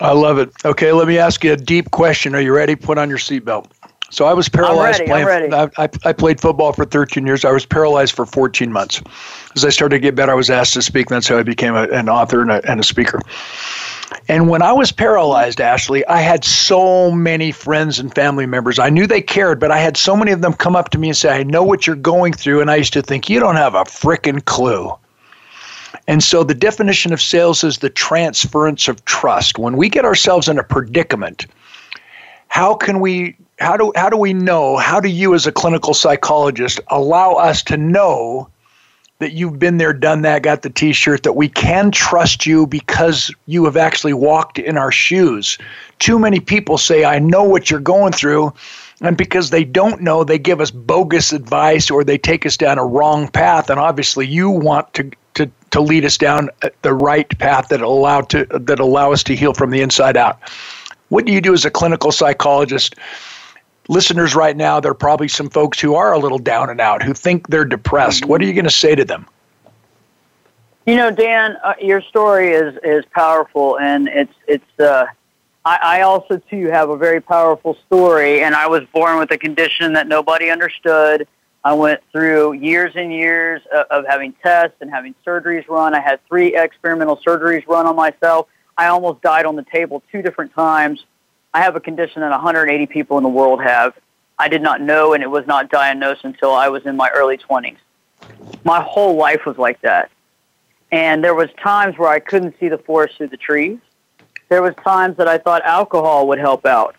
I 0.00 0.12
love 0.12 0.38
it. 0.38 0.50
Okay, 0.64 0.92
let 0.92 1.08
me 1.08 1.18
ask 1.18 1.42
you 1.42 1.52
a 1.52 1.56
deep 1.56 1.90
question. 1.90 2.34
Are 2.34 2.40
you 2.40 2.54
ready? 2.54 2.76
Put 2.76 2.98
on 2.98 3.08
your 3.08 3.18
seatbelt. 3.18 3.70
So 4.10 4.24
I 4.24 4.32
was 4.32 4.48
paralyzed 4.48 5.02
I'm 5.02 5.10
ready, 5.10 5.48
playing. 5.48 5.54
I'm. 5.54 5.70
I, 5.76 6.08
I 6.08 6.12
played 6.12 6.40
football 6.40 6.72
for 6.72 6.84
13 6.84 7.26
years. 7.26 7.44
I 7.44 7.52
was 7.52 7.66
paralyzed 7.66 8.14
for 8.14 8.24
14 8.24 8.72
months. 8.72 9.02
As 9.54 9.64
I 9.64 9.68
started 9.68 9.96
to 9.96 10.00
get 10.00 10.14
better, 10.14 10.32
I 10.32 10.34
was 10.34 10.48
asked 10.50 10.72
to 10.74 10.82
speak. 10.82 11.08
That's 11.08 11.28
how 11.28 11.38
I 11.38 11.42
became 11.42 11.74
a, 11.74 11.82
an 11.88 12.08
author 12.08 12.40
and 12.40 12.50
a, 12.50 12.70
and 12.70 12.80
a 12.80 12.82
speaker. 12.82 13.20
And 14.28 14.48
when 14.48 14.62
I 14.62 14.72
was 14.72 14.92
paralyzed, 14.92 15.60
Ashley, 15.60 16.06
I 16.06 16.20
had 16.20 16.44
so 16.44 17.10
many 17.10 17.52
friends 17.52 17.98
and 17.98 18.14
family 18.14 18.46
members. 18.46 18.78
I 18.78 18.88
knew 18.88 19.06
they 19.06 19.20
cared, 19.20 19.60
but 19.60 19.70
I 19.70 19.78
had 19.78 19.96
so 19.96 20.16
many 20.16 20.32
of 20.32 20.40
them 20.40 20.54
come 20.54 20.74
up 20.74 20.88
to 20.90 20.98
me 20.98 21.08
and 21.08 21.16
say, 21.16 21.28
I 21.30 21.42
know 21.42 21.62
what 21.62 21.86
you're 21.86 21.96
going 21.96 22.32
through. 22.32 22.62
And 22.62 22.70
I 22.70 22.76
used 22.76 22.94
to 22.94 23.02
think, 23.02 23.28
you 23.28 23.40
don't 23.40 23.56
have 23.56 23.74
a 23.74 23.84
freaking 23.84 24.44
clue. 24.44 24.94
And 26.06 26.22
so 26.22 26.42
the 26.42 26.54
definition 26.54 27.12
of 27.12 27.20
sales 27.20 27.62
is 27.62 27.78
the 27.78 27.90
transference 27.90 28.88
of 28.88 29.04
trust. 29.04 29.58
When 29.58 29.76
we 29.76 29.90
get 29.90 30.06
ourselves 30.06 30.48
in 30.48 30.58
a 30.58 30.64
predicament, 30.64 31.46
how 32.48 32.74
can 32.74 33.00
we 33.00 33.36
how 33.58 33.76
do 33.76 33.92
how 33.96 34.08
do 34.08 34.16
we 34.16 34.32
know 34.32 34.76
how 34.76 35.00
do 35.00 35.08
you 35.08 35.34
as 35.34 35.46
a 35.46 35.52
clinical 35.52 35.94
psychologist 35.94 36.80
allow 36.88 37.32
us 37.32 37.62
to 37.62 37.76
know 37.76 38.48
that 39.18 39.32
you've 39.32 39.58
been 39.58 39.78
there 39.78 39.92
done 39.92 40.22
that 40.22 40.42
got 40.42 40.62
the 40.62 40.70
t-shirt 40.70 41.24
that 41.24 41.32
we 41.32 41.48
can 41.48 41.90
trust 41.90 42.46
you 42.46 42.66
because 42.66 43.34
you 43.46 43.64
have 43.64 43.76
actually 43.76 44.12
walked 44.12 44.60
in 44.60 44.78
our 44.78 44.92
shoes? 44.92 45.58
Too 45.98 46.18
many 46.18 46.40
people 46.40 46.78
say 46.78 47.04
i 47.04 47.18
know 47.18 47.42
what 47.42 47.70
you're 47.70 47.80
going 47.80 48.12
through 48.12 48.52
and 49.00 49.16
because 49.16 49.50
they 49.50 49.64
don't 49.64 50.00
know 50.02 50.22
they 50.22 50.38
give 50.38 50.60
us 50.60 50.70
bogus 50.70 51.32
advice 51.32 51.90
or 51.90 52.04
they 52.04 52.18
take 52.18 52.46
us 52.46 52.56
down 52.56 52.78
a 52.78 52.86
wrong 52.86 53.28
path 53.28 53.70
and 53.70 53.80
obviously 53.80 54.26
you 54.26 54.50
want 54.50 54.92
to 54.94 55.10
to, 55.34 55.50
to 55.70 55.80
lead 55.80 56.04
us 56.04 56.16
down 56.16 56.50
uh, 56.62 56.70
the 56.82 56.92
right 56.92 57.38
path 57.38 57.68
that 57.68 57.80
allow 57.80 58.20
to 58.20 58.44
that 58.46 58.78
allow 58.78 59.12
us 59.12 59.22
to 59.24 59.36
heal 59.36 59.54
from 59.54 59.70
the 59.70 59.80
inside 59.80 60.16
out. 60.16 60.38
What 61.10 61.24
do 61.24 61.32
you 61.32 61.40
do 61.40 61.54
as 61.54 61.64
a 61.64 61.70
clinical 61.70 62.12
psychologist 62.12 62.96
listeners 63.88 64.34
right 64.34 64.56
now, 64.56 64.80
there 64.80 64.92
are 64.92 64.94
probably 64.94 65.28
some 65.28 65.50
folks 65.50 65.80
who 65.80 65.94
are 65.94 66.12
a 66.12 66.18
little 66.18 66.38
down 66.38 66.70
and 66.70 66.80
out, 66.80 67.02
who 67.02 67.14
think 67.14 67.48
they're 67.48 67.64
depressed. 67.64 68.24
What 68.24 68.40
are 68.40 68.44
you 68.44 68.52
going 68.52 68.64
to 68.64 68.70
say 68.70 68.94
to 68.94 69.04
them? 69.04 69.26
You 70.86 70.96
know, 70.96 71.10
Dan, 71.10 71.56
uh, 71.62 71.74
your 71.80 72.00
story 72.00 72.52
is 72.52 72.78
is 72.82 73.04
powerful, 73.14 73.78
and 73.78 74.08
it's 74.08 74.32
it's. 74.46 74.80
Uh, 74.80 75.06
I, 75.64 75.78
I 75.82 76.00
also 76.00 76.38
too 76.38 76.68
have 76.68 76.88
a 76.88 76.96
very 76.96 77.20
powerful 77.20 77.76
story, 77.86 78.42
and 78.42 78.54
I 78.54 78.68
was 78.68 78.84
born 78.94 79.18
with 79.18 79.30
a 79.32 79.36
condition 79.36 79.92
that 79.94 80.06
nobody 80.06 80.48
understood. 80.48 81.28
I 81.62 81.74
went 81.74 82.00
through 82.10 82.54
years 82.54 82.92
and 82.94 83.12
years 83.12 83.60
of, 83.74 83.86
of 83.90 84.06
having 84.06 84.32
tests 84.42 84.76
and 84.80 84.90
having 84.90 85.14
surgeries 85.26 85.68
run. 85.68 85.94
I 85.94 86.00
had 86.00 86.20
three 86.26 86.56
experimental 86.56 87.18
surgeries 87.18 87.66
run 87.66 87.86
on 87.86 87.94
myself. 87.94 88.46
I 88.78 88.86
almost 88.86 89.20
died 89.20 89.44
on 89.44 89.56
the 89.56 89.64
table 89.64 90.02
two 90.10 90.22
different 90.22 90.54
times. 90.54 91.04
I 91.58 91.62
have 91.62 91.74
a 91.74 91.80
condition 91.80 92.20
that 92.20 92.30
180 92.30 92.86
people 92.86 93.16
in 93.16 93.24
the 93.24 93.28
world 93.28 93.60
have. 93.60 93.92
I 94.38 94.46
did 94.46 94.62
not 94.62 94.80
know, 94.80 95.14
and 95.14 95.24
it 95.24 95.26
was 95.28 95.44
not 95.48 95.72
diagnosed 95.72 96.20
until 96.22 96.52
I 96.52 96.68
was 96.68 96.86
in 96.86 96.96
my 96.96 97.10
early 97.10 97.36
20s. 97.36 97.78
My 98.62 98.80
whole 98.80 99.16
life 99.16 99.44
was 99.44 99.58
like 99.58 99.80
that. 99.80 100.08
And 100.92 101.24
there 101.24 101.34
was 101.34 101.48
times 101.60 101.98
where 101.98 102.10
I 102.10 102.20
couldn't 102.20 102.54
see 102.60 102.68
the 102.68 102.78
forest 102.78 103.16
through 103.16 103.30
the 103.30 103.36
trees. 103.36 103.80
There 104.48 104.62
was 104.62 104.72
times 104.84 105.16
that 105.16 105.26
I 105.26 105.36
thought 105.36 105.62
alcohol 105.64 106.28
would 106.28 106.38
help 106.38 106.64
out. 106.64 106.94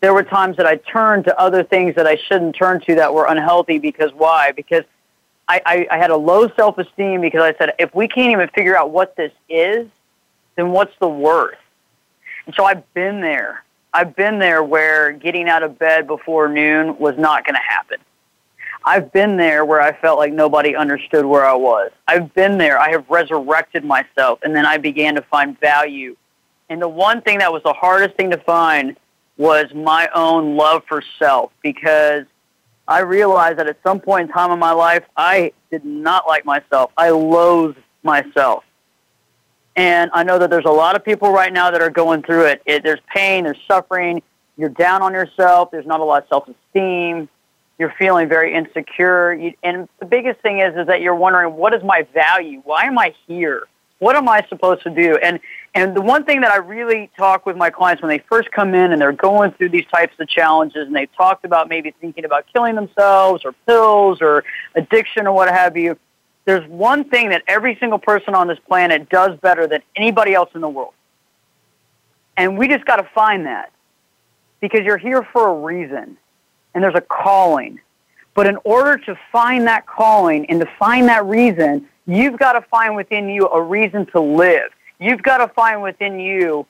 There 0.00 0.12
were 0.12 0.24
times 0.24 0.56
that 0.56 0.66
I 0.66 0.78
turned 0.78 1.26
to 1.26 1.40
other 1.40 1.62
things 1.62 1.94
that 1.94 2.08
I 2.08 2.16
shouldn't 2.16 2.56
turn 2.56 2.80
to 2.80 2.96
that 2.96 3.14
were 3.14 3.26
unhealthy 3.26 3.78
because 3.78 4.12
why? 4.12 4.50
Because 4.50 4.82
I, 5.46 5.62
I, 5.64 5.86
I 5.92 5.98
had 5.98 6.10
a 6.10 6.16
low 6.16 6.48
self 6.56 6.76
esteem 6.76 7.20
because 7.20 7.42
I 7.42 7.56
said, 7.56 7.74
if 7.78 7.94
we 7.94 8.08
can't 8.08 8.32
even 8.32 8.48
figure 8.48 8.76
out 8.76 8.90
what 8.90 9.14
this 9.14 9.30
is, 9.48 9.86
then 10.56 10.72
what's 10.72 10.92
the 10.98 11.08
worth? 11.08 11.54
And 12.46 12.54
so 12.56 12.64
I've 12.64 12.92
been 12.94 13.20
there. 13.20 13.61
I've 13.92 14.16
been 14.16 14.38
there 14.38 14.62
where 14.62 15.12
getting 15.12 15.48
out 15.48 15.62
of 15.62 15.78
bed 15.78 16.06
before 16.06 16.48
noon 16.48 16.98
was 16.98 17.16
not 17.18 17.44
going 17.44 17.54
to 17.54 17.60
happen. 17.60 17.98
I've 18.84 19.12
been 19.12 19.36
there 19.36 19.64
where 19.64 19.80
I 19.80 19.92
felt 19.92 20.18
like 20.18 20.32
nobody 20.32 20.74
understood 20.74 21.24
where 21.24 21.46
I 21.46 21.54
was. 21.54 21.92
I've 22.08 22.34
been 22.34 22.58
there. 22.58 22.78
I 22.78 22.90
have 22.90 23.08
resurrected 23.08 23.84
myself, 23.84 24.40
and 24.42 24.56
then 24.56 24.66
I 24.66 24.78
began 24.78 25.14
to 25.14 25.22
find 25.22 25.58
value. 25.60 26.16
And 26.68 26.80
the 26.80 26.88
one 26.88 27.20
thing 27.20 27.38
that 27.38 27.52
was 27.52 27.62
the 27.62 27.72
hardest 27.72 28.16
thing 28.16 28.30
to 28.30 28.38
find 28.38 28.96
was 29.36 29.72
my 29.74 30.08
own 30.14 30.56
love 30.56 30.82
for 30.88 31.02
self 31.18 31.52
because 31.62 32.24
I 32.88 33.00
realized 33.00 33.58
that 33.58 33.68
at 33.68 33.76
some 33.82 34.00
point 34.00 34.28
in 34.28 34.34
time 34.34 34.50
in 34.50 34.58
my 34.58 34.72
life, 34.72 35.04
I 35.16 35.52
did 35.70 35.84
not 35.84 36.26
like 36.26 36.44
myself. 36.44 36.90
I 36.96 37.10
loathed 37.10 37.78
myself. 38.02 38.64
And 39.76 40.10
I 40.12 40.22
know 40.22 40.38
that 40.38 40.50
there's 40.50 40.66
a 40.66 40.70
lot 40.70 40.96
of 40.96 41.04
people 41.04 41.32
right 41.32 41.52
now 41.52 41.70
that 41.70 41.80
are 41.80 41.90
going 41.90 42.22
through 42.22 42.46
it. 42.46 42.62
it 42.66 42.82
there's 42.82 43.00
pain, 43.14 43.44
there's 43.44 43.58
suffering, 43.66 44.22
you're 44.56 44.68
down 44.68 45.02
on 45.02 45.14
yourself, 45.14 45.70
there's 45.70 45.86
not 45.86 46.00
a 46.00 46.04
lot 46.04 46.22
of 46.22 46.28
self 46.28 46.48
esteem, 46.48 47.28
you're 47.78 47.94
feeling 47.98 48.28
very 48.28 48.54
insecure. 48.54 49.32
You, 49.32 49.54
and 49.62 49.88
the 49.98 50.06
biggest 50.06 50.40
thing 50.40 50.60
is, 50.60 50.76
is 50.76 50.86
that 50.86 51.00
you're 51.00 51.14
wondering, 51.14 51.54
what 51.54 51.74
is 51.74 51.82
my 51.82 52.06
value? 52.14 52.60
Why 52.64 52.84
am 52.84 52.98
I 52.98 53.14
here? 53.26 53.66
What 53.98 54.16
am 54.16 54.28
I 54.28 54.44
supposed 54.48 54.82
to 54.82 54.90
do? 54.90 55.16
And, 55.22 55.38
and 55.74 55.96
the 55.96 56.00
one 56.02 56.24
thing 56.24 56.40
that 56.40 56.50
I 56.50 56.56
really 56.56 57.08
talk 57.16 57.46
with 57.46 57.56
my 57.56 57.70
clients 57.70 58.02
when 58.02 58.08
they 58.08 58.18
first 58.28 58.50
come 58.50 58.74
in 58.74 58.92
and 58.92 59.00
they're 59.00 59.12
going 59.12 59.52
through 59.52 59.70
these 59.70 59.86
types 59.94 60.14
of 60.18 60.28
challenges 60.28 60.86
and 60.86 60.94
they've 60.94 61.12
talked 61.16 61.44
about 61.44 61.68
maybe 61.68 61.94
thinking 62.00 62.24
about 62.24 62.44
killing 62.52 62.74
themselves 62.74 63.44
or 63.44 63.52
pills 63.66 64.18
or 64.20 64.44
addiction 64.74 65.26
or 65.26 65.32
what 65.32 65.48
have 65.48 65.76
you, 65.76 65.96
there's 66.44 66.68
one 66.68 67.04
thing 67.04 67.30
that 67.30 67.42
every 67.46 67.76
single 67.78 67.98
person 67.98 68.34
on 68.34 68.48
this 68.48 68.58
planet 68.66 69.08
does 69.08 69.38
better 69.38 69.66
than 69.66 69.82
anybody 69.96 70.34
else 70.34 70.50
in 70.54 70.60
the 70.60 70.68
world. 70.68 70.94
And 72.36 72.58
we 72.58 72.68
just 72.68 72.84
got 72.84 72.96
to 72.96 73.08
find 73.14 73.46
that 73.46 73.72
because 74.60 74.80
you're 74.80 74.98
here 74.98 75.26
for 75.32 75.48
a 75.48 75.54
reason 75.54 76.16
and 76.74 76.82
there's 76.82 76.94
a 76.94 77.00
calling. 77.02 77.80
But 78.34 78.46
in 78.46 78.56
order 78.64 78.96
to 79.04 79.18
find 79.30 79.66
that 79.66 79.86
calling 79.86 80.46
and 80.46 80.60
to 80.60 80.66
find 80.78 81.08
that 81.08 81.24
reason, 81.26 81.88
you've 82.06 82.38
got 82.38 82.54
to 82.54 82.62
find 82.62 82.96
within 82.96 83.28
you 83.28 83.46
a 83.48 83.62
reason 83.62 84.06
to 84.06 84.20
live. 84.20 84.70
You've 84.98 85.22
got 85.22 85.38
to 85.38 85.48
find 85.48 85.82
within 85.82 86.18
you 86.18 86.66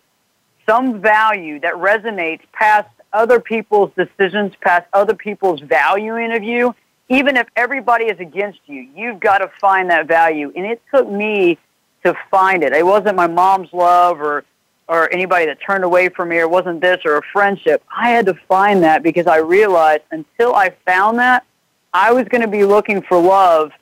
some 0.69 1.01
value 1.01 1.61
that 1.61 1.75
resonates 1.75 2.41
past 2.53 2.89
other 3.13 3.41
people's 3.41 3.91
decisions, 3.97 4.55
past 4.61 4.87
other 4.93 5.15
people's 5.15 5.61
valuing 5.61 6.33
of 6.33 6.43
you, 6.43 6.75
even 7.09 7.37
if 7.37 7.47
everybody 7.57 8.07
is 8.07 8.19
against 8.21 8.61
you, 8.67 8.89
you've 8.95 9.21
got 9.21 9.39
to 9.39 9.51
find 9.61 9.91
that 9.91 10.07
value. 10.07 10.53
And 10.57 10.65
it 10.65 10.81
took 10.93 11.09
me 11.09 11.59
to 12.05 12.15
find 12.31 12.63
it. 12.63 12.73
It 12.73 12.87
wasn't 12.87 13.17
my 13.17 13.27
mom's 13.27 13.73
love 13.73 14.21
or 14.21 14.45
or 14.89 15.11
anybody 15.13 15.47
that 15.47 15.59
turned 15.65 15.85
away 15.85 16.09
from 16.09 16.29
me 16.29 16.39
or 16.39 16.49
wasn't 16.49 16.81
this 16.81 16.99
or 17.05 17.17
a 17.17 17.23
friendship. 17.33 17.83
I 17.97 18.11
had 18.11 18.27
to 18.27 18.35
find 18.47 18.83
that 18.83 19.03
because 19.03 19.27
I 19.27 19.39
realized 19.39 20.03
until 20.11 20.55
I 20.55 20.71
found 20.85 21.19
that, 21.19 21.47
I 21.95 22.13
was 22.13 22.27
going 22.29 22.43
to 22.43 22.49
be 22.49 22.65
looking 22.65 23.01
for 23.01 23.19
love 23.19 23.73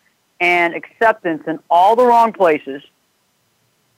and 0.41 0.75
acceptance 0.75 1.43
in 1.47 1.59
all 1.69 1.97
the 1.97 2.05
wrong 2.05 2.33
places. 2.33 2.83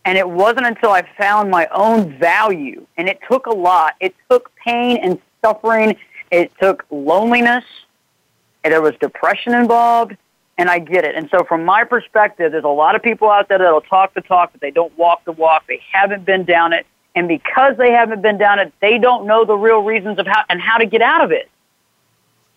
And 0.05 0.17
it 0.17 0.29
wasn't 0.29 0.67
until 0.67 0.91
I 0.91 1.03
found 1.19 1.51
my 1.51 1.69
own 1.73 2.19
value, 2.19 2.87
and 2.97 3.09
it 3.09 3.21
took 3.31 3.47
a 3.47 3.55
lot. 3.55 3.95
It 4.01 4.15
took 4.31 4.51
pain 4.57 4.97
and 4.99 5.21
suffering. 5.45 5.97
It 6.31 6.51
took 6.61 6.85
loneliness 6.91 7.65
and 8.65 8.73
there 8.73 8.83
was 8.83 8.95
depression 9.01 9.55
involved, 9.55 10.17
and 10.59 10.69
I 10.71 10.79
get 10.79 11.05
it. 11.05 11.15
And 11.15 11.29
so, 11.31 11.45
from 11.45 11.65
my 11.65 11.85
perspective, 11.85 12.53
there's 12.53 12.65
a 12.65 12.69
lot 12.69 12.95
of 12.95 13.03
people 13.03 13.31
out 13.31 13.49
there 13.49 13.59
that'll 13.59 13.81
talk 13.81 14.15
the 14.15 14.21
talk, 14.21 14.53
but 14.53 14.61
they 14.61 14.71
don't 14.71 14.97
walk 14.99 15.25
the 15.25 15.33
walk. 15.33 15.67
They 15.67 15.81
haven't 15.93 16.25
been 16.25 16.45
down 16.45 16.73
it, 16.73 16.87
and 17.15 17.29
because 17.29 17.77
they 17.77 17.93
haven't 17.93 18.23
been 18.23 18.39
down 18.39 18.59
it, 18.59 18.73
they 18.81 18.99
don't 18.99 19.27
know 19.27 19.45
the 19.45 19.57
real 19.57 19.81
reasons 19.81 20.19
of 20.19 20.27
how 20.27 20.45
and 20.49 20.61
how 20.61 20.79
to 20.79 20.87
get 20.87 21.03
out 21.03 21.25
of 21.25 21.33
it. 21.33 21.51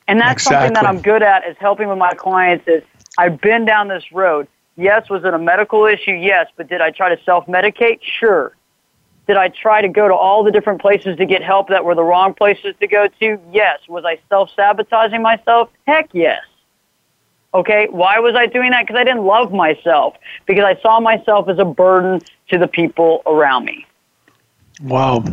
And 0.08 0.20
that's 0.20 0.44
exactly. 0.44 0.68
something 0.68 0.74
that 0.74 0.86
I'm 0.88 1.02
good 1.02 1.24
at 1.24 1.48
is 1.48 1.58
helping 1.60 1.88
with 1.88 1.98
my 1.98 2.14
clients. 2.14 2.68
Is 2.68 2.84
I've 3.18 3.42
been 3.42 3.66
down 3.66 3.88
this 3.88 4.12
road. 4.12 4.48
Yes, 4.78 5.10
was 5.10 5.24
it 5.24 5.34
a 5.34 5.40
medical 5.40 5.86
issue? 5.86 6.12
Yes, 6.12 6.48
but 6.58 6.68
did 6.68 6.82
I 6.82 6.92
try 6.92 7.16
to 7.16 7.24
self 7.24 7.46
medicate? 7.48 8.00
Sure. 8.20 8.56
Did 9.28 9.38
I 9.38 9.50
try 9.50 9.82
to 9.82 9.88
go 9.88 10.08
to 10.08 10.14
all 10.14 10.44
the 10.44 10.52
different 10.52 10.82
places 10.82 11.18
to 11.18 11.26
get 11.26 11.42
help 11.42 11.70
that 11.70 11.84
were 11.84 11.96
the 11.96 12.04
wrong 12.04 12.34
places 12.34 12.76
to 12.80 12.88
go 12.88 13.08
to? 13.20 13.40
Yes. 13.52 13.80
Was 13.88 14.06
I 14.06 14.20
self 14.30 14.50
sabotaging 14.56 15.22
myself? 15.22 15.70
Heck 15.88 16.10
yes. 16.14 16.42
Okay, 17.56 17.88
why 17.90 18.20
was 18.20 18.36
I 18.36 18.48
doing 18.48 18.72
that? 18.72 18.84
Because 18.86 19.00
I 19.00 19.06
didn't 19.06 19.24
love 19.24 19.54
myself, 19.54 20.16
because 20.46 20.66
I 20.66 20.80
saw 20.82 21.00
myself 21.00 21.48
as 21.48 21.58
a 21.58 21.64
burden 21.64 22.20
to 22.50 22.58
the 22.58 22.68
people 22.68 23.22
around 23.26 23.64
me. 23.64 23.86
Wow. 24.82 25.24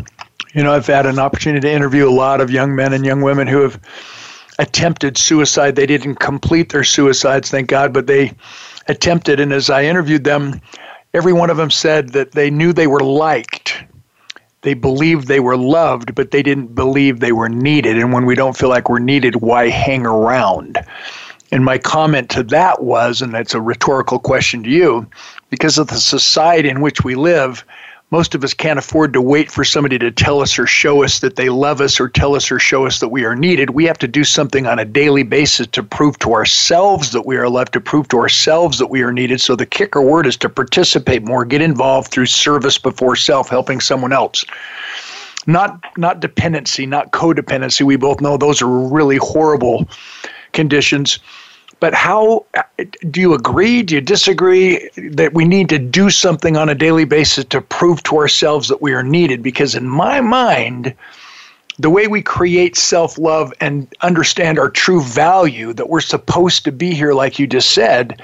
You 0.54 0.62
know, 0.62 0.72
I've 0.72 0.86
had 0.86 1.04
an 1.04 1.18
opportunity 1.18 1.66
to 1.66 1.72
interview 1.72 2.08
a 2.08 2.12
lot 2.12 2.40
of 2.40 2.48
young 2.48 2.76
men 2.76 2.92
and 2.92 3.04
young 3.04 3.22
women 3.22 3.48
who 3.48 3.62
have 3.62 3.80
attempted 4.60 5.18
suicide. 5.18 5.74
They 5.74 5.86
didn't 5.86 6.16
complete 6.16 6.70
their 6.70 6.84
suicides, 6.84 7.50
thank 7.50 7.68
God, 7.68 7.92
but 7.92 8.06
they 8.06 8.32
attempted. 8.86 9.40
And 9.40 9.52
as 9.52 9.68
I 9.68 9.82
interviewed 9.82 10.22
them, 10.22 10.60
every 11.14 11.32
one 11.32 11.50
of 11.50 11.56
them 11.56 11.70
said 11.70 12.10
that 12.10 12.32
they 12.32 12.50
knew 12.50 12.72
they 12.72 12.86
were 12.86 13.00
liked. 13.00 13.84
They 14.62 14.74
believed 14.74 15.26
they 15.26 15.40
were 15.40 15.56
loved, 15.56 16.14
but 16.14 16.30
they 16.30 16.42
didn't 16.42 16.74
believe 16.74 17.18
they 17.18 17.32
were 17.32 17.48
needed. 17.48 17.98
And 17.98 18.12
when 18.12 18.26
we 18.26 18.34
don't 18.34 18.56
feel 18.56 18.68
like 18.68 18.88
we're 18.88 19.00
needed, 19.00 19.36
why 19.36 19.68
hang 19.68 20.06
around? 20.06 20.78
And 21.50 21.64
my 21.64 21.78
comment 21.78 22.30
to 22.30 22.42
that 22.44 22.82
was, 22.82 23.20
and 23.20 23.34
that's 23.34 23.54
a 23.54 23.60
rhetorical 23.60 24.18
question 24.18 24.62
to 24.62 24.70
you, 24.70 25.06
because 25.50 25.78
of 25.78 25.88
the 25.88 26.00
society 26.00 26.68
in 26.68 26.80
which 26.80 27.04
we 27.04 27.14
live, 27.14 27.64
most 28.12 28.34
of 28.34 28.44
us 28.44 28.52
can't 28.52 28.78
afford 28.78 29.14
to 29.14 29.22
wait 29.22 29.50
for 29.50 29.64
somebody 29.64 29.98
to 29.98 30.10
tell 30.10 30.42
us 30.42 30.58
or 30.58 30.66
show 30.66 31.02
us 31.02 31.20
that 31.20 31.36
they 31.36 31.48
love 31.48 31.80
us 31.80 31.98
or 31.98 32.10
tell 32.10 32.34
us 32.36 32.52
or 32.52 32.58
show 32.58 32.84
us 32.84 33.00
that 33.00 33.08
we 33.08 33.24
are 33.24 33.34
needed. 33.34 33.70
We 33.70 33.86
have 33.86 33.96
to 34.00 34.06
do 34.06 34.22
something 34.22 34.66
on 34.66 34.78
a 34.78 34.84
daily 34.84 35.22
basis 35.22 35.66
to 35.68 35.82
prove 35.82 36.18
to 36.18 36.34
ourselves 36.34 37.12
that 37.12 37.24
we 37.24 37.38
are 37.38 37.48
loved, 37.48 37.72
to 37.72 37.80
prove 37.80 38.08
to 38.08 38.18
ourselves 38.18 38.78
that 38.78 38.88
we 38.88 39.02
are 39.02 39.14
needed. 39.14 39.40
So 39.40 39.56
the 39.56 39.64
kicker 39.64 40.02
word 40.02 40.26
is 40.26 40.36
to 40.36 40.50
participate 40.50 41.22
more, 41.22 41.46
get 41.46 41.62
involved 41.62 42.12
through 42.12 42.26
service 42.26 42.76
before 42.76 43.16
self, 43.16 43.48
helping 43.48 43.80
someone 43.80 44.12
else. 44.12 44.44
Not 45.46 45.82
not 45.96 46.20
dependency, 46.20 46.84
not 46.84 47.12
codependency. 47.12 47.80
We 47.80 47.96
both 47.96 48.20
know 48.20 48.36
those 48.36 48.60
are 48.60 48.68
really 48.68 49.16
horrible 49.16 49.88
conditions 50.52 51.18
but 51.82 51.94
how 51.94 52.46
do 53.10 53.20
you 53.20 53.34
agree? 53.34 53.82
Do 53.82 53.96
you 53.96 54.00
disagree 54.00 54.88
that 54.94 55.34
we 55.34 55.44
need 55.44 55.68
to 55.70 55.80
do 55.80 56.10
something 56.10 56.56
on 56.56 56.68
a 56.68 56.76
daily 56.76 57.04
basis 57.04 57.44
to 57.46 57.60
prove 57.60 58.04
to 58.04 58.18
ourselves 58.18 58.68
that 58.68 58.80
we 58.80 58.92
are 58.92 59.02
needed? 59.02 59.42
Because 59.42 59.74
in 59.74 59.88
my 59.88 60.20
mind, 60.20 60.94
the 61.80 61.90
way 61.90 62.06
we 62.06 62.22
create 62.22 62.76
self 62.76 63.18
love 63.18 63.52
and 63.60 63.92
understand 64.00 64.60
our 64.60 64.70
true 64.70 65.02
value 65.02 65.72
that 65.72 65.88
we're 65.88 66.00
supposed 66.00 66.64
to 66.66 66.70
be 66.70 66.94
here, 66.94 67.14
like 67.14 67.40
you 67.40 67.48
just 67.48 67.72
said, 67.72 68.22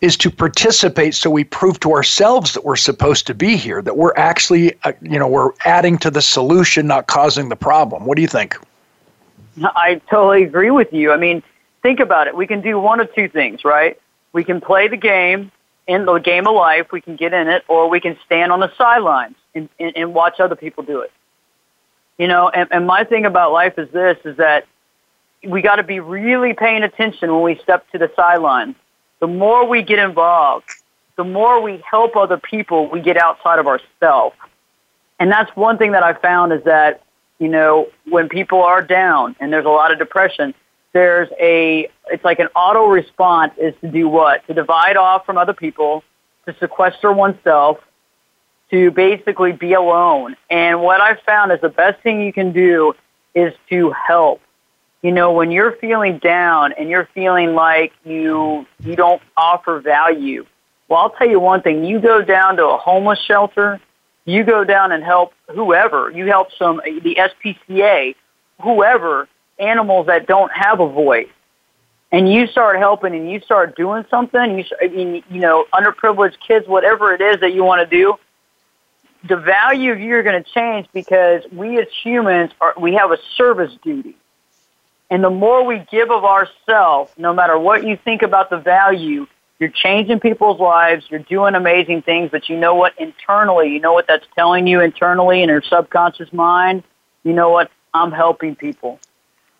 is 0.00 0.16
to 0.18 0.30
participate 0.30 1.16
so 1.16 1.28
we 1.28 1.42
prove 1.42 1.80
to 1.80 1.90
ourselves 1.90 2.54
that 2.54 2.64
we're 2.64 2.76
supposed 2.76 3.26
to 3.26 3.34
be 3.34 3.56
here, 3.56 3.82
that 3.82 3.96
we're 3.96 4.14
actually, 4.14 4.74
uh, 4.84 4.92
you 5.02 5.18
know, 5.18 5.26
we're 5.26 5.50
adding 5.64 5.98
to 5.98 6.08
the 6.08 6.22
solution, 6.22 6.86
not 6.86 7.08
causing 7.08 7.48
the 7.48 7.56
problem. 7.56 8.06
What 8.06 8.14
do 8.14 8.22
you 8.22 8.28
think? 8.28 8.56
I 9.60 10.00
totally 10.08 10.44
agree 10.44 10.70
with 10.70 10.92
you. 10.92 11.10
I 11.10 11.16
mean, 11.16 11.42
think 11.82 12.00
about 12.00 12.26
it. 12.28 12.36
We 12.36 12.46
can 12.46 12.60
do 12.60 12.78
one 12.78 13.00
of 13.00 13.14
two 13.14 13.28
things, 13.28 13.64
right? 13.64 13.98
We 14.32 14.44
can 14.44 14.60
play 14.60 14.88
the 14.88 14.96
game 14.96 15.50
in 15.86 16.04
the 16.06 16.18
game 16.18 16.46
of 16.46 16.54
life. 16.54 16.92
We 16.92 17.00
can 17.00 17.16
get 17.16 17.32
in 17.32 17.48
it, 17.48 17.64
or 17.68 17.88
we 17.88 18.00
can 18.00 18.16
stand 18.24 18.52
on 18.52 18.60
the 18.60 18.72
sidelines 18.76 19.36
and, 19.54 19.68
and, 19.78 19.96
and 19.96 20.14
watch 20.14 20.40
other 20.40 20.56
people 20.56 20.84
do 20.84 21.00
it. 21.00 21.12
You 22.18 22.28
know, 22.28 22.48
and, 22.48 22.68
and 22.70 22.86
my 22.86 23.04
thing 23.04 23.26
about 23.26 23.52
life 23.52 23.78
is 23.78 23.90
this: 23.90 24.18
is 24.24 24.36
that 24.36 24.66
we 25.44 25.60
got 25.60 25.76
to 25.76 25.82
be 25.82 26.00
really 26.00 26.54
paying 26.54 26.82
attention 26.82 27.32
when 27.32 27.42
we 27.42 27.56
step 27.56 27.90
to 27.92 27.98
the 27.98 28.10
sidelines. 28.14 28.76
The 29.20 29.26
more 29.26 29.66
we 29.66 29.82
get 29.82 29.98
involved, 29.98 30.66
the 31.16 31.24
more 31.24 31.60
we 31.60 31.82
help 31.88 32.16
other 32.16 32.38
people, 32.38 32.88
we 32.88 33.00
get 33.00 33.16
outside 33.16 33.58
of 33.58 33.66
ourselves. 33.66 34.36
And 35.18 35.30
that's 35.30 35.54
one 35.56 35.78
thing 35.78 35.92
that 35.92 36.02
I 36.02 36.14
found 36.14 36.52
is 36.52 36.64
that, 36.64 37.02
you 37.38 37.48
know, 37.48 37.88
when 38.08 38.28
people 38.28 38.62
are 38.62 38.82
down 38.82 39.36
and 39.38 39.52
there's 39.52 39.66
a 39.66 39.68
lot 39.68 39.92
of 39.92 39.98
depression, 39.98 40.54
there's 40.92 41.28
a 41.40 41.88
it's 42.08 42.24
like 42.24 42.38
an 42.38 42.48
auto 42.54 42.86
response 42.86 43.52
is 43.58 43.74
to 43.80 43.88
do 43.88 44.08
what? 44.08 44.46
To 44.46 44.54
divide 44.54 44.96
off 44.96 45.24
from 45.24 45.38
other 45.38 45.54
people 45.54 46.04
to 46.46 46.54
sequester 46.58 47.12
oneself 47.12 47.78
to 48.70 48.90
basically 48.90 49.52
be 49.52 49.74
alone. 49.74 50.36
And 50.50 50.82
what 50.82 51.00
i've 51.00 51.20
found 51.20 51.52
is 51.52 51.60
the 51.60 51.68
best 51.68 52.02
thing 52.02 52.20
you 52.20 52.32
can 52.32 52.52
do 52.52 52.94
is 53.34 53.54
to 53.70 53.90
help. 53.90 54.40
You 55.02 55.12
know 55.12 55.32
when 55.32 55.50
you're 55.50 55.72
feeling 55.76 56.18
down 56.18 56.72
and 56.72 56.88
you're 56.88 57.08
feeling 57.14 57.54
like 57.54 57.92
you 58.04 58.66
you 58.80 58.96
don't 58.96 59.22
offer 59.36 59.80
value 59.80 60.46
well 60.88 61.00
i'll 61.00 61.10
tell 61.10 61.28
you 61.28 61.40
one 61.40 61.62
thing. 61.62 61.84
You 61.84 62.00
go 62.00 62.22
down 62.22 62.56
to 62.56 62.66
a 62.66 62.76
homeless 62.76 63.18
shelter 63.20 63.80
you 64.24 64.44
go 64.44 64.64
down 64.64 64.92
and 64.92 65.02
help 65.02 65.32
whoever. 65.52 66.10
You 66.10 66.26
help 66.26 66.48
some 66.58 66.80
the 66.84 67.16
spca 67.16 68.14
whoever 68.62 69.28
animals 69.62 70.06
that 70.06 70.26
don't 70.26 70.52
have 70.52 70.80
a 70.80 70.88
voice. 70.88 71.28
and 72.12 72.30
you 72.30 72.46
start 72.46 72.78
helping 72.78 73.14
and 73.14 73.30
you 73.30 73.40
start 73.40 73.74
doing 73.74 74.04
something, 74.10 74.58
you, 74.58 74.64
I 74.82 74.88
mean, 74.88 75.24
you 75.30 75.40
know, 75.40 75.64
underprivileged 75.72 76.36
kids, 76.46 76.68
whatever 76.68 77.14
it 77.14 77.22
is 77.22 77.40
that 77.40 77.54
you 77.54 77.64
want 77.64 77.88
to 77.88 77.96
do, 77.96 78.18
the 79.26 79.36
value 79.36 79.92
of 79.92 80.00
you 80.00 80.14
are 80.16 80.22
going 80.22 80.42
to 80.42 80.50
change 80.50 80.86
because 80.92 81.42
we 81.50 81.80
as 81.80 81.86
humans 82.04 82.50
are, 82.60 82.74
we 82.78 82.94
have 82.94 83.12
a 83.12 83.18
service 83.36 83.72
duty. 83.82 84.14
And 85.10 85.24
the 85.24 85.30
more 85.30 85.64
we 85.64 85.86
give 85.90 86.10
of 86.10 86.24
ourselves, 86.24 87.12
no 87.16 87.32
matter 87.32 87.58
what 87.58 87.86
you 87.86 87.96
think 87.96 88.22
about 88.22 88.50
the 88.50 88.58
value, 88.58 89.26
you're 89.58 89.70
changing 89.70 90.20
people's 90.20 90.58
lives, 90.58 91.06
you're 91.08 91.20
doing 91.20 91.54
amazing 91.54 92.02
things, 92.02 92.30
but 92.30 92.48
you 92.48 92.56
know 92.58 92.74
what? 92.74 92.98
Internally, 92.98 93.72
you 93.72 93.80
know 93.80 93.92
what 93.92 94.06
that's 94.06 94.26
telling 94.34 94.66
you 94.66 94.80
internally 94.80 95.42
in 95.42 95.48
your 95.48 95.62
subconscious 95.62 96.32
mind? 96.32 96.82
You 97.24 97.32
know 97.32 97.50
what? 97.50 97.70
I'm 97.94 98.10
helping 98.10 98.56
people. 98.56 98.98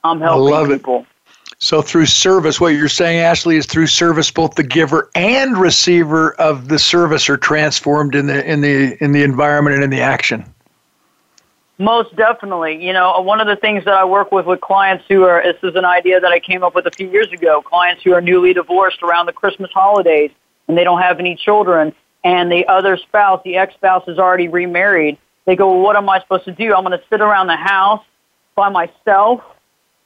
I'm 0.05 0.21
helping 0.21 0.77
people. 0.79 1.01
It. 1.01 1.07
So 1.59 1.81
through 1.81 2.07
service, 2.07 2.61
what 2.61 2.75
you're 2.75 2.89
saying, 2.89 3.21
Ashley, 3.21 3.57
is 3.57 3.67
through 3.67 3.87
service, 3.87 4.33
both 4.33 4.57
the 4.57 4.65
giver 4.65 5.11
and 5.15 5.57
receiver 5.57 6.35
of 6.41 6.67
the 6.67 6.79
service 6.79 7.31
are 7.31 7.37
transformed 7.37 8.17
in 8.17 8.27
the 8.27 8.45
in 8.45 8.63
the 8.63 9.03
in 9.03 9.13
the 9.13 9.23
environment 9.23 9.77
and 9.77 9.85
in 9.85 9.91
the 9.91 10.01
action. 10.01 10.45
Most 11.79 12.15
definitely. 12.17 12.85
You 12.85 12.93
know, 12.93 13.13
uh, 13.13 13.21
one 13.21 13.41
of 13.41 13.47
the 13.47 13.57
things 13.57 13.85
that 13.85 13.95
I 13.95 14.05
work 14.05 14.33
with 14.33 14.47
with 14.47 14.61
clients 14.61 15.05
who 15.09 15.23
are 15.23 15.41
this 15.43 15.57
is 15.63 15.77
an 15.77 15.85
idea 15.85 16.19
that 16.19 16.33
I 16.33 16.41
came 16.41 16.65
up 16.65 16.75
with 16.75 16.87
a 16.87 16.91
few 16.91 17.09
years 17.09 17.31
ago. 17.33 17.63
Clients 17.63 18.03
who 18.03 18.13
are 18.13 18.21
newly 18.21 18.53
divorced 18.53 19.03
around 19.03 19.27
the 19.27 19.33
Christmas 19.33 19.71
holidays 19.73 20.33
and 20.67 20.77
they 20.77 20.85
don't 20.85 21.01
have 21.01 21.21
any 21.21 21.37
children, 21.37 21.93
and 22.25 22.51
the 22.51 22.67
other 22.67 22.97
spouse, 22.97 23.41
the 23.45 23.57
ex-spouse, 23.57 24.07
is 24.09 24.19
already 24.19 24.49
remarried. 24.49 25.17
They 25.45 25.55
go, 25.55 25.73
well, 25.73 25.81
"What 25.81 25.97
am 25.97 26.09
I 26.09 26.21
supposed 26.21 26.45
to 26.47 26.53
do? 26.53 26.75
I'm 26.75 26.85
going 26.85 26.99
to 26.99 27.05
sit 27.09 27.21
around 27.21 27.47
the 27.47 27.57
house 27.57 28.05
by 28.57 28.69
myself." 28.69 29.43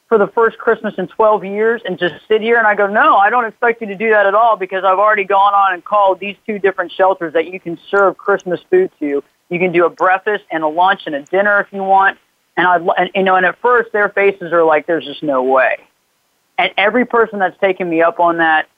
For 0.08 0.18
the 0.18 0.28
first 0.28 0.58
Christmas 0.58 0.94
in 0.98 1.08
12 1.08 1.44
years 1.44 1.82
and 1.84 1.98
just 1.98 2.14
sit 2.28 2.40
here? 2.40 2.58
And 2.58 2.66
I 2.66 2.74
go, 2.74 2.86
no, 2.86 3.16
I 3.16 3.30
don't 3.30 3.44
expect 3.44 3.80
you 3.80 3.86
to 3.88 3.96
do 3.96 4.10
that 4.10 4.26
at 4.26 4.34
all 4.34 4.56
because 4.56 4.84
I've 4.84 4.98
already 4.98 5.24
gone 5.24 5.54
on 5.54 5.74
and 5.74 5.84
called 5.84 6.20
these 6.20 6.36
two 6.46 6.58
different 6.58 6.92
shelters 6.92 7.32
that 7.32 7.52
you 7.52 7.60
can 7.60 7.78
serve 7.90 8.16
Christmas 8.16 8.60
food 8.70 8.90
to. 9.00 9.22
You 9.48 9.58
can 9.58 9.72
do 9.72 9.84
a 9.86 9.90
breakfast 9.90 10.44
and 10.50 10.62
a 10.62 10.68
lunch 10.68 11.02
and 11.06 11.14
a 11.14 11.22
dinner 11.22 11.60
if 11.60 11.72
you 11.72 11.82
want. 11.82 12.18
And 12.56 12.66
I, 12.66 12.76
and, 12.96 13.10
you 13.14 13.22
know, 13.22 13.36
and 13.36 13.44
at 13.44 13.58
first 13.60 13.92
their 13.92 14.08
faces 14.08 14.52
are 14.52 14.64
like, 14.64 14.86
there's 14.86 15.04
just 15.04 15.22
no 15.22 15.42
way. 15.42 15.78
And 16.58 16.72
every 16.76 17.04
person 17.04 17.38
that's 17.38 17.58
taken 17.60 17.88
me 17.88 18.02
up 18.02 18.18
on 18.18 18.38
that, 18.38 18.68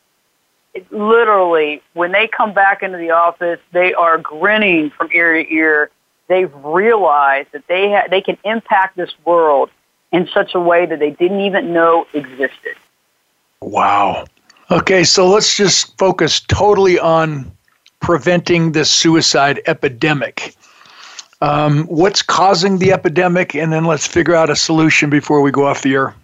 it, 0.75 0.91
literally, 0.93 1.81
when 1.95 2.13
they 2.13 2.27
come 2.27 2.53
back 2.53 2.83
into 2.83 2.99
the 2.99 3.11
office, 3.11 3.61
they 3.73 3.95
are 3.95 4.19
grinning 4.19 4.91
from 4.91 5.09
ear 5.13 5.43
to 5.43 5.53
ear. 5.53 5.91
They've 6.29 6.53
realized 6.57 7.49
that 7.53 7.65
they 7.69 7.91
ha- 7.91 8.09
they 8.11 8.21
can 8.21 8.37
impact 8.45 8.97
this 8.97 9.11
world 9.25 9.71
in 10.13 10.29
such 10.33 10.55
a 10.55 10.61
way 10.61 10.87
that 10.87 10.99
they 10.99 11.11
didn't 11.11 11.41
even 11.41 11.73
know 11.73 12.07
existed. 12.15 12.77
Wow. 13.61 14.27
Okay, 14.71 15.05
so 15.05 15.29
let's 15.29 15.57
just 15.57 15.97
focus 15.99 16.41
totally 16.41 16.99
on 16.99 17.51
preventing 18.01 18.73
this 18.73 18.91
suicide 18.91 19.61
epidemic. 19.67 20.55
Um, 21.41 21.85
what's 21.85 22.23
causing 22.23 22.79
the 22.79 22.93
epidemic, 22.93 23.55
and 23.55 23.73
then 23.73 23.85
let's 23.85 24.07
figure 24.07 24.35
out 24.35 24.51
a 24.51 24.57
solution 24.57 25.09
before 25.11 25.41
we 25.41 25.51
go 25.51 25.67
off 25.67 25.83
the 25.83 25.95
air. 25.95 26.15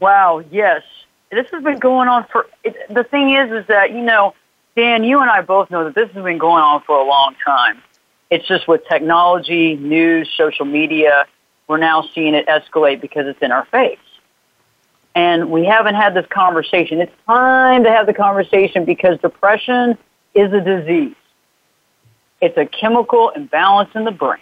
Wow, 0.00 0.42
yes. 0.50 0.82
This 1.30 1.46
has 1.50 1.62
been 1.62 1.78
going 1.78 2.08
on 2.08 2.24
for. 2.30 2.46
It, 2.62 2.76
the 2.88 3.04
thing 3.04 3.34
is, 3.34 3.50
is 3.50 3.66
that, 3.66 3.90
you 3.90 4.02
know, 4.02 4.34
Dan, 4.76 5.04
you 5.04 5.20
and 5.20 5.30
I 5.30 5.42
both 5.42 5.70
know 5.70 5.84
that 5.84 5.94
this 5.94 6.10
has 6.10 6.24
been 6.24 6.38
going 6.38 6.62
on 6.62 6.82
for 6.82 6.98
a 6.98 7.04
long 7.04 7.34
time. 7.44 7.82
It's 8.30 8.46
just 8.48 8.66
with 8.66 8.86
technology, 8.88 9.76
news, 9.76 10.32
social 10.36 10.64
media, 10.64 11.26
we're 11.68 11.78
now 11.78 12.08
seeing 12.14 12.34
it 12.34 12.46
escalate 12.46 13.00
because 13.00 13.26
it's 13.26 13.40
in 13.42 13.52
our 13.52 13.64
face. 13.66 13.98
And 15.14 15.50
we 15.50 15.64
haven't 15.64 15.94
had 15.94 16.14
this 16.14 16.26
conversation. 16.26 17.00
It's 17.00 17.12
time 17.26 17.84
to 17.84 17.90
have 17.90 18.06
the 18.06 18.14
conversation 18.14 18.84
because 18.84 19.18
depression 19.20 19.96
is 20.34 20.52
a 20.52 20.60
disease. 20.60 21.14
It's 22.40 22.56
a 22.58 22.66
chemical 22.66 23.30
imbalance 23.30 23.90
in 23.94 24.04
the 24.04 24.10
brain. 24.10 24.40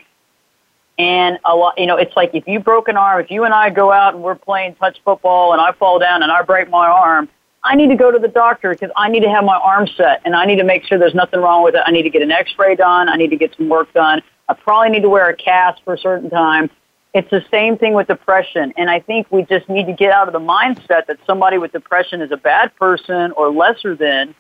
And 0.99 1.39
a 1.45 1.55
lot, 1.55 1.79
you 1.79 1.87
know, 1.87 1.97
it's 1.97 2.15
like 2.17 2.35
if 2.35 2.47
you 2.47 2.59
broke 2.59 2.89
an 2.89 2.97
arm, 2.97 3.21
if 3.21 3.31
you 3.31 3.45
and 3.45 3.55
I 3.55 3.71
go 3.71 3.93
out 3.93 4.15
and 4.15 4.23
we're 4.23 4.35
playing 4.35 4.75
touch 4.77 4.99
football 5.05 5.53
and 5.53 5.61
I 5.61 5.73
fall 5.73 5.99
down 5.99 6.23
and 6.23 6.31
I 6.31 6.43
break 6.43 6.71
my 6.71 6.87
arm, 6.87 7.29
I 7.65 7.77
need 7.77 7.89
to 7.89 7.97
go 7.97 8.11
to 8.11 8.19
the 8.19 8.29
doctor 8.29 8.71
because 8.71 8.91
I 8.97 9.09
need 9.09 9.21
to 9.21 9.31
have 9.31 9.45
my 9.45 9.57
arm 9.57 9.87
set 9.87 10.21
and 10.25 10.35
I 10.35 10.47
need 10.47 10.57
to 10.57 10.65
make 10.65 10.85
sure 10.85 10.99
there's 10.99 11.15
nothing 11.15 11.41
wrong 11.41 11.63
with 11.63 11.75
it. 11.75 11.83
I 11.87 11.93
need 11.93 12.03
to 12.03 12.11
get 12.11 12.23
an 12.23 12.33
x-ray 12.33 12.77
done. 12.77 13.09
I 13.09 13.17
need 13.17 13.31
to 13.31 13.37
get 13.37 13.55
some 13.57 13.69
work 13.69 13.93
done. 13.93 14.23
I 14.49 14.55
probably 14.55 14.91
need 14.91 15.03
to 15.03 15.09
wear 15.09 15.29
a 15.29 15.37
cast 15.37 15.83
for 15.85 15.95
a 15.95 15.99
certain 15.99 16.29
time. 16.29 16.71
It's 17.15 17.29
the 17.31 17.45
same 17.51 17.77
thing 17.77 17.93
with 17.93 18.07
depression. 18.07 18.73
And 18.77 18.89
I 18.89 19.01
think 19.01 19.31
we 19.31 19.45
just 19.45 19.69
need 19.69 19.87
to 19.87 19.93
get 19.93 20.13
out 20.13 20.29
of 20.29 20.33
the 20.33 20.41
mindset 20.41 21.07
that 21.07 21.19
somebody 21.27 21.59
with 21.59 21.73
depression 21.73 22.23
is 22.23 22.33
a 22.33 22.37
bad 22.37 22.75
person 22.77 23.33
or 23.33 23.51
lesser 23.51 23.95
than. 23.95 24.35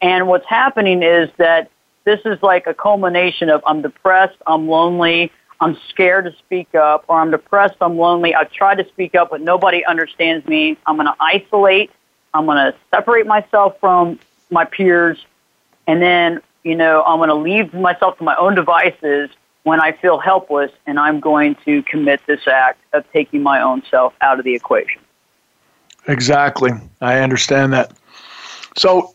And 0.00 0.28
what's 0.28 0.46
happening 0.46 1.02
is 1.02 1.30
that 1.38 1.70
this 2.04 2.20
is 2.24 2.40
like 2.42 2.66
a 2.66 2.74
culmination 2.74 3.48
of 3.48 3.62
I'm 3.66 3.82
depressed, 3.82 4.36
I'm 4.46 4.68
lonely, 4.68 5.32
I'm 5.60 5.76
scared 5.88 6.24
to 6.24 6.32
speak 6.38 6.74
up, 6.74 7.04
or 7.06 7.20
I'm 7.20 7.30
depressed, 7.30 7.76
I'm 7.80 7.96
lonely. 7.96 8.34
I've 8.34 8.50
tried 8.50 8.78
to 8.78 8.88
speak 8.88 9.14
up, 9.14 9.30
but 9.30 9.40
nobody 9.40 9.84
understands 9.84 10.46
me. 10.46 10.76
I'm 10.86 10.96
going 10.96 11.06
to 11.06 11.14
isolate. 11.20 11.90
I'm 12.34 12.46
going 12.46 12.56
to 12.56 12.74
separate 12.90 13.26
myself 13.26 13.78
from 13.78 14.18
my 14.50 14.64
peers. 14.64 15.24
And 15.86 16.02
then, 16.02 16.40
you 16.64 16.74
know, 16.74 17.04
I'm 17.04 17.18
going 17.18 17.28
to 17.28 17.34
leave 17.36 17.72
myself 17.74 18.18
to 18.18 18.24
my 18.24 18.34
own 18.36 18.56
devices 18.56 19.30
when 19.64 19.80
I 19.80 19.92
feel 19.92 20.18
helpless 20.18 20.70
and 20.86 20.98
I'm 20.98 21.20
going 21.20 21.56
to 21.64 21.82
commit 21.84 22.20
this 22.26 22.46
act 22.46 22.80
of 22.92 23.04
taking 23.12 23.42
my 23.42 23.60
own 23.60 23.82
self 23.90 24.14
out 24.20 24.38
of 24.38 24.44
the 24.44 24.54
equation. 24.54 25.00
Exactly. 26.08 26.72
I 27.00 27.20
understand 27.20 27.72
that. 27.72 27.92
So 28.76 29.14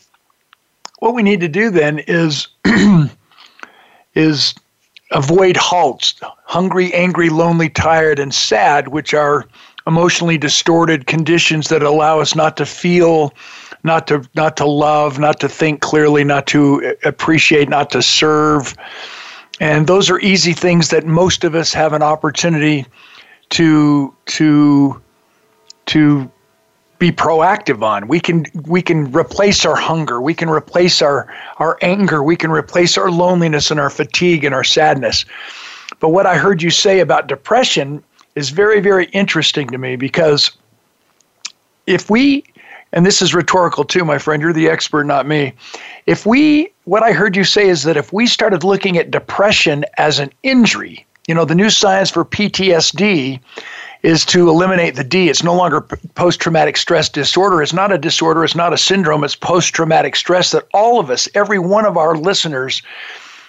what 1.00 1.14
we 1.14 1.24
need 1.24 1.42
to 1.42 1.48
do 1.48 1.70
then 1.70 2.00
is 2.08 2.48
is 4.16 4.56
avoid 5.12 5.58
halts, 5.58 6.16
hungry, 6.46 6.94
angry, 6.94 7.30
lonely, 7.30 7.70
tired 7.70 8.20
and 8.20 8.34
sad, 8.34 8.90
which 8.90 9.14
are 9.14 9.48
emotionally 9.86 10.38
distorted 10.38 11.08
conditions 11.08 11.70
that 11.70 11.82
allow 11.82 12.20
us 12.20 12.36
not 12.36 12.58
to 12.58 12.66
feel 12.66 13.34
not 13.84 14.08
to 14.08 14.28
not 14.36 14.58
to 14.58 14.66
love, 14.66 15.20
not 15.20 15.40
to 15.40 15.48
think 15.48 15.82
clearly, 15.82 16.24
not 16.24 16.48
to 16.48 16.86
uh, 16.86 17.08
appreciate, 17.08 17.70
not 17.70 17.90
to 17.92 18.02
serve, 18.02 18.76
and 19.60 19.88
those 19.88 20.10
are 20.10 20.20
easy 20.20 20.54
things 20.54 20.90
that 20.90 21.06
most 21.06 21.44
of 21.44 21.56
us 21.56 21.74
have 21.74 21.94
an 21.94 22.02
opportunity 22.02 22.86
to 23.50 24.14
to 24.26 25.02
to 25.88 26.32
be 27.00 27.12
proactive 27.12 27.84
on. 27.84 28.08
We 28.08 28.20
can 28.20 28.46
we 28.66 28.82
can 28.82 29.12
replace 29.12 29.66
our 29.66 29.76
hunger, 29.76 30.22
we 30.22 30.34
can 30.34 30.50
replace 30.50 31.02
our 31.02 31.34
our 31.58 31.78
anger, 31.82 32.24
we 32.24 32.36
can 32.36 32.52
replace 32.52 32.98
our 32.98 33.10
loneliness 33.10 33.72
and 33.72 33.80
our 33.80 33.90
fatigue 33.90 34.44
and 34.44 34.54
our 34.54 34.64
sadness. 34.64 35.26
But 36.00 36.10
what 36.10 36.26
I 36.26 36.38
heard 36.38 36.62
you 36.62 36.70
say 36.70 37.00
about 37.00 37.28
depression 37.28 38.04
is 38.36 38.50
very 38.50 38.80
very 38.80 39.06
interesting 39.08 39.68
to 39.70 39.78
me 39.78 39.96
because 39.96 40.52
if 41.88 42.10
we 42.10 42.44
and 42.94 43.06
this 43.06 43.22
is 43.22 43.34
rhetorical 43.34 43.84
too, 43.84 44.06
my 44.06 44.18
friend, 44.18 44.42
you're 44.42 44.54
the 44.54 44.70
expert, 44.70 45.04
not 45.04 45.28
me. 45.28 45.54
If 46.06 46.26
we, 46.26 46.72
what 46.86 47.04
I 47.04 47.12
heard 47.12 47.36
you 47.36 47.44
say 47.44 47.68
is 47.68 47.84
that 47.84 47.98
if 47.98 48.14
we 48.14 48.28
started 48.28 48.64
looking 48.64 48.98
at 48.98 49.12
depression 49.12 49.86
as 49.98 50.20
an 50.20 50.32
injury, 50.44 51.06
you 51.28 51.36
know, 51.36 51.46
the 51.46 51.56
new 51.56 51.70
science 51.70 52.10
for 52.10 52.24
PTSD 52.24 53.40
is 54.04 54.26
to 54.26 54.48
eliminate 54.50 54.96
the 54.96 55.04
D. 55.04 55.28
It's 55.28 55.44
no 55.44 55.54
longer 55.54 55.82
post 55.82 56.40
traumatic 56.40 56.78
stress 56.78 57.10
disorder. 57.10 57.62
It's 57.62 57.74
not 57.74 57.92
a 57.92 57.98
disorder. 57.98 58.46
It's 58.46 58.56
not 58.56 58.72
a 58.72 58.78
syndrome. 58.78 59.24
It's 59.24 59.36
post 59.36 59.74
traumatic 59.74 60.16
stress 60.16 60.52
that 60.52 60.68
all 60.74 61.00
of 61.00 61.10
us, 61.10 61.28
every 61.36 61.60
one 61.60 61.86
of 61.86 61.98
our 61.98 62.16
listeners, 62.16 62.82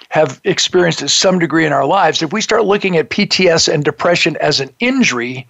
have 0.09 0.41
experienced 0.45 1.01
to 1.01 1.09
some 1.09 1.39
degree 1.39 1.67
in 1.67 1.73
our 1.73 1.85
lives. 1.85 2.23
If 2.23 2.33
we 2.33 2.41
start 2.41 2.65
looking 2.65 2.97
at 2.97 3.11
PTS 3.11 3.73
and 3.73 3.85
depression 3.85 4.37
as 4.39 4.59
an 4.59 4.71
injury, 4.81 5.47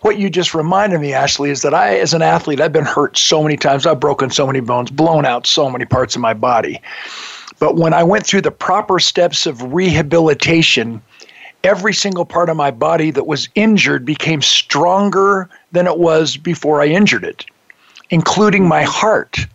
what 0.00 0.18
you 0.18 0.30
just 0.30 0.54
reminded 0.54 1.00
me, 1.00 1.12
Ashley, 1.12 1.50
is 1.50 1.62
that 1.62 1.74
I, 1.74 1.98
as 1.98 2.14
an 2.14 2.22
athlete, 2.22 2.60
I've 2.60 2.72
been 2.72 2.84
hurt 2.84 3.18
so 3.18 3.42
many 3.42 3.56
times. 3.56 3.86
I've 3.86 4.00
broken 4.00 4.30
so 4.30 4.46
many 4.46 4.60
bones, 4.60 4.90
blown 4.90 5.26
out 5.26 5.46
so 5.46 5.68
many 5.68 5.84
parts 5.84 6.14
of 6.14 6.22
my 6.22 6.32
body. 6.32 6.80
But 7.58 7.76
when 7.76 7.92
I 7.92 8.02
went 8.02 8.26
through 8.26 8.40
the 8.40 8.50
proper 8.50 8.98
steps 8.98 9.44
of 9.44 9.74
rehabilitation, 9.74 11.02
every 11.64 11.92
single 11.92 12.24
part 12.24 12.48
of 12.48 12.56
my 12.56 12.70
body 12.70 13.10
that 13.10 13.26
was 13.26 13.48
injured 13.54 14.06
became 14.06 14.40
stronger 14.40 15.48
than 15.72 15.86
it 15.86 15.98
was 15.98 16.38
before 16.38 16.80
I 16.80 16.86
injured 16.86 17.24
it, 17.24 17.44
including 18.08 18.66
my 18.66 18.82
heart. 18.82 19.46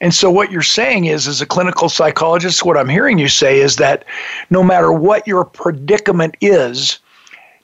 And 0.00 0.14
so, 0.14 0.30
what 0.30 0.52
you're 0.52 0.62
saying 0.62 1.06
is, 1.06 1.26
as 1.26 1.40
a 1.40 1.46
clinical 1.46 1.88
psychologist, 1.88 2.64
what 2.64 2.76
I'm 2.76 2.88
hearing 2.88 3.18
you 3.18 3.28
say 3.28 3.60
is 3.60 3.76
that 3.76 4.04
no 4.50 4.62
matter 4.62 4.92
what 4.92 5.26
your 5.26 5.44
predicament 5.44 6.36
is, 6.40 7.00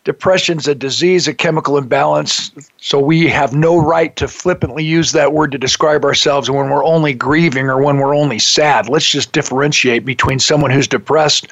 Depression's 0.05 0.67
a 0.67 0.75
disease, 0.75 1.29
a 1.29 1.35
chemical 1.35 1.77
imbalance. 1.77 2.51
So 2.79 2.99
we 2.99 3.29
have 3.29 3.55
no 3.55 3.77
right 3.77 4.17
to 4.17 4.29
flippantly 4.29 4.83
use 4.83 5.13
that 5.13 5.35
word 5.35 5.53
to 5.53 5.59
describe 5.59 6.05
ourselves 6.05 6.51
when 6.51 6.71
we're 6.71 6.85
only 6.85 7.13
grieving 7.13 7.67
or 7.67 7.83
when 7.83 7.99
we're 7.99 8.17
only 8.17 8.39
sad. 8.39 8.89
Let's 8.89 9.11
just 9.11 9.33
differentiate 9.33 10.07
between 10.07 10.39
someone 10.39 10.71
who's 10.71 10.89
depressed 10.89 11.49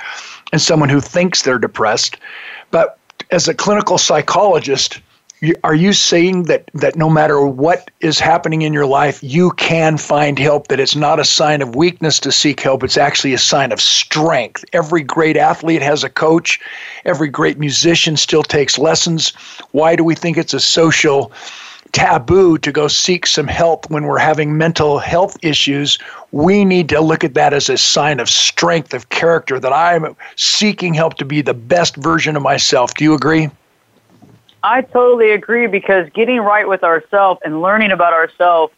and 0.50 0.62
someone 0.62 0.88
who 0.88 1.00
thinks 1.00 1.42
they're 1.42 1.58
depressed. 1.58 2.16
But 2.70 2.98
as 3.30 3.48
a 3.48 3.54
clinical 3.54 3.98
psychologist, 3.98 5.00
are 5.62 5.74
you 5.74 5.92
saying 5.92 6.44
that 6.44 6.68
that 6.74 6.96
no 6.96 7.08
matter 7.08 7.46
what 7.46 7.90
is 8.00 8.18
happening 8.18 8.62
in 8.62 8.72
your 8.72 8.86
life 8.86 9.22
you 9.22 9.52
can 9.52 9.96
find 9.96 10.38
help 10.38 10.68
that 10.68 10.80
it's 10.80 10.96
not 10.96 11.20
a 11.20 11.24
sign 11.24 11.62
of 11.62 11.76
weakness 11.76 12.18
to 12.20 12.32
seek 12.32 12.60
help 12.60 12.82
it's 12.82 12.96
actually 12.96 13.34
a 13.34 13.38
sign 13.38 13.70
of 13.70 13.80
strength? 13.80 14.64
Every 14.72 15.02
great 15.02 15.36
athlete 15.36 15.82
has 15.82 16.02
a 16.02 16.10
coach. 16.10 16.60
Every 17.04 17.28
great 17.28 17.58
musician 17.58 18.16
still 18.16 18.42
takes 18.42 18.78
lessons. 18.78 19.30
Why 19.70 19.94
do 19.94 20.02
we 20.02 20.14
think 20.14 20.36
it's 20.36 20.54
a 20.54 20.60
social 20.60 21.30
taboo 21.92 22.58
to 22.58 22.72
go 22.72 22.88
seek 22.88 23.26
some 23.26 23.46
help 23.46 23.88
when 23.90 24.04
we're 24.04 24.18
having 24.18 24.58
mental 24.58 24.98
health 24.98 25.36
issues? 25.42 25.98
We 26.32 26.64
need 26.64 26.88
to 26.88 27.00
look 27.00 27.22
at 27.22 27.34
that 27.34 27.54
as 27.54 27.68
a 27.68 27.78
sign 27.78 28.18
of 28.18 28.28
strength 28.28 28.92
of 28.92 29.08
character 29.10 29.60
that 29.60 29.72
i'm 29.72 30.16
seeking 30.36 30.94
help 30.94 31.14
to 31.14 31.24
be 31.24 31.42
the 31.42 31.54
best 31.54 31.96
version 31.96 32.36
of 32.36 32.42
myself. 32.42 32.94
Do 32.94 33.04
you 33.04 33.14
agree 33.14 33.50
I 34.62 34.82
totally 34.82 35.30
agree 35.30 35.66
because 35.68 36.08
getting 36.14 36.40
right 36.40 36.68
with 36.68 36.82
ourselves 36.82 37.40
and 37.44 37.62
learning 37.62 37.92
about 37.92 38.12
ourselves 38.12 38.72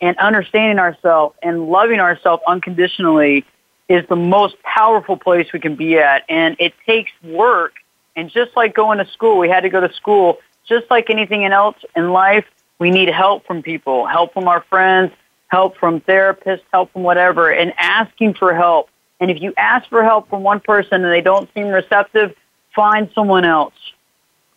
and 0.00 0.16
understanding 0.18 0.78
ourselves 0.78 1.36
and 1.42 1.68
loving 1.68 2.00
ourselves 2.00 2.42
unconditionally 2.46 3.44
is 3.88 4.04
the 4.08 4.16
most 4.16 4.56
powerful 4.62 5.16
place 5.16 5.52
we 5.52 5.60
can 5.60 5.76
be 5.76 5.98
at. 5.98 6.24
And 6.28 6.56
it 6.58 6.74
takes 6.86 7.12
work. 7.22 7.74
And 8.16 8.30
just 8.30 8.56
like 8.56 8.74
going 8.74 8.98
to 8.98 9.06
school, 9.06 9.38
we 9.38 9.48
had 9.48 9.60
to 9.60 9.68
go 9.68 9.80
to 9.80 9.92
school. 9.94 10.38
Just 10.68 10.90
like 10.90 11.08
anything 11.08 11.44
else 11.44 11.76
in 11.94 12.10
life, 12.10 12.44
we 12.78 12.90
need 12.90 13.08
help 13.08 13.46
from 13.46 13.62
people, 13.62 14.06
help 14.06 14.32
from 14.32 14.48
our 14.48 14.62
friends, 14.62 15.12
help 15.48 15.76
from 15.76 16.00
therapists, 16.00 16.62
help 16.72 16.92
from 16.92 17.02
whatever, 17.04 17.50
and 17.50 17.72
asking 17.78 18.34
for 18.34 18.54
help. 18.54 18.88
And 19.20 19.30
if 19.30 19.40
you 19.40 19.52
ask 19.56 19.88
for 19.88 20.02
help 20.02 20.28
from 20.28 20.42
one 20.42 20.60
person 20.60 21.04
and 21.04 21.12
they 21.12 21.20
don't 21.20 21.48
seem 21.54 21.68
receptive, 21.68 22.34
find 22.74 23.08
someone 23.14 23.44
else 23.44 23.74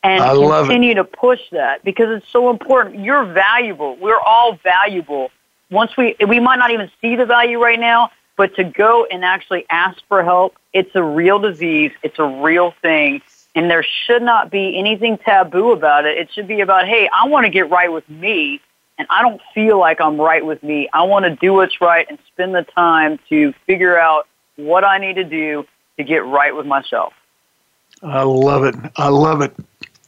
and 0.05 0.23
continue 0.23 0.93
to 0.95 1.03
push 1.03 1.39
that 1.51 1.83
because 1.83 2.09
it's 2.09 2.31
so 2.31 2.49
important. 2.49 2.99
You're 2.99 3.25
valuable. 3.25 3.95
We're 3.97 4.19
all 4.19 4.55
valuable. 4.63 5.31
Once 5.71 5.97
we 5.97 6.15
we 6.27 6.39
might 6.39 6.59
not 6.59 6.71
even 6.71 6.91
see 7.01 7.15
the 7.15 7.25
value 7.25 7.61
right 7.61 7.79
now, 7.79 8.11
but 8.37 8.55
to 8.55 8.63
go 8.63 9.05
and 9.05 9.25
actually 9.25 9.65
ask 9.69 9.99
for 10.07 10.23
help, 10.23 10.55
it's 10.73 10.95
a 10.95 11.03
real 11.03 11.39
disease. 11.39 11.91
It's 12.03 12.19
a 12.19 12.25
real 12.25 12.73
thing. 12.81 13.21
And 13.55 13.71
there 13.71 13.85
should 14.05 14.21
not 14.21 14.51
be 14.51 14.77
anything 14.77 15.17
taboo 15.17 15.71
about 15.71 16.05
it. 16.05 16.17
It 16.17 16.29
should 16.33 16.47
be 16.47 16.59
about, 16.59 16.87
hey, 16.87 17.09
I 17.13 17.27
want 17.27 17.45
to 17.45 17.49
get 17.49 17.69
right 17.69 17.91
with 17.91 18.07
me, 18.09 18.59
and 18.97 19.07
I 19.09 19.21
don't 19.21 19.41
feel 19.53 19.79
like 19.79 20.01
I'm 20.01 20.19
right 20.19 20.45
with 20.45 20.61
me. 20.61 20.89
I 20.91 21.03
want 21.03 21.23
to 21.23 21.35
do 21.37 21.53
what's 21.53 21.79
right 21.79 22.05
and 22.09 22.19
spend 22.27 22.53
the 22.53 22.63
time 22.63 23.17
to 23.29 23.53
figure 23.65 23.97
out 23.97 24.27
what 24.57 24.83
I 24.83 24.97
need 24.97 25.15
to 25.15 25.23
do 25.23 25.65
to 25.97 26.03
get 26.03 26.25
right 26.25 26.53
with 26.53 26.65
myself. 26.65 27.13
I 28.03 28.23
love 28.23 28.65
it. 28.65 28.75
I 28.97 29.07
love 29.07 29.41
it. 29.41 29.55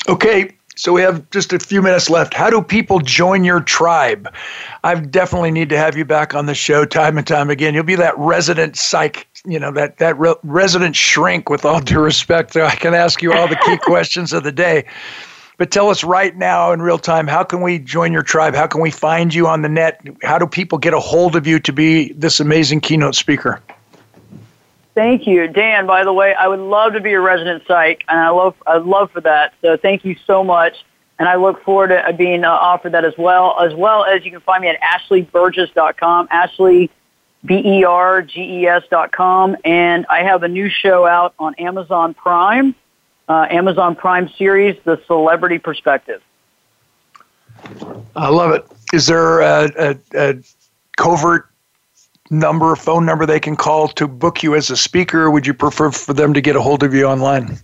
Okay, 0.08 0.56
so 0.78 0.94
we 0.94 1.02
have 1.02 1.30
just 1.32 1.52
a 1.52 1.60
few 1.60 1.82
minutes 1.82 2.10
left. 2.10 2.34
How 2.34 2.50
do 2.50 2.62
people 2.62 3.00
join 3.00 3.44
your 3.44 3.60
tribe? 3.60 4.34
I 4.86 4.96
definitely 4.96 5.52
need 5.52 5.68
to 5.70 5.78
have 5.78 5.98
you 5.98 6.06
back 6.06 6.34
on 6.34 6.46
the 6.46 6.56
show 6.56 6.86
time 6.86 7.18
and 7.18 7.28
time 7.28 7.50
again. 7.50 7.74
You'll 7.74 7.84
be 7.84 7.96
that 7.96 8.18
resident 8.18 8.78
psych, 8.78 9.28
you 9.44 9.60
know, 9.60 9.72
that 9.72 9.98
that 9.98 10.18
re- 10.18 10.36
resident 10.44 10.96
shrink. 10.96 11.50
With 11.50 11.66
all 11.66 11.82
due 11.82 12.00
respect, 12.00 12.56
I 12.56 12.76
can 12.76 12.94
ask 12.94 13.22
you 13.22 13.34
all 13.34 13.50
the 13.50 13.58
key 13.66 13.78
questions 13.82 14.32
of 14.32 14.44
the 14.44 14.52
day. 14.52 14.86
But 15.58 15.72
tell 15.72 15.90
us 15.90 16.04
right 16.04 16.38
now 16.38 16.72
in 16.72 16.82
real 16.82 17.00
time, 17.00 17.28
how 17.28 17.44
can 17.44 17.62
we 17.62 17.80
join 17.80 18.14
your 18.14 18.24
tribe? 18.24 18.54
How 18.54 18.68
can 18.68 18.80
we 18.80 18.92
find 18.92 19.34
you 19.34 19.48
on 19.48 19.64
the 19.64 19.70
net? 19.70 20.00
How 20.22 20.38
do 20.38 20.48
people 20.48 20.78
get 20.78 20.94
a 20.94 21.00
hold 21.00 21.36
of 21.36 21.48
you 21.48 21.60
to 21.60 21.74
be 21.74 22.14
this 22.14 22.40
amazing 22.40 22.80
keynote 22.80 23.16
speaker? 23.16 23.62
Thank 24.98 25.28
you, 25.28 25.48
Dan. 25.48 25.86
By 25.86 26.04
the 26.04 26.12
way, 26.12 26.34
I 26.34 26.48
would 26.48 26.58
love 26.58 26.94
to 26.94 27.00
be 27.00 27.14
a 27.14 27.22
resident 27.22 27.62
psych, 27.68 28.04
and 28.08 28.20
I 28.20 28.30
love 28.30 28.56
I'd 28.66 28.82
love 28.82 29.12
for 29.12 29.22
that. 29.22 29.54
So 29.62 29.78
thank 29.78 30.04
you 30.04 30.16
so 30.26 30.44
much, 30.44 30.74
and 31.20 31.30
I 31.30 31.36
look 31.36 31.64
forward 31.64 31.90
to 31.90 32.14
being 32.14 32.44
uh, 32.44 32.50
offered 32.50 32.94
that 32.94 33.06
as 33.06 33.14
well. 33.16 33.56
As 33.64 33.76
well 33.76 34.06
as 34.06 34.26
you 34.26 34.32
can 34.32 34.40
find 34.40 34.64
me 34.64 34.70
at 34.70 34.82
ashleyberges.com, 34.82 36.30
Ashley 36.32 36.90
B 37.46 37.62
E 37.64 37.84
R 37.84 38.24
G 38.24 38.42
E 38.42 38.66
S 38.66 38.82
dot 38.90 39.12
com, 39.12 39.56
and 39.64 40.08
I 40.10 40.24
have 40.24 40.42
a 40.42 40.48
new 40.48 40.68
show 40.68 41.06
out 41.06 41.36
on 41.38 41.54
Amazon 41.60 42.16
Prime, 42.16 42.74
uh, 43.30 43.46
Amazon 43.52 43.96
Prime 43.96 44.28
series, 44.36 44.82
The 44.84 45.00
Celebrity 45.06 45.60
Perspective. 45.60 46.24
I 48.16 48.30
love 48.30 48.50
it. 48.50 48.66
Is 48.94 49.06
there 49.06 49.42
a, 49.42 49.70
a, 49.78 49.98
a 50.16 50.36
covert 50.96 51.52
number, 52.30 52.76
phone 52.76 53.06
number 53.06 53.26
they 53.26 53.40
can 53.40 53.56
call 53.56 53.88
to 53.90 54.08
book 54.08 54.44
you 54.44 54.56
as 54.56 54.70
a 54.70 54.78
speaker, 54.78 55.24
or 55.24 55.32
would 55.32 55.48
you 55.48 55.54
prefer 55.54 55.92
for 55.92 56.14
them 56.14 56.34
to 56.34 56.42
get 56.42 56.56
a 56.56 56.62
hold 56.62 56.84
of 56.84 56.94
you 56.94 57.06
online? 57.06 57.58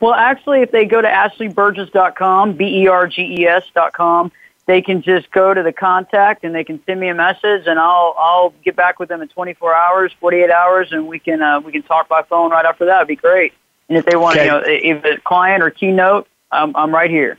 Well, 0.00 0.14
actually, 0.14 0.62
if 0.62 0.70
they 0.70 0.86
go 0.86 1.02
to 1.02 1.08
ashleyberges.com, 1.08 2.54
B-E-R-G-E-S.com, 2.54 4.32
they 4.66 4.80
can 4.80 5.02
just 5.02 5.30
go 5.32 5.52
to 5.52 5.62
the 5.62 5.72
contact 5.72 6.44
and 6.44 6.54
they 6.54 6.64
can 6.64 6.80
send 6.86 7.00
me 7.00 7.08
a 7.08 7.14
message 7.14 7.66
and 7.66 7.78
I'll 7.78 8.14
I'll 8.16 8.54
get 8.64 8.76
back 8.76 9.00
with 9.00 9.08
them 9.08 9.20
in 9.20 9.28
24 9.28 9.74
hours, 9.74 10.12
48 10.20 10.50
hours, 10.50 10.92
and 10.92 11.08
we 11.08 11.18
can 11.18 11.42
uh, 11.42 11.60
we 11.60 11.72
can 11.72 11.82
talk 11.82 12.08
by 12.08 12.22
phone 12.22 12.50
right 12.50 12.64
after 12.64 12.84
that. 12.84 12.98
It'd 12.98 13.08
be 13.08 13.16
great. 13.16 13.52
And 13.88 13.98
if 13.98 14.04
they 14.04 14.16
want, 14.16 14.36
okay. 14.36 14.44
you 14.44 14.50
know, 14.50 14.62
if 14.64 15.18
a 15.18 15.20
client 15.22 15.62
or 15.62 15.70
keynote, 15.70 16.28
I'm 16.52 16.74
I'm 16.76 16.94
right 16.94 17.10
here. 17.10 17.36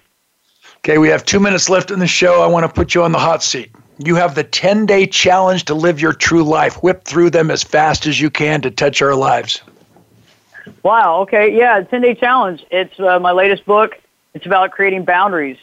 Okay, 0.79 0.97
we 0.97 1.07
have 1.07 1.23
two 1.23 1.39
minutes 1.39 1.69
left 1.69 1.89
in 1.89 1.99
the 1.99 2.07
show. 2.07 2.41
I 2.41 2.47
want 2.47 2.65
to 2.65 2.71
put 2.71 2.93
you 2.93 3.03
on 3.03 3.11
the 3.11 3.19
hot 3.19 3.43
seat. 3.43 3.71
You 4.03 4.15
have 4.15 4.33
the 4.33 4.43
10 4.43 4.87
day 4.87 5.05
challenge 5.05 5.65
to 5.65 5.75
live 5.75 6.01
your 6.01 6.13
true 6.13 6.43
life. 6.43 6.81
Whip 6.81 7.03
through 7.03 7.29
them 7.29 7.51
as 7.51 7.61
fast 7.61 8.07
as 8.07 8.19
you 8.19 8.31
can 8.31 8.61
to 8.61 8.71
touch 8.71 9.01
our 9.01 9.13
lives. 9.13 9.61
Wow. 10.81 11.21
Okay. 11.21 11.55
Yeah. 11.55 11.81
10 11.81 12.01
day 12.01 12.15
challenge. 12.15 12.65
It's 12.71 12.99
uh, 12.99 13.19
my 13.19 13.31
latest 13.31 13.65
book. 13.65 13.99
It's 14.33 14.45
about 14.45 14.71
creating 14.71 15.05
boundaries 15.05 15.57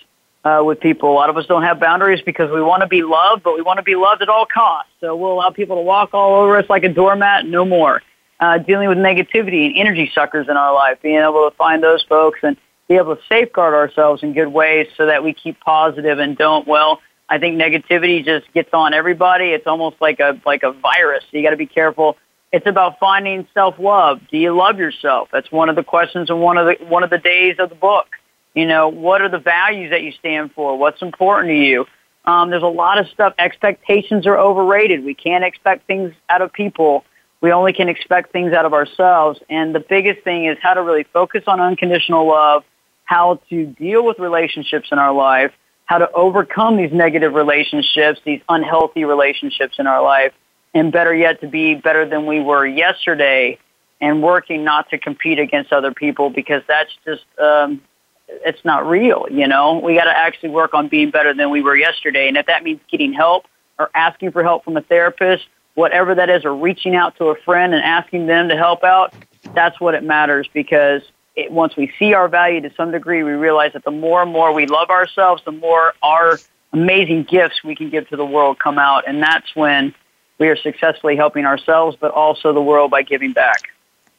uh, 0.44 0.62
with 0.64 0.78
people. 0.78 1.10
A 1.10 1.14
lot 1.14 1.30
of 1.30 1.36
us 1.36 1.46
don't 1.46 1.64
have 1.64 1.80
boundaries 1.80 2.20
because 2.22 2.50
we 2.52 2.62
want 2.62 2.82
to 2.82 2.86
be 2.86 3.02
loved, 3.02 3.42
but 3.42 3.56
we 3.56 3.62
want 3.62 3.78
to 3.78 3.82
be 3.82 3.96
loved 3.96 4.22
at 4.22 4.28
all 4.28 4.46
costs. 4.46 4.92
So 5.00 5.16
we'll 5.16 5.32
allow 5.32 5.50
people 5.50 5.76
to 5.76 5.82
walk 5.82 6.10
all 6.12 6.36
over 6.40 6.56
us 6.58 6.68
like 6.68 6.84
a 6.84 6.88
doormat. 6.88 7.46
No 7.46 7.64
more. 7.64 8.02
Uh, 8.38 8.58
dealing 8.58 8.88
with 8.88 8.98
negativity 8.98 9.66
and 9.66 9.76
energy 9.76 10.12
suckers 10.14 10.48
in 10.48 10.56
our 10.56 10.72
life, 10.72 11.02
being 11.02 11.20
able 11.20 11.50
to 11.50 11.56
find 11.56 11.82
those 11.82 12.04
folks 12.04 12.38
and 12.44 12.56
be 12.86 12.94
able 12.94 13.16
to 13.16 13.22
safeguard 13.28 13.74
ourselves 13.74 14.22
in 14.22 14.32
good 14.32 14.46
ways 14.46 14.86
so 14.96 15.06
that 15.06 15.24
we 15.24 15.32
keep 15.32 15.58
positive 15.58 16.20
and 16.20 16.38
don't, 16.38 16.64
well, 16.64 17.00
I 17.28 17.38
think 17.38 17.60
negativity 17.60 18.24
just 18.24 18.52
gets 18.52 18.70
on 18.72 18.94
everybody. 18.94 19.46
It's 19.46 19.66
almost 19.66 19.96
like 20.00 20.20
a 20.20 20.40
like 20.46 20.62
a 20.62 20.72
virus. 20.72 21.24
You 21.30 21.42
got 21.42 21.50
to 21.50 21.56
be 21.56 21.66
careful. 21.66 22.16
It's 22.50 22.66
about 22.66 22.98
finding 22.98 23.46
self-love. 23.52 24.20
Do 24.30 24.38
you 24.38 24.56
love 24.56 24.78
yourself? 24.78 25.28
That's 25.30 25.52
one 25.52 25.68
of 25.68 25.76
the 25.76 25.84
questions 25.84 26.30
in 26.30 26.40
one 26.40 26.56
of 26.56 26.66
the 26.66 26.84
one 26.86 27.02
of 27.02 27.10
the 27.10 27.18
days 27.18 27.56
of 27.58 27.68
the 27.68 27.74
book. 27.74 28.06
You 28.54 28.66
know, 28.66 28.88
what 28.88 29.20
are 29.20 29.28
the 29.28 29.38
values 29.38 29.90
that 29.90 30.02
you 30.02 30.12
stand 30.12 30.52
for? 30.52 30.78
What's 30.78 31.02
important 31.02 31.50
to 31.50 31.54
you? 31.54 31.86
Um, 32.24 32.50
there's 32.50 32.62
a 32.62 32.66
lot 32.66 32.98
of 32.98 33.06
stuff. 33.08 33.34
Expectations 33.38 34.26
are 34.26 34.38
overrated. 34.38 35.04
We 35.04 35.14
can't 35.14 35.44
expect 35.44 35.86
things 35.86 36.12
out 36.28 36.42
of 36.42 36.52
people. 36.52 37.04
We 37.40 37.52
only 37.52 37.72
can 37.72 37.88
expect 37.88 38.32
things 38.32 38.52
out 38.52 38.64
of 38.64 38.72
ourselves. 38.72 39.40
And 39.48 39.74
the 39.74 39.80
biggest 39.80 40.24
thing 40.24 40.46
is 40.46 40.58
how 40.60 40.74
to 40.74 40.82
really 40.82 41.04
focus 41.04 41.44
on 41.46 41.60
unconditional 41.60 42.26
love, 42.26 42.64
how 43.04 43.40
to 43.50 43.66
deal 43.66 44.04
with 44.04 44.18
relationships 44.18 44.88
in 44.90 44.98
our 44.98 45.12
life, 45.12 45.52
how 45.88 45.96
to 45.96 46.12
overcome 46.12 46.76
these 46.76 46.92
negative 46.92 47.32
relationships, 47.32 48.20
these 48.24 48.42
unhealthy 48.50 49.04
relationships 49.04 49.76
in 49.78 49.86
our 49.86 50.02
life, 50.02 50.32
and 50.74 50.92
better 50.92 51.14
yet, 51.14 51.40
to 51.40 51.48
be 51.48 51.74
better 51.74 52.06
than 52.06 52.26
we 52.26 52.40
were 52.40 52.66
yesterday 52.66 53.58
and 53.98 54.22
working 54.22 54.62
not 54.62 54.88
to 54.90 54.98
compete 54.98 55.38
against 55.38 55.72
other 55.72 55.92
people 55.92 56.28
because 56.28 56.62
that's 56.68 56.90
just, 57.06 57.24
um, 57.40 57.80
it's 58.28 58.62
not 58.66 58.86
real, 58.86 59.26
you 59.30 59.48
know? 59.48 59.78
We 59.78 59.94
got 59.94 60.04
to 60.04 60.16
actually 60.16 60.50
work 60.50 60.74
on 60.74 60.88
being 60.88 61.10
better 61.10 61.32
than 61.32 61.48
we 61.50 61.62
were 61.62 61.74
yesterday. 61.74 62.28
And 62.28 62.36
if 62.36 62.44
that 62.46 62.62
means 62.62 62.80
getting 62.90 63.14
help 63.14 63.46
or 63.78 63.90
asking 63.94 64.32
for 64.32 64.42
help 64.42 64.64
from 64.64 64.76
a 64.76 64.82
therapist, 64.82 65.46
whatever 65.74 66.14
that 66.14 66.28
is, 66.28 66.44
or 66.44 66.54
reaching 66.54 66.96
out 66.96 67.16
to 67.16 67.28
a 67.28 67.34
friend 67.46 67.72
and 67.72 67.82
asking 67.82 68.26
them 68.26 68.50
to 68.50 68.56
help 68.58 68.84
out, 68.84 69.14
that's 69.54 69.80
what 69.80 69.94
it 69.94 70.04
matters 70.04 70.46
because 70.52 71.00
it, 71.38 71.52
once 71.52 71.76
we 71.76 71.92
see 71.98 72.14
our 72.14 72.28
value 72.28 72.60
to 72.60 72.70
some 72.74 72.90
degree, 72.90 73.22
we 73.22 73.32
realize 73.32 73.72
that 73.72 73.84
the 73.84 73.92
more 73.92 74.22
and 74.22 74.32
more 74.32 74.52
we 74.52 74.66
love 74.66 74.90
ourselves, 74.90 75.42
the 75.44 75.52
more 75.52 75.94
our 76.02 76.38
amazing 76.72 77.22
gifts 77.22 77.62
we 77.62 77.76
can 77.76 77.88
give 77.90 78.08
to 78.08 78.16
the 78.16 78.26
world 78.26 78.58
come 78.58 78.78
out. 78.78 79.04
And 79.06 79.22
that's 79.22 79.54
when 79.54 79.94
we 80.38 80.48
are 80.48 80.56
successfully 80.56 81.16
helping 81.16 81.44
ourselves, 81.44 81.96
but 81.98 82.10
also 82.10 82.52
the 82.52 82.60
world 82.60 82.90
by 82.90 83.02
giving 83.02 83.32
back. 83.32 83.68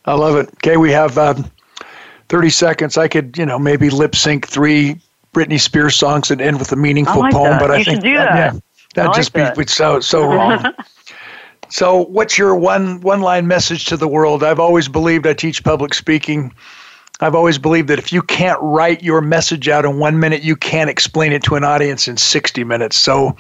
I 0.06 0.14
love 0.14 0.38
it. 0.38 0.48
Okay, 0.56 0.78
we 0.78 0.92
have 0.92 1.18
um, 1.18 1.52
30 2.30 2.50
seconds. 2.50 2.98
I 2.98 3.10
could, 3.10 3.38
you 3.38 3.46
know, 3.46 3.60
maybe 3.60 3.90
lip 3.90 4.16
sync 4.16 4.48
three 4.48 5.00
Britney 5.34 5.60
Spears 5.60 5.98
songs 5.98 6.32
and 6.32 6.40
end 6.40 6.58
with 6.58 6.72
a 6.72 6.78
meaningful 6.78 7.20
like 7.20 7.34
poem, 7.34 7.52
that. 7.52 7.60
but 7.60 7.70
you 7.72 7.76
I 7.76 7.84
think 7.84 8.02
that. 8.04 8.10
yeah, 8.10 8.60
that'd 8.96 9.14
just 9.14 9.36
like 9.36 9.56
be 9.56 9.68
so 9.68 10.00
so 10.00 10.26
wrong. 10.26 10.74
so, 11.70 12.06
what's 12.06 12.38
your 12.38 12.56
one 12.56 13.02
one 13.02 13.22
line 13.22 13.46
message 13.46 13.86
to 13.86 13.98
the 13.98 14.08
world? 14.08 14.44
I've 14.44 14.60
always 14.60 14.88
believed 14.88 15.28
I 15.28 15.34
teach 15.34 15.64
public 15.64 15.94
speaking 15.94 16.52
I've 17.22 17.36
always 17.36 17.58
believed 17.58 17.90
that 17.90 18.00
if 18.00 18.14
you 18.14 18.22
can't 18.22 18.60
write 18.62 19.04
your 19.04 19.20
message 19.20 19.68
out 19.68 19.84
in 19.84 20.00
one 20.00 20.20
minute, 20.20 20.42
you 20.42 20.56
can't 20.56 20.90
explain 20.90 21.34
it 21.34 21.44
to 21.44 21.56
an 21.56 21.66
audience 21.66 22.08
in 22.08 22.16
60 22.16 22.64
minutes. 22.64 22.98
So, 22.98 23.36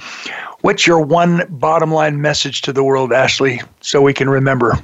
what's 0.62 0.86
your 0.86 1.00
one 1.00 1.46
bottom 1.50 1.92
line 1.92 2.22
message 2.22 2.62
to 2.64 2.74
the 2.74 2.84
world, 2.84 3.14
Ashley, 3.14 3.62
so 3.80 4.02
we 4.02 4.14
can 4.14 4.30
remember? 4.30 4.78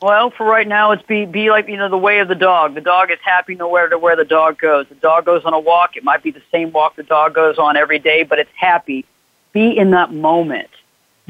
Well, 0.00 0.30
for 0.30 0.46
right 0.46 0.66
now, 0.66 0.92
it's 0.92 1.02
be 1.02 1.26
be 1.26 1.50
like 1.50 1.68
you 1.68 1.76
know 1.76 1.88
the 1.88 1.98
way 1.98 2.18
of 2.20 2.28
the 2.28 2.34
dog. 2.34 2.74
The 2.74 2.80
dog 2.80 3.10
is 3.10 3.18
happy 3.22 3.54
nowhere 3.54 3.88
to 3.88 3.98
where 3.98 4.16
the 4.16 4.24
dog 4.24 4.58
goes. 4.58 4.88
The 4.88 4.96
dog 4.96 5.26
goes 5.26 5.44
on 5.44 5.52
a 5.52 5.60
walk. 5.60 5.96
It 5.96 6.02
might 6.02 6.22
be 6.22 6.30
the 6.30 6.42
same 6.50 6.72
walk 6.72 6.96
the 6.96 7.02
dog 7.04 7.34
goes 7.34 7.58
on 7.58 7.76
every 7.76 7.98
day, 7.98 8.24
but 8.24 8.38
it's 8.38 8.50
happy. 8.56 9.04
Be 9.52 9.76
in 9.76 9.90
that 9.90 10.12
moment. 10.12 10.70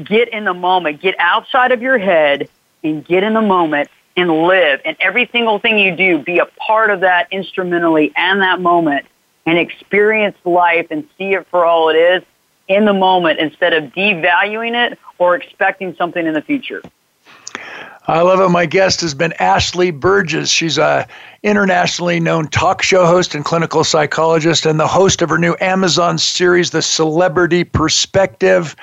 Get 0.03 0.29
in 0.29 0.45
the 0.45 0.55
moment. 0.55 1.01
Get 1.01 1.15
outside 1.19 1.71
of 1.71 1.81
your 1.81 1.99
head 1.99 2.49
and 2.83 3.05
get 3.05 3.23
in 3.23 3.33
the 3.33 3.41
moment 3.41 3.89
and 4.15 4.29
live. 4.43 4.81
And 4.85 4.95
every 4.99 5.27
single 5.31 5.59
thing 5.59 5.79
you 5.79 5.95
do, 5.95 6.19
be 6.19 6.39
a 6.39 6.45
part 6.45 6.89
of 6.89 7.01
that 7.01 7.27
instrumentally 7.31 8.11
and 8.15 8.41
that 8.41 8.61
moment 8.61 9.05
and 9.45 9.57
experience 9.57 10.37
life 10.45 10.87
and 10.91 11.07
see 11.17 11.33
it 11.33 11.47
for 11.47 11.65
all 11.65 11.89
it 11.89 11.95
is 11.95 12.23
in 12.67 12.85
the 12.85 12.93
moment 12.93 13.39
instead 13.39 13.73
of 13.73 13.85
devaluing 13.93 14.73
it 14.73 14.97
or 15.17 15.35
expecting 15.35 15.95
something 15.95 16.25
in 16.25 16.33
the 16.33 16.41
future. 16.41 16.81
I 18.05 18.21
love 18.21 18.41
it. 18.41 18.49
My 18.49 18.65
guest 18.65 18.99
has 19.01 19.13
been 19.13 19.33
Ashley 19.39 19.89
Berges. 19.89 20.49
She's 20.49 20.77
a 20.77 21.07
internationally 21.41 22.19
known 22.19 22.47
talk 22.47 22.81
show 22.81 23.05
host 23.05 23.33
and 23.33 23.45
clinical 23.45 23.83
psychologist 23.85 24.65
and 24.65 24.77
the 24.77 24.87
host 24.87 25.21
of 25.21 25.29
her 25.29 25.37
new 25.37 25.55
Amazon 25.61 26.17
series, 26.17 26.71
The 26.71 26.81
Celebrity 26.81 27.63
Perspective. 27.63 28.75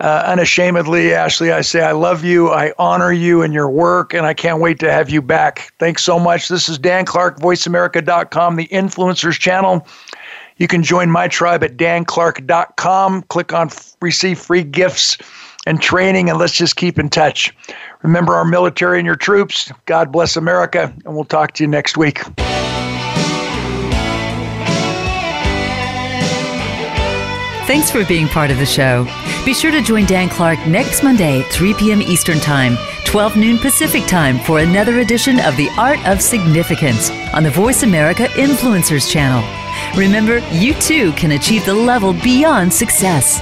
Uh, 0.00 0.22
unashamedly, 0.26 1.14
Ashley, 1.14 1.52
I 1.52 1.62
say 1.62 1.82
I 1.82 1.92
love 1.92 2.22
you, 2.22 2.50
I 2.50 2.72
honor 2.78 3.12
you 3.12 3.42
and 3.42 3.54
your 3.54 3.70
work, 3.70 4.12
and 4.12 4.26
I 4.26 4.34
can't 4.34 4.60
wait 4.60 4.78
to 4.80 4.92
have 4.92 5.08
you 5.08 5.22
back. 5.22 5.72
Thanks 5.78 6.04
so 6.04 6.18
much. 6.18 6.48
This 6.48 6.68
is 6.68 6.78
Dan 6.78 7.06
Clark, 7.06 7.38
VoiceAmerica.com, 7.38 8.56
the 8.56 8.66
Influencers 8.68 9.38
Channel. 9.38 9.86
You 10.58 10.68
can 10.68 10.82
join 10.82 11.10
my 11.10 11.28
tribe 11.28 11.62
at 11.64 11.76
danclark.com. 11.76 13.22
Click 13.22 13.52
on 13.52 13.70
receive 14.00 14.38
free 14.38 14.62
gifts 14.62 15.16
and 15.66 15.80
training, 15.80 16.30
and 16.30 16.38
let's 16.38 16.54
just 16.54 16.76
keep 16.76 16.98
in 16.98 17.08
touch. 17.08 17.54
Remember 18.02 18.34
our 18.34 18.44
military 18.44 18.98
and 18.98 19.06
your 19.06 19.16
troops. 19.16 19.72
God 19.86 20.12
bless 20.12 20.36
America, 20.36 20.94
and 21.04 21.14
we'll 21.14 21.24
talk 21.24 21.52
to 21.54 21.64
you 21.64 21.68
next 21.68 21.96
week. 21.96 22.22
Thanks 27.66 27.90
for 27.90 28.04
being 28.04 28.28
part 28.28 28.50
of 28.52 28.58
the 28.58 28.66
show. 28.66 29.06
Be 29.46 29.54
sure 29.54 29.70
to 29.70 29.80
join 29.80 30.06
Dan 30.06 30.28
Clark 30.28 30.58
next 30.66 31.04
Monday, 31.04 31.42
3 31.50 31.74
p.m. 31.74 32.02
Eastern 32.02 32.40
Time, 32.40 32.76
12 33.04 33.36
noon 33.36 33.58
Pacific 33.58 34.04
Time 34.06 34.40
for 34.40 34.58
another 34.58 34.98
edition 34.98 35.38
of 35.38 35.56
The 35.56 35.68
Art 35.78 36.04
of 36.04 36.20
Significance 36.20 37.12
on 37.32 37.44
the 37.44 37.50
Voice 37.50 37.84
America 37.84 38.24
Influencers 38.34 39.08
channel. 39.08 39.44
Remember, 39.96 40.38
you 40.50 40.74
too 40.74 41.12
can 41.12 41.30
achieve 41.30 41.64
the 41.64 41.72
level 41.72 42.12
beyond 42.12 42.74
success. 42.74 43.40